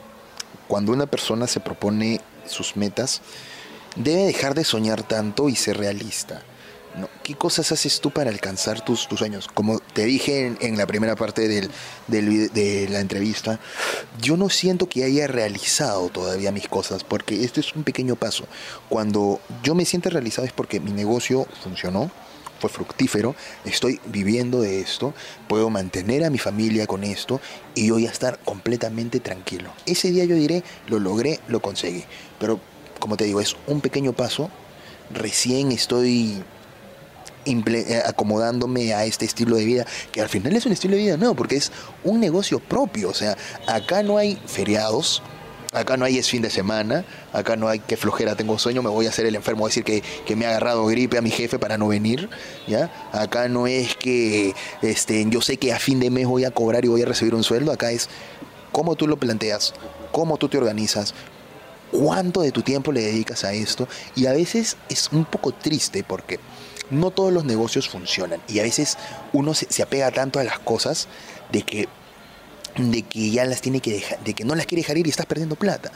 cuando 0.68 0.92
una 0.92 1.06
persona 1.06 1.48
se 1.48 1.58
propone 1.58 2.20
sus 2.46 2.76
metas, 2.76 3.20
debe 3.96 4.26
dejar 4.26 4.54
de 4.54 4.62
soñar 4.62 5.02
tanto 5.02 5.48
y 5.48 5.56
ser 5.56 5.78
realista. 5.78 6.42
¿No? 6.96 7.08
¿Qué 7.22 7.34
cosas 7.34 7.70
haces 7.72 8.00
tú 8.00 8.10
para 8.10 8.30
alcanzar 8.30 8.84
tus, 8.84 9.08
tus 9.08 9.18
sueños? 9.18 9.48
Como 9.52 9.80
te 9.80 10.04
dije 10.04 10.46
en, 10.46 10.58
en 10.60 10.78
la 10.78 10.86
primera 10.86 11.16
parte 11.16 11.48
de 11.48 12.88
la 12.88 13.00
entrevista, 13.00 13.60
yo 14.20 14.36
no 14.36 14.48
siento 14.48 14.88
que 14.88 15.04
haya 15.04 15.26
realizado 15.26 16.08
todavía 16.08 16.52
mis 16.52 16.68
cosas, 16.68 17.04
porque 17.04 17.44
esto 17.44 17.60
es 17.60 17.74
un 17.74 17.84
pequeño 17.84 18.16
paso. 18.16 18.44
Cuando 18.88 19.40
yo 19.62 19.74
me 19.74 19.84
siento 19.84 20.10
realizado 20.10 20.46
es 20.46 20.52
porque 20.52 20.80
mi 20.80 20.92
negocio 20.92 21.46
funcionó, 21.62 22.10
fue 22.58 22.70
fructífero, 22.70 23.34
estoy 23.64 24.00
viviendo 24.06 24.60
de 24.60 24.80
esto, 24.80 25.14
puedo 25.48 25.70
mantener 25.70 26.24
a 26.24 26.30
mi 26.30 26.38
familia 26.38 26.86
con 26.86 27.04
esto 27.04 27.40
y 27.74 27.90
voy 27.90 28.06
a 28.06 28.10
estar 28.10 28.38
completamente 28.40 29.20
tranquilo. 29.20 29.70
Ese 29.86 30.10
día 30.10 30.24
yo 30.24 30.34
diré, 30.34 30.64
lo 30.88 30.98
logré, 30.98 31.40
lo 31.48 31.60
conseguí. 31.60 32.04
Pero 32.38 32.60
como 32.98 33.16
te 33.16 33.24
digo, 33.24 33.40
es 33.40 33.56
un 33.66 33.80
pequeño 33.80 34.12
paso, 34.12 34.50
recién 35.10 35.72
estoy 35.72 36.42
acomodándome 38.06 38.94
a 38.94 39.04
este 39.04 39.24
estilo 39.24 39.56
de 39.56 39.64
vida, 39.64 39.86
que 40.12 40.20
al 40.20 40.28
final 40.28 40.54
es 40.56 40.66
un 40.66 40.72
estilo 40.72 40.96
de 40.96 41.02
vida 41.02 41.16
nuevo, 41.16 41.34
porque 41.34 41.56
es 41.56 41.72
un 42.04 42.20
negocio 42.20 42.58
propio, 42.60 43.10
o 43.10 43.14
sea, 43.14 43.36
acá 43.66 44.02
no 44.02 44.18
hay 44.18 44.38
feriados, 44.46 45.22
acá 45.72 45.96
no 45.96 46.04
hay 46.04 46.18
es 46.18 46.28
fin 46.28 46.42
de 46.42 46.50
semana, 46.50 47.04
acá 47.32 47.56
no 47.56 47.68
hay 47.68 47.80
que 47.80 47.96
flojera, 47.96 48.36
tengo 48.36 48.58
sueño, 48.58 48.82
me 48.82 48.90
voy 48.90 49.06
a 49.06 49.10
hacer 49.10 49.26
el 49.26 49.34
enfermo, 49.34 49.66
decir 49.66 49.84
que, 49.84 50.02
que 50.26 50.36
me 50.36 50.46
ha 50.46 50.50
agarrado 50.50 50.86
gripe 50.86 51.18
a 51.18 51.22
mi 51.22 51.30
jefe 51.30 51.58
para 51.58 51.78
no 51.78 51.88
venir, 51.88 52.28
¿ya? 52.66 52.90
Acá 53.12 53.48
no 53.48 53.66
es 53.66 53.96
que 53.96 54.54
este, 54.82 55.24
yo 55.28 55.40
sé 55.40 55.56
que 55.56 55.72
a 55.72 55.78
fin 55.78 56.00
de 56.00 56.10
mes 56.10 56.26
voy 56.26 56.44
a 56.44 56.50
cobrar 56.50 56.84
y 56.84 56.88
voy 56.88 57.02
a 57.02 57.06
recibir 57.06 57.34
un 57.34 57.44
sueldo, 57.44 57.72
acá 57.72 57.90
es 57.90 58.08
cómo 58.72 58.96
tú 58.96 59.06
lo 59.06 59.16
planteas, 59.18 59.74
cómo 60.12 60.36
tú 60.36 60.48
te 60.48 60.58
organizas, 60.58 61.14
cuánto 61.90 62.42
de 62.42 62.52
tu 62.52 62.62
tiempo 62.62 62.92
le 62.92 63.02
dedicas 63.02 63.44
a 63.44 63.52
esto 63.52 63.88
y 64.14 64.26
a 64.26 64.32
veces 64.32 64.76
es 64.88 65.10
un 65.12 65.24
poco 65.24 65.52
triste 65.52 66.04
porque 66.04 66.38
no 66.90 67.10
todos 67.10 67.32
los 67.32 67.44
negocios 67.44 67.88
funcionan 67.88 68.40
y 68.48 68.58
a 68.58 68.62
veces 68.62 68.96
uno 69.32 69.54
se, 69.54 69.82
apega 69.82 70.10
tanto 70.10 70.38
a 70.38 70.44
las 70.44 70.58
cosas 70.58 71.08
de 71.52 71.62
que 71.62 71.88
de 72.76 73.02
que 73.02 73.30
ya 73.30 73.44
las 73.44 73.60
tiene 73.60 73.80
que 73.80 73.92
dejar, 73.92 74.22
de 74.22 74.34
que 74.34 74.44
no 74.44 74.54
las 74.54 74.66
quiere 74.66 74.82
dejar 74.82 74.98
ir 74.98 75.06
y 75.06 75.10
estás 75.10 75.26
perdiendo 75.26 75.56
plata. 75.56 75.90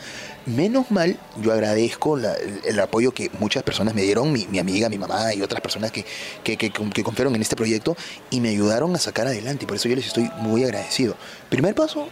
Menos 0.47 0.91
mal, 0.91 1.17
yo 1.41 1.53
agradezco 1.53 2.19
el, 2.19 2.81
apoyo 2.81 3.13
que 3.13 3.31
muchas 3.39 3.63
personas 3.63 3.95
me 3.95 4.03
dieron, 4.03 4.33
mi, 4.33 4.49
mi 4.49 4.59
amiga, 4.59 4.89
mi 4.89 4.99
mamá 4.99 5.33
y 5.33 5.43
otras 5.43 5.61
personas 5.61 5.93
que, 5.93 6.05
que, 6.43 6.57
que, 6.57 6.73
confiaron 6.73 7.37
en 7.37 7.43
este 7.43 7.55
proyecto 7.55 7.97
y 8.31 8.41
me 8.41 8.49
ayudaron 8.49 8.97
a 8.97 8.99
sacar 8.99 9.29
adelante. 9.29 9.65
Y 9.65 9.67
por 9.69 9.77
eso 9.77 9.89
yo 9.89 9.95
les 9.95 10.09
estoy 10.09 10.29
muy 10.39 10.65
agradecido. 10.65 11.15
Primer 11.51 11.77
paso, 11.77 12.09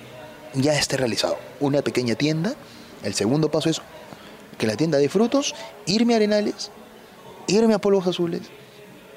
ya 0.55 0.79
está 0.79 0.97
realizado. 0.97 1.37
Una 1.59 1.83
pequeña 1.83 2.15
tienda. 2.15 2.55
El 3.03 3.15
segundo 3.15 3.51
paso 3.51 3.71
es 3.71 3.81
que 4.59 4.67
la 4.67 4.77
tienda 4.77 4.99
de 4.99 5.09
frutos, 5.09 5.55
irme 5.87 6.13
a 6.13 6.17
Arenales, 6.17 6.71
irme 7.49 7.75
a 7.75 7.79
Polvos 7.79 8.07
Azules, 8.07 8.43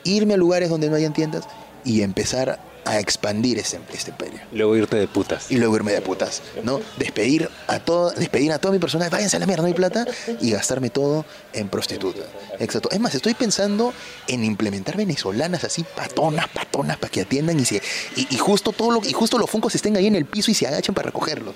irme 0.04 0.34
a 0.34 0.38
lugares 0.38 0.70
donde 0.70 0.89
no 0.89 0.96
hayan 0.96 1.13
tiendas 1.13 1.48
y 1.84 2.02
empezar 2.02 2.60
a 2.86 3.00
expandir 3.00 3.58
este, 3.60 3.80
este 3.93 4.12
imperio. 4.12 4.39
Luego 4.52 4.76
irte 4.76 4.98
de 4.98 5.08
putas. 5.08 5.52
Y 5.52 5.58
luego 5.58 5.76
irme 5.76 5.91
de 5.93 6.02
putas, 6.02 6.41
¿no? 6.63 6.80
Despedir 6.98 7.50
a 7.67 7.80
todo, 7.80 8.12
despedir 8.12 8.52
a 8.52 8.60
toda 8.60 8.72
mi 8.74 8.80
persona, 8.80 9.10
váyanse 9.10 9.38
a 9.38 9.39
la 9.39 9.46
mierda, 9.46 9.62
no 9.63 9.67
hay 9.67 9.74
plata, 9.74 10.06
y 10.41 10.52
gastarme 10.52 10.89
todo 10.89 11.26
en 11.54 11.69
prostituta. 11.69 12.22
Exacto. 12.60 12.89
Es 12.91 13.00
más, 13.00 13.15
estoy 13.15 13.34
pensando 13.34 13.93
en 14.28 14.43
implementar 14.43 14.98
venezolanas 14.98 15.63
así, 15.63 15.86
patonas, 15.96 16.48
patonas, 16.50 16.98
para 16.98 17.12
que 17.12 17.22
atiendan 17.22 17.60
y 17.60 17.65
se. 17.65 17.82
Y, 18.15 18.28
y 18.30 18.38
justo 18.38 18.72
todo 18.72 18.91
lo, 18.91 19.02
y 19.04 19.13
justo 19.13 19.38
los 19.38 19.50
funcos 19.50 19.74
estén 19.76 19.96
ahí 19.96 20.08
en 20.08 20.15
el 20.15 20.26
piso 20.26 20.52
y 20.52 20.54
se 20.54 20.67
agachen 20.67 20.93
para 20.93 21.08
recogerlos. 21.08 21.54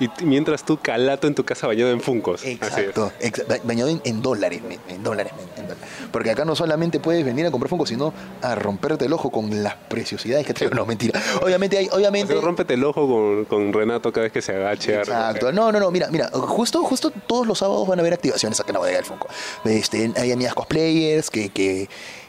Y 0.00 0.08
mientras 0.24 0.64
tú 0.64 0.78
calato 0.80 1.26
en 1.26 1.34
tu 1.34 1.44
casa 1.44 1.66
bañado 1.66 1.90
en 1.90 2.00
funcos. 2.00 2.44
Exacto, 2.44 3.12
exa- 3.20 3.46
ba- 3.48 3.58
bañado 3.64 3.90
en, 3.90 4.00
en 4.04 4.22
dólares, 4.22 4.60
en 4.88 5.02
dólares, 5.02 5.32
men, 5.36 5.48
en 5.56 5.66
dólares. 5.68 5.88
Porque 6.12 6.30
acá 6.30 6.44
no 6.44 6.54
solamente 6.54 7.00
puedes 7.00 7.24
venir 7.24 7.46
a 7.46 7.50
comprar 7.50 7.68
Funko, 7.68 7.86
sino 7.86 8.12
a 8.42 8.54
romperte 8.54 9.06
el 9.06 9.12
ojo 9.12 9.30
con 9.30 9.62
las 9.62 9.74
preciosidades 9.74 10.27
que 10.44 10.54
traigo. 10.54 10.74
No, 10.74 10.86
mentira. 10.86 11.20
Obviamente 11.42 11.78
hay, 11.78 11.88
obviamente. 11.90 12.32
Así, 12.32 12.42
rómpete 12.42 12.74
el 12.74 12.84
ojo 12.84 13.06
con, 13.06 13.44
con 13.44 13.72
Renato 13.72 14.12
cada 14.12 14.24
vez 14.24 14.32
que 14.32 14.42
se 14.42 14.54
agache. 14.54 14.96
Exacto. 14.96 15.52
No, 15.52 15.72
no, 15.72 15.80
no, 15.80 15.90
mira, 15.90 16.08
mira, 16.10 16.30
justo, 16.32 16.82
justo 16.84 17.10
todos 17.10 17.46
los 17.46 17.58
sábados 17.58 17.86
van 17.86 17.98
a 17.98 18.02
haber 18.02 18.14
activaciones 18.14 18.60
acá 18.60 18.70
en 18.70 18.74
la 18.74 18.80
bodega 18.80 18.96
del 18.96 19.06
Funko. 19.06 19.28
Este, 19.64 20.12
hay 20.16 20.32
amigas 20.32 20.54
cosplayers 20.54 21.30
que, 21.30 21.48
que, 21.50 21.88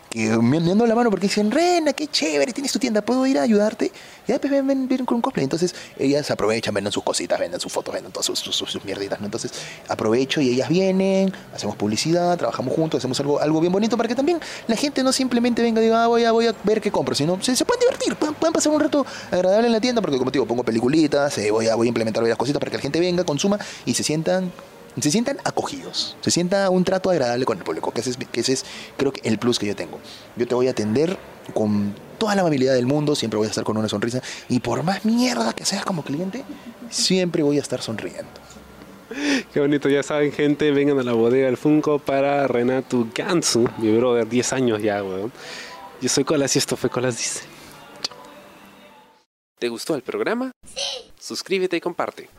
que 0.10 0.30
me 0.38 0.60
me 0.60 0.88
la 0.88 0.96
mano 0.96 1.10
porque 1.12 1.28
dicen, 1.28 1.52
Rena, 1.52 1.94
qué 1.94 2.08
chévere, 2.08 2.52
tienes 2.52 2.72
tu 2.72 2.80
tienda, 2.80 3.02
¿puedo 3.02 3.26
ir 3.28 3.38
a 3.38 3.44
ayudarte? 3.44 3.92
Y 4.28 4.32
después 4.32 4.52
ven, 4.52 4.66
ven, 4.66 4.88
ven 4.88 5.06
con 5.06 5.16
un 5.16 5.22
cosplay. 5.22 5.44
Entonces 5.44 5.76
ellas 5.98 6.30
aprovechan, 6.32 6.74
venden 6.74 6.92
sus 6.92 7.04
cositas, 7.04 7.40
venden 7.40 7.60
sus 7.60 7.72
fotos, 7.72 7.94
venden 7.94 8.12
todas 8.12 8.26
sus, 8.26 8.86
mierditas, 8.86 9.20
¿no? 9.20 9.26
Entonces 9.26 9.52
aprovecho 9.88 10.42
y 10.42 10.50
ellas 10.50 10.70
vienen, 10.70 11.32
hacemos 11.54 11.76
publicidad, 11.76 12.38
trabajamos 12.38 12.74
juntos, 12.74 13.00
hacemos 13.00 13.20
algo, 13.20 13.40
algo 13.40 13.62
bien 13.62 13.72
bonito 13.72 13.98
para 13.98 14.10
que 14.10 14.16
también 14.16 14.40
la 14.68 14.76
gente 14.76 15.04
no 15.04 15.12
simplemente 15.12 15.62
venga 15.62 15.82
y 15.82 15.86
diga, 15.86 16.04
ah, 16.04 16.08
voy 16.08 16.24
a, 16.24 16.32
voy 16.32 16.48
a 16.48 16.56
ver 16.64 16.82
qué 16.82 16.92
compro, 16.92 17.14
sino 17.14 17.42
se, 17.42 17.56
se 17.56 17.66
pueden 17.66 17.82
divertir, 17.82 18.16
pueden 18.16 18.54
pasar 18.54 18.72
un 18.72 18.80
rato 18.80 19.06
agradable 19.32 19.68
en 19.68 19.74
la 19.74 19.82
tienda 19.82 20.02
porque 20.02 20.18
como 20.18 20.32
te 20.32 20.38
digo, 20.38 20.48
pongo 20.48 20.64
peliculitas, 20.64 21.38
eh, 21.38 21.52
voy, 21.52 21.68
a, 21.68 21.76
voy 21.76 21.88
a 21.88 21.90
implementar 21.90 22.24
varias 22.24 22.38
cositas 22.38 22.60
para 22.60 22.72
que 22.72 22.78
la 22.78 22.82
gente 22.82 23.00
venga, 23.00 23.24
consuma 23.24 23.60
y 23.86 23.94
se 23.94 24.04
sientan 24.04 24.52
se 25.00 25.12
sientan 25.12 25.38
acogidos, 25.44 26.18
se 26.22 26.32
sienta 26.32 26.70
un 26.70 26.84
trato 26.84 27.10
agradable 27.10 27.46
con 27.46 27.58
el 27.58 27.64
público, 27.64 27.92
que 27.92 28.02
ese, 28.02 28.12
es, 28.12 28.18
que 28.18 28.42
ese 28.42 28.54
es 28.54 28.66
creo 28.98 29.12
que 29.12 29.28
el 29.28 29.38
plus 29.38 29.60
que 29.60 29.68
yo 29.68 29.76
tengo. 29.76 30.00
Yo 30.36 30.48
te 30.48 30.56
voy 30.56 30.68
a 30.68 30.72
atender 30.72 31.18
con 31.54 31.96
toda 32.18 32.36
la 32.36 32.42
amabilidad 32.42 32.74
del 32.74 32.86
mundo, 32.86 33.16
siempre 33.16 33.38
voy 33.38 33.48
a 33.48 33.50
estar 33.50 33.64
con 33.64 33.78
una 33.78 33.90
sonrisa 33.90 34.22
y 34.50 34.60
por 34.60 34.84
más 34.84 35.06
mierda 35.06 35.54
que 35.54 35.66
seas 35.66 35.86
como 35.86 36.04
cliente, 36.04 36.44
siempre 36.90 37.44
voy 37.44 37.58
a 37.58 37.62
estar 37.62 37.82
sonriendo. 37.82 38.30
Qué 39.54 39.60
bonito, 39.60 39.90
ya 39.90 40.04
saben, 40.04 40.32
gente, 40.32 40.72
vengan 40.72 41.00
a 41.00 41.04
la 41.04 41.14
bodega 41.14 41.48
del 41.48 41.58
Funko 41.58 41.98
para 41.98 42.48
Renato 42.48 43.08
Gansu, 43.16 43.68
mi 43.80 43.96
brother, 43.96 44.28
10 44.28 44.54
años 44.54 44.82
ya, 44.82 45.04
weón. 45.04 45.32
Yo 46.02 46.10
soy 46.10 46.24
Colas 46.24 46.56
y 46.56 46.60
esto 46.60 46.78
fue 46.78 46.90
Colas 46.90 47.18
Dice. 47.18 47.42
Chao. 48.02 48.18
¿Te 49.58 49.68
gustó 49.68 49.96
el 49.96 50.04
programa? 50.04 50.52
Sí. 50.64 51.12
Suscríbete 51.20 51.78
y 51.78 51.82
comparte. 51.82 52.30